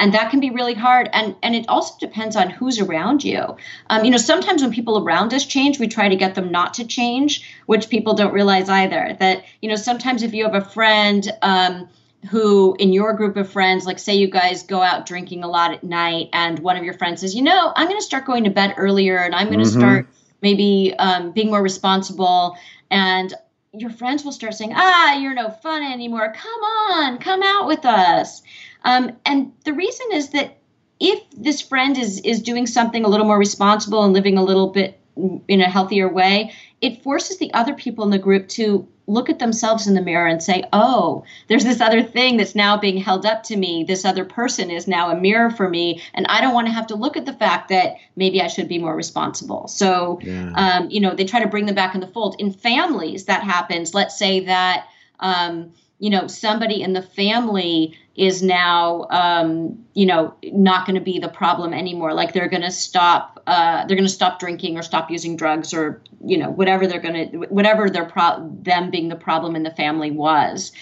And 0.00 0.14
that 0.14 0.30
can 0.30 0.38
be 0.38 0.50
really 0.50 0.74
hard. 0.74 1.08
And 1.12 1.34
and 1.42 1.56
it 1.56 1.68
also 1.68 1.94
depends 1.98 2.36
on 2.36 2.50
who's 2.50 2.78
around 2.78 3.24
you. 3.24 3.56
Um, 3.90 4.04
you 4.04 4.10
know 4.10 4.16
sometimes 4.16 4.62
when 4.62 4.72
people 4.72 5.02
around 5.02 5.34
us 5.34 5.44
change 5.44 5.78
we 5.78 5.88
try 5.88 6.08
to 6.08 6.16
get 6.16 6.34
them 6.34 6.50
not 6.50 6.74
to 6.74 6.86
change 6.86 7.48
which 7.66 7.88
people 7.88 8.14
don't 8.14 8.32
realize 8.32 8.68
either. 8.68 9.16
That 9.18 9.44
you 9.60 9.68
know 9.68 9.76
sometimes 9.76 10.22
if 10.22 10.34
you 10.34 10.44
have 10.44 10.54
a 10.54 10.64
friend 10.64 11.28
um, 11.42 11.88
who 12.30 12.76
in 12.78 12.92
your 12.92 13.12
group 13.12 13.36
of 13.36 13.50
friends 13.50 13.86
like 13.86 13.98
say 13.98 14.14
you 14.14 14.28
guys 14.28 14.64
go 14.64 14.82
out 14.82 15.06
drinking 15.06 15.44
a 15.44 15.48
lot 15.48 15.72
at 15.72 15.84
night 15.84 16.28
and 16.32 16.58
one 16.58 16.76
of 16.76 16.82
your 16.82 16.94
friends 16.94 17.20
says 17.20 17.34
you 17.34 17.42
know 17.42 17.72
i'm 17.76 17.86
going 17.86 17.98
to 17.98 18.04
start 18.04 18.24
going 18.24 18.42
to 18.42 18.50
bed 18.50 18.74
earlier 18.76 19.18
and 19.18 19.36
i'm 19.36 19.46
going 19.46 19.60
to 19.60 19.64
mm-hmm. 19.64 19.78
start 19.78 20.06
maybe 20.42 20.94
um, 20.98 21.30
being 21.30 21.48
more 21.48 21.62
responsible 21.62 22.56
and 22.90 23.34
your 23.72 23.90
friends 23.90 24.24
will 24.24 24.32
start 24.32 24.54
saying, 24.54 24.72
"Ah, 24.74 25.14
you're 25.14 25.34
no 25.34 25.50
fun 25.50 25.82
anymore. 25.82 26.32
Come 26.32 26.60
on, 26.62 27.18
come 27.18 27.42
out 27.42 27.66
with 27.66 27.84
us." 27.84 28.42
Um, 28.84 29.12
and 29.26 29.52
the 29.64 29.72
reason 29.72 30.06
is 30.12 30.30
that 30.30 30.58
if 31.00 31.22
this 31.36 31.60
friend 31.60 31.96
is 31.96 32.20
is 32.20 32.42
doing 32.42 32.66
something 32.66 33.04
a 33.04 33.08
little 33.08 33.26
more 33.26 33.38
responsible 33.38 34.04
and 34.04 34.12
living 34.12 34.38
a 34.38 34.42
little 34.42 34.68
bit 34.68 34.98
in 35.48 35.60
a 35.60 35.68
healthier 35.68 36.08
way, 36.08 36.52
it 36.80 37.02
forces 37.02 37.38
the 37.38 37.52
other 37.52 37.74
people 37.74 38.04
in 38.04 38.10
the 38.10 38.18
group 38.18 38.48
to 38.48 38.86
look 39.08 39.30
at 39.30 39.38
themselves 39.38 39.86
in 39.86 39.94
the 39.94 40.02
mirror 40.02 40.26
and 40.26 40.42
say, 40.42 40.64
oh, 40.72 41.24
there's 41.48 41.64
this 41.64 41.80
other 41.80 42.02
thing 42.02 42.36
that's 42.36 42.54
now 42.54 42.76
being 42.76 42.98
held 42.98 43.26
up 43.26 43.42
to 43.44 43.56
me. 43.56 43.82
This 43.82 44.04
other 44.04 44.24
person 44.24 44.70
is 44.70 44.86
now 44.86 45.10
a 45.10 45.18
mirror 45.18 45.50
for 45.50 45.68
me. 45.68 46.02
And 46.14 46.26
I 46.26 46.40
don't 46.40 46.54
want 46.54 46.66
to 46.66 46.72
have 46.72 46.86
to 46.88 46.94
look 46.94 47.16
at 47.16 47.26
the 47.26 47.32
fact 47.32 47.70
that 47.70 47.96
maybe 48.14 48.40
I 48.40 48.46
should 48.48 48.68
be 48.68 48.78
more 48.78 48.94
responsible. 48.94 49.66
So, 49.66 50.20
yeah. 50.22 50.52
um, 50.54 50.90
you 50.90 51.00
know, 51.00 51.14
they 51.14 51.24
try 51.24 51.42
to 51.42 51.48
bring 51.48 51.66
them 51.66 51.74
back 51.74 51.94
in 51.94 52.00
the 52.00 52.06
fold. 52.06 52.36
In 52.38 52.52
families, 52.52 53.24
that 53.24 53.42
happens. 53.42 53.94
Let's 53.94 54.18
say 54.18 54.40
that. 54.40 54.86
Um, 55.20 55.72
you 55.98 56.10
know 56.10 56.26
somebody 56.26 56.82
in 56.82 56.92
the 56.92 57.02
family 57.02 57.96
is 58.14 58.42
now 58.42 59.06
um, 59.10 59.84
you 59.94 60.06
know 60.06 60.34
not 60.44 60.86
going 60.86 60.94
to 60.94 61.00
be 61.00 61.18
the 61.18 61.28
problem 61.28 61.72
anymore 61.72 62.14
like 62.14 62.32
they're 62.32 62.48
going 62.48 62.62
to 62.62 62.70
stop 62.70 63.42
uh, 63.46 63.86
they're 63.86 63.96
going 63.96 64.06
to 64.06 64.12
stop 64.12 64.38
drinking 64.38 64.76
or 64.76 64.82
stop 64.82 65.10
using 65.10 65.36
drugs 65.36 65.74
or 65.74 66.02
you 66.24 66.36
know 66.36 66.50
whatever 66.50 66.86
they're 66.86 67.00
going 67.00 67.30
to 67.30 67.38
whatever 67.48 67.90
their 67.90 68.04
pro- 68.04 68.48
them 68.62 68.90
being 68.90 69.08
the 69.08 69.16
problem 69.16 69.56
in 69.56 69.62
the 69.62 69.70
family 69.72 70.10
was 70.10 70.72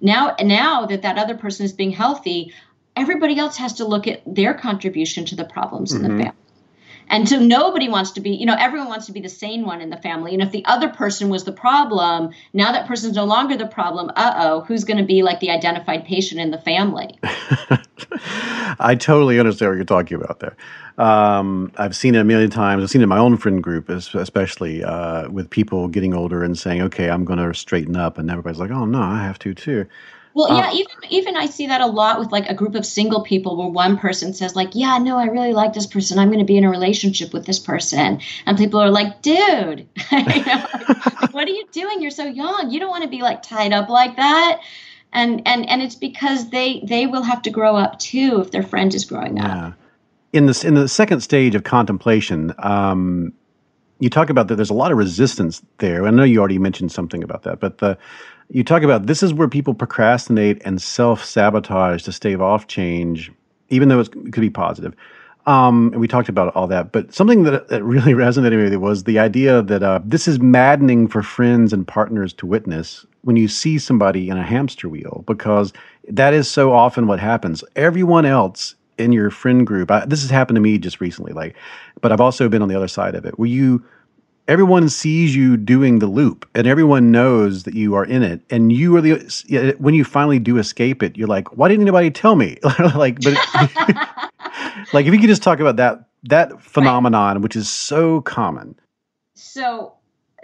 now 0.00 0.34
now 0.42 0.86
that 0.86 1.02
that 1.02 1.18
other 1.18 1.36
person 1.36 1.64
is 1.64 1.72
being 1.72 1.90
healthy 1.90 2.52
everybody 2.96 3.38
else 3.38 3.56
has 3.56 3.74
to 3.74 3.84
look 3.84 4.06
at 4.06 4.22
their 4.26 4.54
contribution 4.54 5.24
to 5.24 5.36
the 5.36 5.44
problems 5.44 5.92
mm-hmm. 5.92 6.04
in 6.04 6.10
the 6.10 6.14
mm-hmm. 6.14 6.22
family 6.24 6.45
And 7.08 7.28
so 7.28 7.38
nobody 7.38 7.88
wants 7.88 8.10
to 8.12 8.20
be, 8.20 8.30
you 8.30 8.46
know, 8.46 8.56
everyone 8.58 8.88
wants 8.88 9.06
to 9.06 9.12
be 9.12 9.20
the 9.20 9.28
sane 9.28 9.64
one 9.64 9.80
in 9.80 9.90
the 9.90 9.96
family. 9.96 10.32
And 10.32 10.42
if 10.42 10.50
the 10.50 10.64
other 10.64 10.88
person 10.88 11.28
was 11.28 11.44
the 11.44 11.52
problem, 11.52 12.30
now 12.52 12.72
that 12.72 12.86
person's 12.86 13.16
no 13.16 13.24
longer 13.24 13.56
the 13.56 13.66
problem. 13.66 14.10
Uh 14.16 14.34
oh, 14.36 14.60
who's 14.62 14.84
going 14.84 14.98
to 14.98 15.04
be 15.04 15.22
like 15.22 15.40
the 15.40 15.50
identified 15.50 16.04
patient 16.04 16.40
in 16.40 16.50
the 16.50 16.58
family? 16.58 17.18
I 18.78 18.94
totally 18.98 19.38
understand 19.38 19.70
what 19.70 19.76
you're 19.76 19.84
talking 19.84 20.20
about 20.20 20.40
there. 20.40 20.56
Um, 20.98 21.72
I've 21.76 21.94
seen 21.94 22.14
it 22.14 22.20
a 22.20 22.24
million 22.24 22.50
times. 22.50 22.82
I've 22.82 22.90
seen 22.90 23.02
it 23.02 23.04
in 23.04 23.08
my 23.08 23.18
own 23.18 23.36
friend 23.36 23.62
group, 23.62 23.88
especially 23.88 24.82
uh, 24.82 25.28
with 25.28 25.50
people 25.50 25.88
getting 25.88 26.14
older 26.14 26.42
and 26.42 26.58
saying, 26.58 26.82
"Okay, 26.82 27.10
I'm 27.10 27.24
going 27.24 27.38
to 27.38 27.52
straighten 27.54 27.96
up," 27.96 28.18
and 28.18 28.30
everybody's 28.30 28.58
like, 28.58 28.70
"Oh 28.70 28.84
no, 28.84 29.00
I 29.00 29.22
have 29.22 29.38
to 29.40 29.54
too." 29.54 29.86
Well, 30.36 30.54
yeah, 30.54 30.68
uh, 30.68 30.74
even 30.74 30.92
even 31.08 31.36
I 31.38 31.46
see 31.46 31.66
that 31.66 31.80
a 31.80 31.86
lot 31.86 32.18
with 32.18 32.30
like 32.30 32.46
a 32.50 32.52
group 32.52 32.74
of 32.74 32.84
single 32.84 33.22
people 33.22 33.56
where 33.56 33.68
one 33.68 33.96
person 33.96 34.34
says 34.34 34.54
like, 34.54 34.74
"Yeah, 34.74 34.98
no, 34.98 35.16
I 35.16 35.24
really 35.24 35.54
like 35.54 35.72
this 35.72 35.86
person. 35.86 36.18
I'm 36.18 36.28
going 36.28 36.40
to 36.40 36.44
be 36.44 36.58
in 36.58 36.64
a 36.64 36.68
relationship 36.68 37.32
with 37.32 37.46
this 37.46 37.58
person," 37.58 38.20
and 38.44 38.58
people 38.58 38.78
are 38.78 38.90
like, 38.90 39.22
"Dude, 39.22 39.88
you 40.12 40.44
know, 40.44 40.66
like, 40.74 41.32
what 41.32 41.48
are 41.48 41.52
you 41.52 41.64
doing? 41.72 42.02
You're 42.02 42.10
so 42.10 42.26
young. 42.26 42.70
You 42.70 42.78
don't 42.78 42.90
want 42.90 43.02
to 43.04 43.08
be 43.08 43.22
like 43.22 43.42
tied 43.42 43.72
up 43.72 43.88
like 43.88 44.16
that." 44.16 44.60
And 45.10 45.40
and 45.46 45.66
and 45.70 45.80
it's 45.80 45.94
because 45.94 46.50
they 46.50 46.82
they 46.86 47.06
will 47.06 47.22
have 47.22 47.40
to 47.42 47.50
grow 47.50 47.74
up 47.74 47.98
too 47.98 48.42
if 48.42 48.50
their 48.50 48.62
friend 48.62 48.94
is 48.94 49.06
growing 49.06 49.40
up. 49.40 49.46
Yeah. 49.46 49.72
In 50.34 50.44
this 50.44 50.64
in 50.64 50.74
the 50.74 50.86
second 50.86 51.22
stage 51.22 51.54
of 51.54 51.64
contemplation, 51.64 52.52
um, 52.58 53.32
you 54.00 54.10
talk 54.10 54.28
about 54.28 54.48
that 54.48 54.56
there's 54.56 54.68
a 54.68 54.74
lot 54.74 54.92
of 54.92 54.98
resistance 54.98 55.62
there. 55.78 56.06
I 56.06 56.10
know 56.10 56.24
you 56.24 56.40
already 56.40 56.58
mentioned 56.58 56.92
something 56.92 57.22
about 57.22 57.44
that, 57.44 57.58
but 57.58 57.78
the 57.78 57.96
you 58.50 58.64
talk 58.64 58.82
about 58.82 59.06
this 59.06 59.22
is 59.22 59.34
where 59.34 59.48
people 59.48 59.74
procrastinate 59.74 60.62
and 60.64 60.80
self 60.80 61.24
sabotage 61.24 62.02
to 62.04 62.12
stave 62.12 62.40
off 62.40 62.66
change, 62.66 63.32
even 63.68 63.88
though 63.88 64.00
it 64.00 64.10
could 64.12 64.40
be 64.40 64.50
positive. 64.50 64.94
Um, 65.46 65.90
and 65.92 66.00
we 66.00 66.08
talked 66.08 66.28
about 66.28 66.54
all 66.56 66.66
that, 66.66 66.90
but 66.90 67.14
something 67.14 67.44
that, 67.44 67.68
that 67.68 67.84
really 67.84 68.12
resonated 68.14 68.60
with 68.62 68.72
me 68.72 68.76
was 68.76 69.04
the 69.04 69.20
idea 69.20 69.62
that 69.62 69.82
uh, 69.82 70.00
this 70.04 70.26
is 70.26 70.40
maddening 70.40 71.06
for 71.06 71.22
friends 71.22 71.72
and 71.72 71.86
partners 71.86 72.32
to 72.34 72.46
witness 72.46 73.06
when 73.22 73.36
you 73.36 73.46
see 73.46 73.78
somebody 73.78 74.28
in 74.28 74.36
a 74.36 74.42
hamster 74.42 74.88
wheel, 74.88 75.22
because 75.26 75.72
that 76.08 76.34
is 76.34 76.48
so 76.48 76.72
often 76.72 77.06
what 77.06 77.20
happens. 77.20 77.62
Everyone 77.76 78.26
else 78.26 78.74
in 78.98 79.12
your 79.12 79.30
friend 79.30 79.66
group, 79.66 79.90
I, 79.90 80.04
this 80.04 80.22
has 80.22 80.30
happened 80.30 80.56
to 80.56 80.60
me 80.60 80.78
just 80.78 81.00
recently, 81.00 81.32
like, 81.32 81.54
but 82.00 82.10
I've 82.10 82.20
also 82.20 82.48
been 82.48 82.62
on 82.62 82.68
the 82.68 82.76
other 82.76 82.88
side 82.88 83.14
of 83.14 83.24
it, 83.24 83.38
where 83.38 83.48
you 83.48 83.84
everyone 84.48 84.88
sees 84.88 85.34
you 85.34 85.56
doing 85.56 85.98
the 85.98 86.06
loop 86.06 86.48
and 86.54 86.66
everyone 86.66 87.10
knows 87.10 87.64
that 87.64 87.74
you 87.74 87.94
are 87.94 88.04
in 88.04 88.22
it. 88.22 88.40
And 88.50 88.72
you 88.72 88.96
are 88.96 89.00
the 89.00 89.74
when 89.78 89.94
you 89.94 90.04
finally 90.04 90.38
do 90.38 90.58
escape 90.58 91.02
it 91.02 91.16
you're 91.16 91.28
like 91.28 91.56
why 91.56 91.68
didn't 91.68 91.82
anybody 91.82 92.10
tell 92.10 92.36
me? 92.36 92.58
Like 92.96 93.20
but 93.20 93.34
like 94.92 95.06
if 95.06 95.12
you 95.12 95.18
could 95.18 95.28
just 95.28 95.42
talk 95.42 95.60
about 95.60 95.76
that 95.76 96.08
that 96.24 96.62
phenomenon 96.62 97.36
right. 97.36 97.42
which 97.42 97.56
is 97.56 97.68
so 97.68 98.20
common. 98.22 98.78
So 99.34 99.94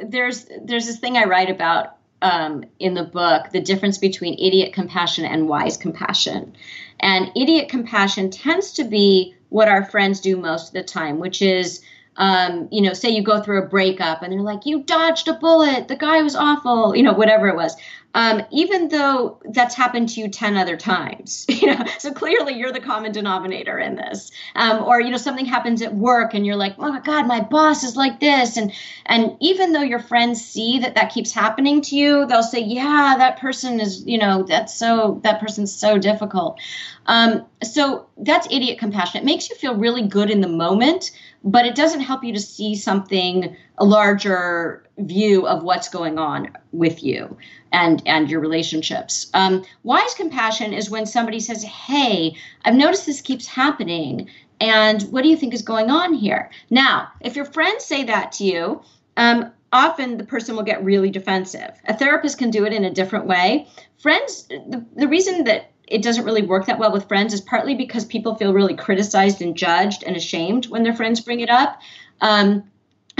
there's 0.00 0.46
there's 0.64 0.86
this 0.86 0.98
thing 0.98 1.16
i 1.16 1.24
write 1.24 1.50
about 1.50 1.96
um, 2.22 2.64
in 2.78 2.94
the 2.94 3.04
book 3.04 3.50
the 3.50 3.60
difference 3.60 3.98
between 3.98 4.34
idiot 4.34 4.72
compassion 4.72 5.24
and 5.24 5.48
wise 5.48 5.76
compassion. 5.76 6.54
And 7.00 7.30
idiot 7.36 7.68
compassion 7.68 8.30
tends 8.30 8.72
to 8.74 8.84
be 8.84 9.34
what 9.48 9.68
our 9.68 9.84
friends 9.84 10.20
do 10.20 10.36
most 10.36 10.68
of 10.68 10.74
the 10.74 10.84
time 10.84 11.18
which 11.18 11.42
is 11.42 11.80
um, 12.16 12.68
you 12.70 12.82
know, 12.82 12.92
say 12.92 13.08
you 13.10 13.22
go 13.22 13.40
through 13.40 13.62
a 13.62 13.66
breakup 13.66 14.22
and 14.22 14.32
they're 14.32 14.40
like, 14.40 14.66
you 14.66 14.82
dodged 14.82 15.28
a 15.28 15.34
bullet, 15.34 15.88
the 15.88 15.96
guy 15.96 16.22
was 16.22 16.36
awful, 16.36 16.94
you 16.94 17.02
know, 17.02 17.12
whatever 17.12 17.48
it 17.48 17.56
was. 17.56 17.74
Um, 18.14 18.42
even 18.50 18.88
though 18.88 19.40
that's 19.50 19.74
happened 19.74 20.10
to 20.10 20.20
you 20.20 20.28
10 20.28 20.56
other 20.56 20.76
times, 20.76 21.46
you 21.48 21.68
know, 21.68 21.84
so 21.98 22.12
clearly 22.12 22.54
you're 22.54 22.72
the 22.72 22.80
common 22.80 23.12
denominator 23.12 23.78
in 23.78 23.96
this. 23.96 24.30
Um, 24.54 24.84
or, 24.84 25.00
you 25.00 25.10
know, 25.10 25.16
something 25.16 25.46
happens 25.46 25.80
at 25.82 25.94
work 25.94 26.34
and 26.34 26.44
you're 26.44 26.56
like, 26.56 26.74
oh 26.78 26.92
my 26.92 27.00
God, 27.00 27.26
my 27.26 27.40
boss 27.40 27.84
is 27.84 27.96
like 27.96 28.20
this. 28.20 28.56
And, 28.56 28.72
and 29.06 29.36
even 29.40 29.72
though 29.72 29.82
your 29.82 29.98
friends 29.98 30.44
see 30.44 30.78
that 30.80 30.94
that 30.94 31.12
keeps 31.12 31.32
happening 31.32 31.80
to 31.82 31.96
you, 31.96 32.26
they'll 32.26 32.42
say, 32.42 32.60
yeah, 32.60 33.14
that 33.18 33.38
person 33.38 33.80
is, 33.80 34.04
you 34.06 34.18
know, 34.18 34.42
that's 34.42 34.74
so, 34.74 35.20
that 35.22 35.40
person's 35.40 35.74
so 35.74 35.98
difficult. 35.98 36.60
Um, 37.06 37.46
so 37.62 38.06
that's 38.18 38.46
idiot 38.50 38.78
compassion. 38.78 39.22
It 39.22 39.24
makes 39.24 39.50
you 39.50 39.56
feel 39.56 39.74
really 39.74 40.06
good 40.06 40.30
in 40.30 40.40
the 40.40 40.48
moment, 40.48 41.10
but 41.42 41.66
it 41.66 41.74
doesn't 41.74 42.00
help 42.00 42.22
you 42.22 42.32
to 42.34 42.40
see 42.40 42.76
something, 42.76 43.56
a 43.78 43.84
larger 43.84 44.84
view 44.98 45.46
of 45.46 45.62
what's 45.62 45.88
going 45.88 46.18
on 46.18 46.48
with 46.72 47.02
you 47.02 47.36
and 47.72 48.02
and 48.06 48.30
your 48.30 48.40
relationships. 48.40 49.30
Um, 49.34 49.64
wise 49.82 50.14
compassion 50.14 50.72
is 50.72 50.90
when 50.90 51.06
somebody 51.06 51.40
says, 51.40 51.62
"Hey, 51.62 52.36
I've 52.64 52.74
noticed 52.74 53.06
this 53.06 53.20
keeps 53.20 53.46
happening, 53.46 54.28
and 54.60 55.02
what 55.04 55.22
do 55.22 55.28
you 55.28 55.36
think 55.36 55.54
is 55.54 55.62
going 55.62 55.90
on 55.90 56.14
here?" 56.14 56.50
Now, 56.70 57.08
if 57.20 57.36
your 57.36 57.46
friends 57.46 57.84
say 57.84 58.04
that 58.04 58.32
to 58.32 58.44
you, 58.44 58.82
um, 59.16 59.50
often 59.72 60.18
the 60.18 60.24
person 60.24 60.54
will 60.54 60.62
get 60.62 60.84
really 60.84 61.10
defensive. 61.10 61.70
A 61.86 61.96
therapist 61.96 62.38
can 62.38 62.50
do 62.50 62.64
it 62.66 62.72
in 62.72 62.84
a 62.84 62.90
different 62.90 63.26
way. 63.26 63.66
Friends, 63.98 64.44
the, 64.48 64.84
the 64.94 65.08
reason 65.08 65.44
that 65.44 65.70
it 65.88 66.02
doesn't 66.02 66.24
really 66.24 66.42
work 66.42 66.66
that 66.66 66.78
well 66.78 66.92
with 66.92 67.08
friends 67.08 67.34
is 67.34 67.40
partly 67.40 67.74
because 67.74 68.04
people 68.04 68.34
feel 68.34 68.52
really 68.52 68.74
criticized 68.74 69.42
and 69.42 69.56
judged 69.56 70.02
and 70.04 70.16
ashamed 70.16 70.66
when 70.66 70.82
their 70.82 70.94
friends 70.94 71.20
bring 71.20 71.40
it 71.40 71.50
up. 71.50 71.80
Um, 72.20 72.64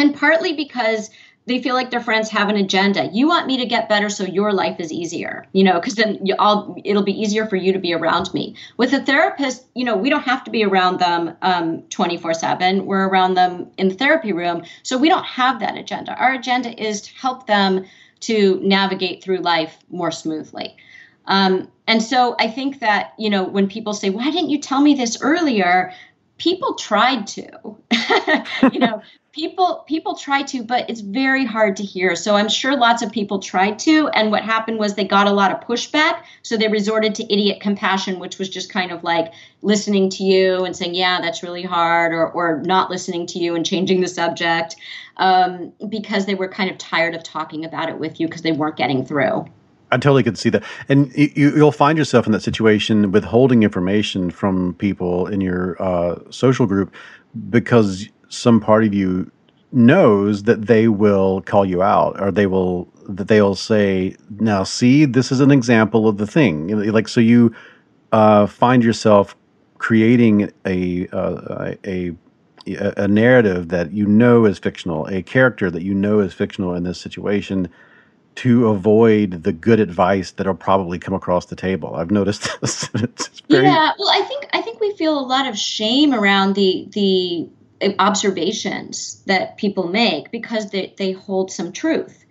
and 0.03 0.17
partly 0.17 0.53
because 0.53 1.11
they 1.47 1.63
feel 1.63 1.75
like 1.75 1.91
their 1.91 2.01
friends 2.01 2.29
have 2.31 2.49
an 2.49 2.57
agenda. 2.57 3.09
You 3.13 3.29
want 3.29 3.47
me 3.47 3.57
to 3.59 3.67
get 3.67 3.89
better 3.89 4.09
so 4.09 4.25
your 4.25 4.53
life 4.53 4.81
is 4.81 4.93
easier, 4.93 5.47
you 5.53 5.63
know, 5.63 5.75
because 5.75 5.95
then 5.95 6.25
I'll, 6.39 6.77
it'll 6.85 7.05
be 7.05 7.21
easier 7.21 7.47
for 7.47 7.57
you 7.57 7.73
to 7.73 7.79
be 7.79 7.95
around 7.95 8.35
me. 8.35 8.57
With 8.77 8.93
a 8.93 9.01
therapist, 9.01 9.65
you 9.75 9.85
know, 9.85 9.97
we 9.97 10.11
don't 10.11 10.23
have 10.25 10.43
to 10.45 10.51
be 10.51 10.65
around 10.65 10.99
them 10.99 11.37
um, 11.43 11.83
24 11.83 12.35
7. 12.35 12.85
We're 12.85 13.09
around 13.09 13.35
them 13.35 13.71
in 13.79 13.89
the 13.89 13.95
therapy 13.95 14.33
room. 14.33 14.65
So 14.83 14.99
we 14.99 15.09
don't 15.09 15.25
have 15.25 15.61
that 15.61 15.77
agenda. 15.77 16.15
Our 16.17 16.35
agenda 16.35 16.81
is 16.81 17.03
to 17.03 17.15
help 17.15 17.47
them 17.47 17.85
to 18.21 18.61
navigate 18.63 19.23
through 19.23 19.39
life 19.39 19.79
more 19.89 20.11
smoothly. 20.11 20.77
Um, 21.27 21.71
and 21.87 22.03
so 22.03 22.35
I 22.41 22.49
think 22.49 22.81
that, 22.81 23.15
you 23.19 23.31
know, 23.31 23.45
when 23.45 23.69
people 23.69 23.95
say, 23.95 24.11
why 24.11 24.31
didn't 24.31 24.51
you 24.51 24.61
tell 24.61 24.81
me 24.81 24.95
this 24.95 25.21
earlier? 25.21 25.93
People 26.39 26.75
tried 26.75 27.27
to, 27.29 27.77
you 28.73 28.79
know, 28.81 29.03
people 29.33 29.85
people 29.87 30.15
try 30.15 30.43
to 30.43 30.63
but 30.63 30.89
it's 30.91 31.01
very 31.01 31.45
hard 31.45 31.77
to 31.77 31.83
hear. 31.83 32.15
So 32.15 32.37
i'm 32.37 32.49
sure 32.49 32.77
lots 32.77 33.03
of 33.03 33.11
people 33.11 33.39
tried 33.39 33.79
to 33.81 34.09
and 34.09 34.31
what 34.31 34.43
happened 34.43 34.79
was 34.79 34.95
they 34.95 35.05
got 35.05 35.27
a 35.27 35.33
lot 35.33 35.51
of 35.51 35.67
pushback. 35.67 36.23
So 36.43 36.57
they 36.57 36.69
resorted 36.69 37.15
to 37.17 37.33
idiot 37.33 37.61
compassion 37.61 38.19
which 38.19 38.39
was 38.39 38.49
just 38.49 38.71
kind 38.71 38.93
of 38.93 39.03
like 39.03 39.33
listening 39.63 40.11
to 40.11 40.25
you 40.25 40.65
and 40.65 40.77
saying 40.77 40.95
yeah 40.95 41.21
that's 41.21 41.43
really 41.43 41.63
hard 41.63 42.13
or, 42.13 42.29
or 42.29 42.63
not 42.63 42.91
listening 42.91 43.27
to 43.29 43.39
you 43.39 43.55
and 43.55 43.65
changing 43.65 44.01
the 44.01 44.09
subject 44.09 44.77
um, 45.17 45.73
because 45.89 46.27
they 46.27 46.35
were 46.35 46.49
kind 46.49 46.71
of 46.71 46.79
tired 46.79 47.15
of 47.15 47.23
talking 47.23 47.65
about 47.65 47.89
it 47.89 47.99
with 47.99 48.21
you 48.21 48.27
because 48.27 48.43
they 48.43 48.53
weren't 48.53 48.77
getting 48.77 49.05
through. 49.05 49.47
I 49.91 49.99
totally 49.99 50.23
could 50.23 50.39
see 50.39 50.49
that, 50.49 50.65
and 50.89 51.13
you, 51.15 51.53
will 51.53 51.71
find 51.71 51.99
yourself 51.99 52.25
in 52.25 52.33
that 52.33 52.41
situation 52.41 53.13
withholding 53.13 53.63
information 53.63 54.31
from 54.31 54.73
people 54.75 55.27
in 55.27 55.43
your 55.43 55.81
uh, 55.83 56.19
social 56.31 56.67
group 56.67 56.95
because 57.51 58.09
some 58.33 58.61
part 58.61 58.85
of 58.85 58.95
you 58.95 59.31
knows 59.73 60.45
that 60.45 60.67
they 60.67 60.89
will 60.89 61.41
call 61.43 61.65
you 61.65 61.83
out, 61.83 62.21
or 62.21 62.31
they 62.31 62.47
will 62.47 62.89
that 63.09 63.29
they 63.29 63.43
will 63.43 63.55
say, 63.55 64.17
"Now, 64.41 64.65
see, 64.65 65.05
this 65.05 65.33
is 65.33 65.41
an 65.41 65.51
example 65.51 66.09
of 66.09 66.19
the 66.19 66.27
thing." 66.27 66.69
Like, 66.93 67.09
so 67.09 67.21
you 67.21 67.55
uh, 68.13 68.47
find 68.47 68.83
yourself 68.83 69.37
creating 69.79 70.53
a, 70.67 71.09
uh, 71.09 71.75
a 71.85 72.13
a 72.67 73.09
narrative 73.09 73.69
that 73.69 73.93
you 73.93 74.07
know 74.07 74.45
is 74.45 74.59
fictional, 74.59 75.07
a 75.09 75.23
character 75.23 75.71
that 75.71 75.83
you 75.83 75.95
know 75.95 76.21
is 76.21 76.33
fictional 76.33 76.75
in 76.75 76.85
this 76.85 77.01
situation 77.01 77.69
to 78.35 78.69
avoid 78.69 79.43
the 79.43 79.53
good 79.53 79.81
advice 79.81 80.31
that'll 80.31 80.55
probably 80.55 80.99
come 80.99 81.13
across 81.13 81.47
the 81.47 81.57
table. 81.57 81.97
I've 81.97 82.11
noticed 82.11 82.49
this. 82.61 82.89
very... 83.51 83.65
Yeah, 83.65 83.93
well, 83.99 84.11
I 84.11 84.23
think 84.23 84.49
I 84.53 84.63
think 84.63 84.81
we 84.81 84.95
feel 84.97 85.19
a 85.19 85.21
lot 85.21 85.47
of 85.47 85.59
shame 85.59 86.15
around 86.15 86.55
the 86.55 86.89
the 86.93 87.49
observations 87.99 89.23
that 89.27 89.57
people 89.57 89.89
make 89.89 90.31
because 90.31 90.71
they, 90.71 90.95
they 90.99 91.13
hold 91.13 91.51
some 91.51 91.73
truth. 91.73 92.25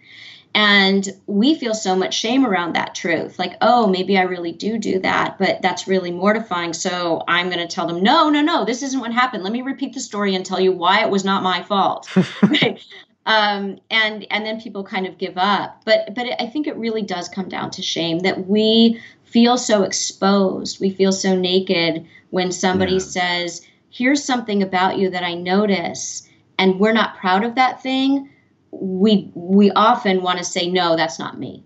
And 0.54 1.08
we 1.28 1.56
feel 1.56 1.74
so 1.74 1.96
much 1.96 2.14
shame 2.14 2.46
around 2.46 2.74
that 2.74 2.94
truth. 2.94 3.40
Like, 3.40 3.54
oh, 3.62 3.88
maybe 3.88 4.18
I 4.18 4.24
really 4.24 4.52
do 4.52 4.78
do 4.78 5.00
that, 5.00 5.38
but 5.40 5.62
that's 5.62 5.88
really 5.88 6.12
mortifying. 6.12 6.74
So 6.74 7.24
I'm 7.28 7.48
going 7.50 7.66
to 7.66 7.74
tell 7.74 7.88
them, 7.88 8.04
no, 8.04 8.30
no, 8.30 8.42
no, 8.42 8.66
this 8.66 8.84
isn't 8.84 9.00
what 9.00 9.14
happened. 9.14 9.44
Let 9.44 9.54
me 9.54 9.62
repeat 9.62 9.94
the 9.94 10.02
story 10.02 10.36
and 10.36 10.46
tell 10.46 10.60
you 10.60 10.74
why 10.74 11.04
it 11.04 11.10
was 11.10 11.24
not 11.24 11.42
my 11.42 11.64
fault. 11.64 12.10
right? 12.44 12.84
um, 13.26 13.80
and 13.90 14.26
and 14.30 14.46
then 14.46 14.60
people 14.60 14.84
kind 14.84 15.08
of 15.08 15.18
give 15.18 15.38
up. 15.38 15.82
But 15.86 16.14
but 16.16 16.28
I 16.42 16.48
think 16.48 16.68
it 16.68 16.76
really 16.76 17.02
does 17.02 17.30
come 17.30 17.48
down 17.48 17.72
to 17.72 17.82
shame 17.82 18.20
that 18.20 18.48
we 18.48 19.00
feel 19.24 19.58
so 19.58 19.84
exposed, 19.84 20.80
we 20.82 20.90
feel 20.90 21.12
so 21.12 21.36
naked 21.36 22.06
when 22.32 22.52
somebody 22.52 22.94
yeah. 22.94 23.00
says, 23.00 23.66
"Here's 23.92 24.24
something 24.24 24.64
about 24.64 24.98
you 24.98 25.10
that 25.10 25.24
I 25.24 25.36
notice," 25.36 26.28
and 26.58 26.80
we're 26.80 26.94
not 26.94 27.18
proud 27.18 27.44
of 27.44 27.56
that 27.56 27.82
thing. 27.82 28.30
We 28.72 29.32
we 29.36 29.72
often 29.72 30.22
want 30.22 30.40
to 30.40 30.46
say, 30.46 30.70
"No, 30.70 30.96
that's 30.96 31.20
not 31.20 31.40
me." 31.40 31.64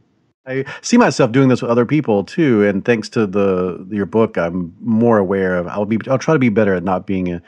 I 0.47 0.65
see 0.81 0.97
myself 0.97 1.31
doing 1.31 1.49
this 1.49 1.61
with 1.61 1.71
other 1.71 1.85
people 1.85 2.23
too, 2.23 2.63
and 2.63 2.85
thanks 2.85 3.09
to 3.09 3.25
the 3.25 3.85
your 3.89 4.05
book, 4.05 4.37
I'm 4.37 4.75
more 4.81 5.17
aware 5.17 5.57
of. 5.57 5.67
I'll 5.67 5.85
be. 5.85 5.97
I'll 6.09 6.19
try 6.19 6.33
to 6.33 6.39
be 6.39 6.49
better 6.49 6.73
at 6.75 6.83
not 6.83 7.07
being 7.07 7.31
a 7.33 7.41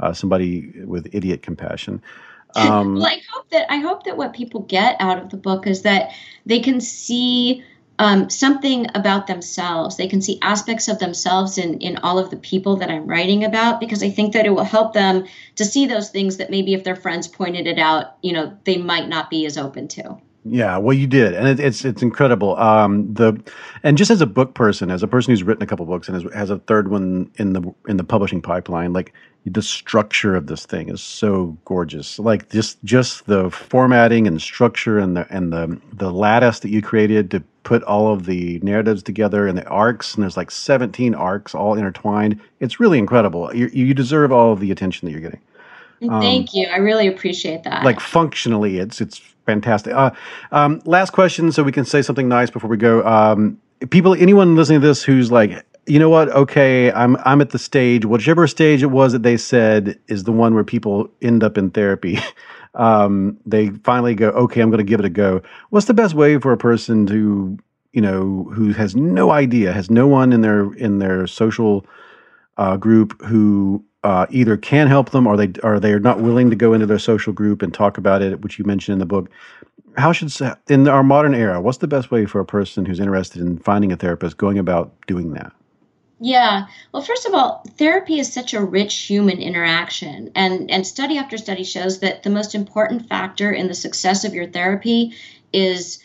uh, 0.00 0.12
somebody 0.12 0.72
with 0.84 1.08
idiot 1.12 1.42
compassion. 1.42 2.02
Um, 2.56 2.96
well, 2.96 3.06
I 3.06 3.20
hope 3.32 3.48
that 3.50 3.72
I 3.72 3.76
hope 3.76 4.02
that 4.02 4.16
what 4.16 4.32
people 4.32 4.62
get 4.62 4.96
out 4.98 5.22
of 5.22 5.30
the 5.30 5.36
book 5.36 5.68
is 5.68 5.82
that 5.82 6.10
they 6.46 6.58
can 6.58 6.80
see 6.80 7.62
um, 8.00 8.30
something 8.30 8.86
about 8.94 9.26
themselves. 9.26 9.98
They 9.98 10.08
can 10.08 10.22
see 10.22 10.38
aspects 10.40 10.88
of 10.88 10.98
themselves 10.98 11.58
in 11.58 11.78
in 11.80 11.98
all 11.98 12.18
of 12.18 12.30
the 12.30 12.36
people 12.36 12.76
that 12.76 12.90
I'm 12.90 13.06
writing 13.06 13.44
about 13.44 13.78
because 13.78 14.02
I 14.02 14.08
think 14.08 14.32
that 14.32 14.46
it 14.46 14.50
will 14.50 14.64
help 14.64 14.94
them 14.94 15.26
to 15.56 15.66
see 15.66 15.84
those 15.84 16.08
things 16.08 16.38
that 16.38 16.50
maybe 16.50 16.72
if 16.72 16.82
their 16.82 16.96
friends 16.96 17.28
pointed 17.28 17.66
it 17.66 17.78
out, 17.78 18.16
you 18.22 18.32
know, 18.32 18.56
they 18.64 18.78
might 18.78 19.08
not 19.08 19.28
be 19.28 19.44
as 19.44 19.58
open 19.58 19.86
to. 19.88 20.16
Yeah, 20.46 20.78
well, 20.78 20.96
you 20.96 21.06
did, 21.06 21.34
and 21.34 21.46
it, 21.46 21.60
it's 21.60 21.84
it's 21.84 22.00
incredible. 22.00 22.56
Um, 22.56 23.12
the 23.12 23.38
and 23.82 23.98
just 23.98 24.10
as 24.10 24.22
a 24.22 24.26
book 24.26 24.54
person, 24.54 24.90
as 24.90 25.02
a 25.02 25.06
person 25.06 25.32
who's 25.32 25.42
written 25.42 25.62
a 25.62 25.66
couple 25.66 25.84
books 25.84 26.08
and 26.08 26.14
has, 26.14 26.32
has 26.32 26.48
a 26.48 26.58
third 26.60 26.90
one 26.90 27.30
in 27.36 27.52
the 27.52 27.74
in 27.86 27.98
the 27.98 28.04
publishing 28.04 28.40
pipeline, 28.40 28.94
like 28.94 29.12
the 29.44 29.60
structure 29.60 30.34
of 30.34 30.46
this 30.46 30.64
thing 30.64 30.88
is 30.88 31.02
so 31.02 31.58
gorgeous. 31.66 32.18
Like 32.18 32.48
just 32.48 32.82
just 32.82 33.26
the 33.26 33.50
formatting 33.50 34.26
and 34.26 34.40
structure 34.40 34.98
and 34.98 35.18
the 35.18 35.26
and 35.28 35.52
the 35.52 35.78
the 35.92 36.10
lattice 36.10 36.60
that 36.60 36.70
you 36.70 36.80
created 36.80 37.30
to 37.32 37.42
put 37.62 37.82
all 37.84 38.12
of 38.12 38.26
the 38.26 38.58
narratives 38.62 39.02
together 39.02 39.46
and 39.46 39.56
the 39.56 39.66
arcs, 39.66 40.14
and 40.14 40.22
there's 40.22 40.36
like 40.36 40.50
17 40.50 41.14
arcs 41.14 41.54
all 41.54 41.74
intertwined. 41.74 42.40
It's 42.60 42.80
really 42.80 42.98
incredible. 42.98 43.54
You 43.54 43.68
you 43.72 43.94
deserve 43.94 44.32
all 44.32 44.52
of 44.52 44.60
the 44.60 44.70
attention 44.70 45.06
that 45.06 45.12
you're 45.12 45.20
getting. 45.20 45.40
Um, 46.08 46.20
Thank 46.20 46.54
you. 46.54 46.66
I 46.68 46.78
really 46.78 47.06
appreciate 47.06 47.64
that. 47.64 47.84
Like 47.84 48.00
functionally, 48.00 48.78
it's 48.78 49.00
it's 49.00 49.18
fantastic. 49.46 49.92
Uh, 49.92 50.10
um, 50.52 50.80
last 50.84 51.10
question, 51.10 51.52
so 51.52 51.62
we 51.62 51.72
can 51.72 51.84
say 51.84 52.02
something 52.02 52.28
nice 52.28 52.50
before 52.50 52.70
we 52.70 52.76
go. 52.76 53.04
Um, 53.06 53.60
people, 53.90 54.14
anyone 54.14 54.56
listening 54.56 54.80
to 54.80 54.86
this 54.86 55.02
who's 55.02 55.30
like, 55.30 55.64
you 55.86 55.98
know 55.98 56.08
what? 56.08 56.28
Okay, 56.30 56.92
I'm 56.92 57.16
I'm 57.24 57.40
at 57.40 57.50
the 57.50 57.58
stage, 57.58 58.04
whichever 58.04 58.46
stage 58.46 58.82
it 58.82 58.86
was 58.86 59.12
that 59.12 59.22
they 59.22 59.36
said 59.36 59.98
is 60.08 60.24
the 60.24 60.32
one 60.32 60.54
where 60.54 60.64
people 60.64 61.10
end 61.20 61.42
up 61.42 61.58
in 61.58 61.70
therapy. 61.70 62.18
um, 62.74 63.38
they 63.46 63.70
finally 63.84 64.14
go, 64.14 64.28
okay, 64.30 64.60
I'm 64.60 64.70
going 64.70 64.78
to 64.78 64.84
give 64.84 65.00
it 65.00 65.06
a 65.06 65.10
go. 65.10 65.42
What's 65.70 65.86
the 65.86 65.94
best 65.94 66.14
way 66.14 66.38
for 66.38 66.52
a 66.52 66.56
person 66.58 67.06
to, 67.06 67.58
you 67.92 68.00
know, 68.00 68.50
who 68.54 68.72
has 68.72 68.94
no 68.94 69.30
idea, 69.30 69.72
has 69.72 69.90
no 69.90 70.06
one 70.06 70.32
in 70.32 70.40
their 70.40 70.72
in 70.74 70.98
their 70.98 71.26
social 71.26 71.84
uh, 72.56 72.76
group 72.76 73.20
who 73.24 73.84
uh, 74.04 74.26
either 74.30 74.56
can 74.56 74.86
help 74.86 75.10
them 75.10 75.26
or 75.26 75.36
they 75.36 75.52
or 75.62 75.80
they 75.80 75.92
are 75.92 76.00
not 76.00 76.20
willing 76.20 76.50
to 76.50 76.56
go 76.56 76.72
into 76.72 76.86
their 76.86 76.98
social 76.98 77.32
group 77.32 77.62
and 77.62 77.74
talk 77.74 77.98
about 77.98 78.22
it, 78.22 78.40
which 78.40 78.58
you 78.58 78.64
mentioned 78.64 78.94
in 78.94 78.98
the 79.00 79.06
book. 79.06 79.30
How 79.96 80.12
should 80.12 80.32
in 80.68 80.86
our 80.86 81.02
modern 81.02 81.34
era, 81.34 81.60
what's 81.60 81.78
the 81.78 81.88
best 81.88 82.12
way 82.12 82.24
for 82.24 82.40
a 82.40 82.44
person 82.44 82.84
who's 82.84 83.00
interested 83.00 83.42
in 83.42 83.58
finding 83.58 83.90
a 83.90 83.96
therapist 83.96 84.36
going 84.36 84.58
about 84.58 84.94
doing 85.08 85.32
that? 85.32 85.52
Yeah. 86.20 86.66
Well, 86.92 87.02
first 87.02 87.26
of 87.26 87.34
all, 87.34 87.64
therapy 87.78 88.18
is 88.18 88.32
such 88.32 88.52
a 88.52 88.62
rich 88.62 88.94
human 88.94 89.38
interaction. 89.38 90.30
And, 90.34 90.70
and 90.70 90.86
study 90.86 91.16
after 91.16 91.38
study 91.38 91.64
shows 91.64 92.00
that 92.00 92.22
the 92.22 92.30
most 92.30 92.54
important 92.54 93.08
factor 93.08 93.50
in 93.50 93.68
the 93.68 93.74
success 93.74 94.24
of 94.24 94.34
your 94.34 94.46
therapy 94.46 95.14
is 95.52 95.98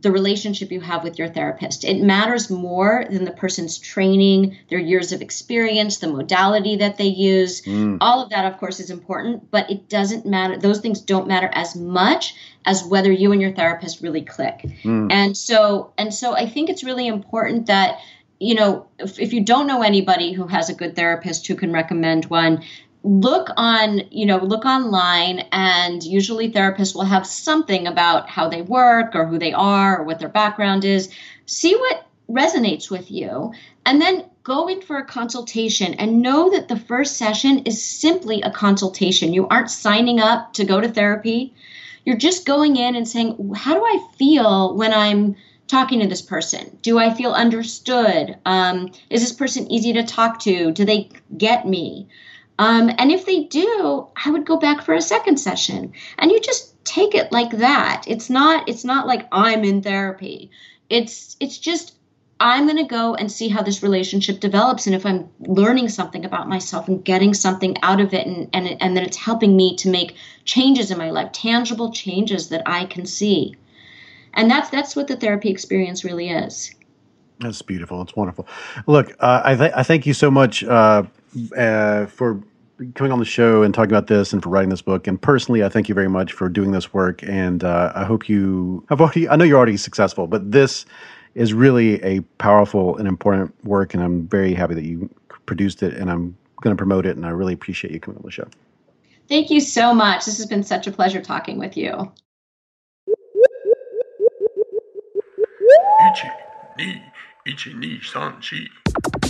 the 0.00 0.12
relationship 0.12 0.70
you 0.70 0.80
have 0.80 1.02
with 1.02 1.18
your 1.18 1.28
therapist. 1.28 1.84
It 1.84 2.00
matters 2.00 2.50
more 2.50 3.04
than 3.10 3.24
the 3.24 3.32
person's 3.32 3.78
training, 3.78 4.56
their 4.70 4.78
years 4.78 5.12
of 5.12 5.22
experience, 5.22 5.98
the 5.98 6.08
modality 6.08 6.76
that 6.76 6.98
they 6.98 7.06
use. 7.06 7.62
Mm. 7.62 7.98
All 8.00 8.22
of 8.22 8.30
that, 8.30 8.50
of 8.50 8.58
course, 8.58 8.80
is 8.80 8.90
important, 8.90 9.50
but 9.50 9.70
it 9.70 9.88
doesn't 9.88 10.24
matter. 10.24 10.56
Those 10.56 10.80
things 10.80 11.00
don't 11.00 11.26
matter 11.26 11.50
as 11.52 11.74
much 11.74 12.34
as 12.64 12.84
whether 12.84 13.10
you 13.10 13.32
and 13.32 13.40
your 13.40 13.52
therapist 13.52 14.00
really 14.00 14.22
click. 14.22 14.60
Mm. 14.84 15.10
And 15.10 15.36
so, 15.36 15.92
and 15.98 16.14
so, 16.14 16.34
I 16.34 16.48
think 16.48 16.70
it's 16.70 16.84
really 16.84 17.08
important 17.08 17.66
that 17.66 17.98
you 18.38 18.54
know 18.54 18.86
if, 18.98 19.18
if 19.18 19.32
you 19.32 19.42
don't 19.42 19.66
know 19.66 19.82
anybody 19.82 20.32
who 20.32 20.46
has 20.46 20.68
a 20.68 20.74
good 20.74 20.94
therapist 20.94 21.46
who 21.46 21.54
can 21.54 21.72
recommend 21.72 22.26
one 22.26 22.62
look 23.04 23.48
on 23.56 24.02
you 24.10 24.26
know 24.26 24.38
look 24.38 24.64
online 24.64 25.40
and 25.52 26.02
usually 26.02 26.50
therapists 26.50 26.94
will 26.94 27.04
have 27.04 27.26
something 27.26 27.86
about 27.86 28.28
how 28.28 28.48
they 28.48 28.62
work 28.62 29.14
or 29.14 29.26
who 29.26 29.38
they 29.38 29.52
are 29.52 29.98
or 29.98 30.04
what 30.04 30.18
their 30.18 30.28
background 30.28 30.84
is. 30.84 31.08
See 31.46 31.74
what 31.74 32.06
resonates 32.28 32.90
with 32.90 33.10
you 33.10 33.52
and 33.86 34.02
then 34.02 34.24
go 34.42 34.68
in 34.68 34.82
for 34.82 34.98
a 34.98 35.04
consultation 35.04 35.94
and 35.94 36.20
know 36.20 36.50
that 36.50 36.68
the 36.68 36.76
first 36.76 37.16
session 37.16 37.60
is 37.60 37.82
simply 37.82 38.42
a 38.42 38.50
consultation. 38.50 39.32
You 39.32 39.48
aren't 39.48 39.70
signing 39.70 40.20
up 40.20 40.52
to 40.54 40.64
go 40.64 40.80
to 40.80 40.88
therapy. 40.88 41.54
You're 42.04 42.16
just 42.16 42.44
going 42.44 42.76
in 42.76 42.96
and 42.96 43.08
saying 43.08 43.52
how 43.54 43.74
do 43.74 43.84
i 43.84 44.06
feel 44.16 44.74
when 44.76 44.92
i'm 44.92 45.36
talking 45.68 46.00
to 46.00 46.08
this 46.08 46.22
person 46.22 46.76
do 46.82 46.98
i 46.98 47.12
feel 47.12 47.32
understood 47.32 48.36
um, 48.44 48.90
is 49.10 49.20
this 49.20 49.32
person 49.32 49.70
easy 49.70 49.92
to 49.92 50.02
talk 50.02 50.40
to 50.40 50.72
do 50.72 50.84
they 50.84 51.08
get 51.36 51.66
me 51.66 52.08
um, 52.58 52.90
and 52.98 53.12
if 53.12 53.24
they 53.24 53.44
do, 53.44 54.08
I 54.24 54.30
would 54.30 54.44
go 54.44 54.56
back 54.56 54.82
for 54.82 54.94
a 54.94 55.00
second 55.00 55.36
session. 55.38 55.92
And 56.18 56.30
you 56.30 56.40
just 56.40 56.74
take 56.84 57.14
it 57.14 57.30
like 57.30 57.58
that. 57.58 58.04
It's 58.06 58.28
not 58.28 58.68
it's 58.68 58.84
not 58.84 59.06
like 59.06 59.28
I'm 59.30 59.64
in 59.64 59.82
therapy. 59.82 60.50
It's 60.90 61.36
it's 61.38 61.58
just 61.58 61.94
I'm 62.40 62.66
going 62.66 62.76
to 62.76 62.84
go 62.84 63.14
and 63.14 63.30
see 63.30 63.48
how 63.48 63.62
this 63.62 63.82
relationship 63.82 64.38
develops 64.38 64.86
and 64.86 64.94
if 64.94 65.04
I'm 65.04 65.28
learning 65.40 65.88
something 65.88 66.24
about 66.24 66.48
myself 66.48 66.86
and 66.86 67.04
getting 67.04 67.34
something 67.34 67.76
out 67.82 68.00
of 68.00 68.14
it 68.14 68.26
and 68.26 68.48
and 68.52 68.80
and 68.80 68.96
that 68.96 69.04
it's 69.04 69.16
helping 69.16 69.56
me 69.56 69.76
to 69.76 69.88
make 69.88 70.16
changes 70.44 70.90
in 70.90 70.98
my 70.98 71.10
life, 71.10 71.32
tangible 71.32 71.92
changes 71.92 72.48
that 72.48 72.62
I 72.66 72.86
can 72.86 73.06
see. 73.06 73.54
And 74.38 74.48
that's 74.48 74.70
that's 74.70 74.94
what 74.94 75.08
the 75.08 75.16
therapy 75.16 75.50
experience 75.50 76.04
really 76.04 76.30
is. 76.30 76.72
That's 77.40 77.60
beautiful. 77.60 78.00
It's 78.02 78.14
wonderful. 78.14 78.46
Look, 78.86 79.10
uh, 79.18 79.42
I, 79.44 79.56
th- 79.56 79.72
I 79.74 79.82
thank 79.82 80.06
you 80.06 80.14
so 80.14 80.30
much 80.30 80.62
uh, 80.62 81.02
uh, 81.56 82.06
for 82.06 82.40
coming 82.94 83.12
on 83.12 83.18
the 83.18 83.24
show 83.24 83.62
and 83.64 83.74
talking 83.74 83.90
about 83.90 84.06
this 84.06 84.32
and 84.32 84.40
for 84.40 84.48
writing 84.48 84.70
this 84.70 84.82
book. 84.82 85.08
And 85.08 85.20
personally, 85.20 85.64
I 85.64 85.68
thank 85.68 85.88
you 85.88 85.94
very 85.94 86.08
much 86.08 86.32
for 86.32 86.48
doing 86.48 86.70
this 86.70 86.94
work. 86.94 87.22
And 87.24 87.64
uh, 87.64 87.92
I 87.96 88.04
hope 88.04 88.28
you 88.28 88.84
have 88.88 89.00
already, 89.00 89.28
I 89.28 89.34
know 89.34 89.44
you're 89.44 89.56
already 89.56 89.76
successful, 89.76 90.28
but 90.28 90.52
this 90.52 90.86
is 91.34 91.52
really 91.52 92.02
a 92.04 92.20
powerful 92.38 92.96
and 92.96 93.08
important 93.08 93.52
work. 93.64 93.94
And 93.94 94.02
I'm 94.02 94.28
very 94.28 94.54
happy 94.54 94.74
that 94.74 94.84
you 94.84 95.10
produced 95.46 95.82
it 95.82 95.94
and 95.94 96.10
I'm 96.10 96.36
going 96.62 96.76
to 96.76 96.78
promote 96.78 97.06
it. 97.06 97.16
And 97.16 97.26
I 97.26 97.30
really 97.30 97.54
appreciate 97.54 97.92
you 97.92 98.00
coming 98.00 98.18
on 98.18 98.24
the 98.24 98.30
show. 98.30 98.48
Thank 99.28 99.50
you 99.50 99.60
so 99.60 99.92
much. 99.94 100.24
This 100.24 100.38
has 100.38 100.46
been 100.46 100.62
such 100.62 100.86
a 100.86 100.92
pleasure 100.92 101.20
talking 101.20 101.58
with 101.58 101.76
you. 101.76 102.12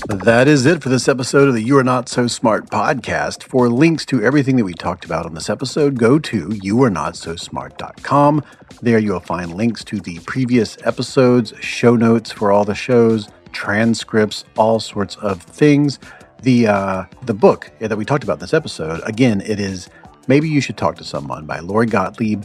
That 0.09 0.47
is 0.47 0.65
it 0.65 0.81
for 0.81 0.89
this 0.89 1.09
episode 1.09 1.49
of 1.49 1.55
the 1.55 1.63
You 1.63 1.77
Are 1.79 1.85
Not 1.85 2.09
So 2.09 2.29
Smart 2.29 2.71
podcast. 2.71 3.43
For 3.43 3.69
links 3.69 4.07
to 4.07 4.23
everything 4.23 4.57
that 4.57 4.65
we 4.65 4.75
talked 4.75 5.05
about 5.05 5.27
on 5.27 5.35
this 5.35 5.51
episode, 5.51 5.99
go 5.99 6.21
to 6.21 6.47
youarenotsosmart.com. 6.47 8.45
There 8.81 8.99
you'll 8.99 9.19
find 9.19 9.55
links 9.55 9.83
to 9.85 9.99
the 9.99 10.21
previous 10.21 10.79
episodes, 10.85 11.53
show 11.61 11.97
notes 11.97 12.31
for 12.31 12.53
all 12.53 12.65
the 12.65 12.77
shows, 12.77 13.29
transcripts, 13.53 14.45
all 14.57 14.79
sorts 14.79 15.17
of 15.17 15.43
things. 15.43 15.99
The 16.43 16.69
uh, 16.69 17.05
the 17.23 17.35
book 17.35 17.73
that 17.81 17.99
we 17.99 18.05
talked 18.05 18.23
about 18.23 18.35
in 18.35 18.41
this 18.41 18.55
episode, 18.55 19.01
again, 19.05 19.41
it 19.41 19.59
is 19.59 19.89
Maybe 20.29 20.49
You 20.49 20.61
Should 20.61 20.77
Talk 20.77 20.95
to 20.99 21.05
Someone 21.05 21.45
by 21.45 21.59
Lori 21.59 21.87
Gottlieb. 21.87 22.45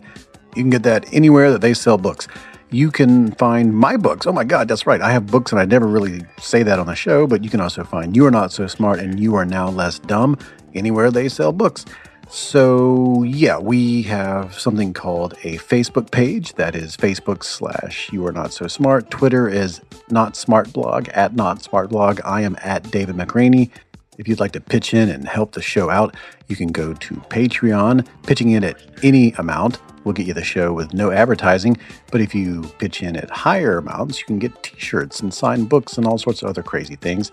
You 0.56 0.64
can 0.64 0.72
get 0.72 0.84
that 0.84 1.12
anywhere 1.14 1.52
that 1.52 1.62
they 1.62 1.76
sell 1.76 1.98
books 2.00 2.28
you 2.74 2.90
can 2.92 3.32
find 3.34 3.74
my 3.74 3.98
books. 3.98 4.26
Oh 4.26 4.34
my 4.34 4.44
God, 4.44 4.68
that's 4.68 4.88
right. 4.88 5.00
I 5.00 5.12
have 5.12 5.28
books, 5.28 5.52
and 5.52 5.62
I 5.62 5.66
never 5.66 5.86
really 5.86 6.26
say 6.40 6.64
that 6.64 6.80
on 6.80 6.88
the 6.88 6.96
show, 6.96 7.28
but 7.28 7.44
you 7.44 7.50
can 7.50 7.62
also 7.62 7.84
find 7.84 8.16
You 8.16 8.26
Are 8.26 8.32
Not 8.32 8.52
So 8.52 8.66
Smart 8.66 9.00
and 9.00 9.20
You 9.20 9.36
Are 9.36 9.46
Now 9.46 9.70
Less 9.70 10.00
Dumb 10.00 10.38
anywhere 10.74 11.12
they 11.12 11.30
sell 11.30 11.52
books. 11.52 11.86
So, 12.30 13.22
yeah, 13.24 13.60
we 13.60 14.02
have 14.04 14.58
something 14.58 14.92
called 14.92 15.34
a 15.44 15.58
Facebook 15.58 16.10
page 16.10 16.54
that 16.56 16.74
is 16.74 16.98
Facebook 16.98 17.44
slash 17.44 18.12
You 18.12 18.26
Are 18.26 18.32
Not 18.32 18.52
So 18.52 18.66
Smart. 18.66 19.12
Twitter 19.12 19.48
is 19.48 19.80
Not 20.10 20.36
Smart 20.36 20.74
Blog 20.74 21.10
at 21.10 21.36
Not 21.36 21.62
Smart 21.62 21.92
Blog. 21.92 22.22
I 22.26 22.42
am 22.42 22.58
at 22.64 22.90
David 22.90 23.16
McRaney. 23.16 23.70
If 24.18 24.28
you'd 24.28 24.40
like 24.40 24.54
to 24.54 24.62
pitch 24.62 24.96
in 24.96 25.10
and 25.10 25.28
help 25.28 25.52
the 25.52 25.62
show 25.62 25.92
out, 25.92 26.16
you 26.48 26.56
can 26.56 26.70
go 26.70 26.94
to 26.94 27.16
Patreon, 27.30 28.08
pitching 28.24 28.50
in 28.50 28.64
at 28.64 28.82
any 29.04 29.34
amount 29.34 29.80
will 30.04 30.14
get 30.14 30.28
you 30.28 30.34
the 30.34 30.44
show 30.44 30.74
with 30.74 30.94
no 30.94 31.12
advertising. 31.12 31.78
But 32.12 32.22
if 32.22 32.34
you 32.34 32.64
pitch 32.80 33.02
in 33.02 33.16
at 33.16 33.30
higher 33.30 33.78
amounts, 33.78 34.20
you 34.20 34.26
can 34.26 34.40
get 34.40 34.64
t 34.64 34.74
shirts 34.78 35.20
and 35.20 35.34
signed 35.34 35.70
books 35.70 35.98
and 35.98 36.06
all 36.06 36.18
sorts 36.18 36.42
of 36.42 36.50
other 36.50 36.64
crazy 36.64 36.96
things. 36.96 37.32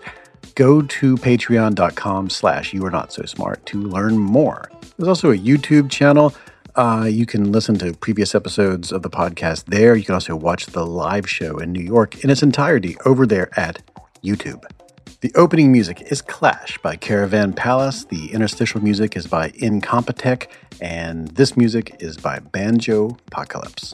Go 0.55 0.81
to 0.81 1.15
patreon.com 1.17 2.29
slash 2.29 2.73
you 2.73 2.85
are 2.85 2.91
not 2.91 3.13
so 3.13 3.23
smart 3.25 3.65
to 3.67 3.81
learn 3.81 4.17
more. 4.17 4.69
There's 4.97 5.07
also 5.07 5.31
a 5.31 5.37
YouTube 5.37 5.89
channel. 5.89 6.33
Uh, 6.75 7.07
you 7.09 7.25
can 7.25 7.51
listen 7.51 7.77
to 7.79 7.93
previous 7.93 8.33
episodes 8.33 8.91
of 8.91 9.01
the 9.01 9.09
podcast 9.09 9.65
there. 9.65 9.95
You 9.95 10.03
can 10.03 10.13
also 10.15 10.35
watch 10.35 10.67
the 10.67 10.85
live 10.85 11.29
show 11.29 11.57
in 11.57 11.71
New 11.71 11.83
York 11.83 12.23
in 12.23 12.29
its 12.29 12.43
entirety 12.43 12.97
over 13.05 13.25
there 13.25 13.49
at 13.59 13.81
YouTube. 14.23 14.63
The 15.21 15.31
opening 15.35 15.71
music 15.71 16.01
is 16.11 16.19
Clash 16.19 16.79
by 16.79 16.95
Caravan 16.95 17.53
Palace. 17.53 18.05
The 18.05 18.31
interstitial 18.31 18.81
music 18.81 19.15
is 19.15 19.27
by 19.27 19.51
Incompetech, 19.51 20.47
and 20.81 21.27
this 21.27 21.55
music 21.55 21.95
is 21.99 22.17
by 22.17 22.39
Banjo 22.39 23.19
Apocalypse. 23.27 23.93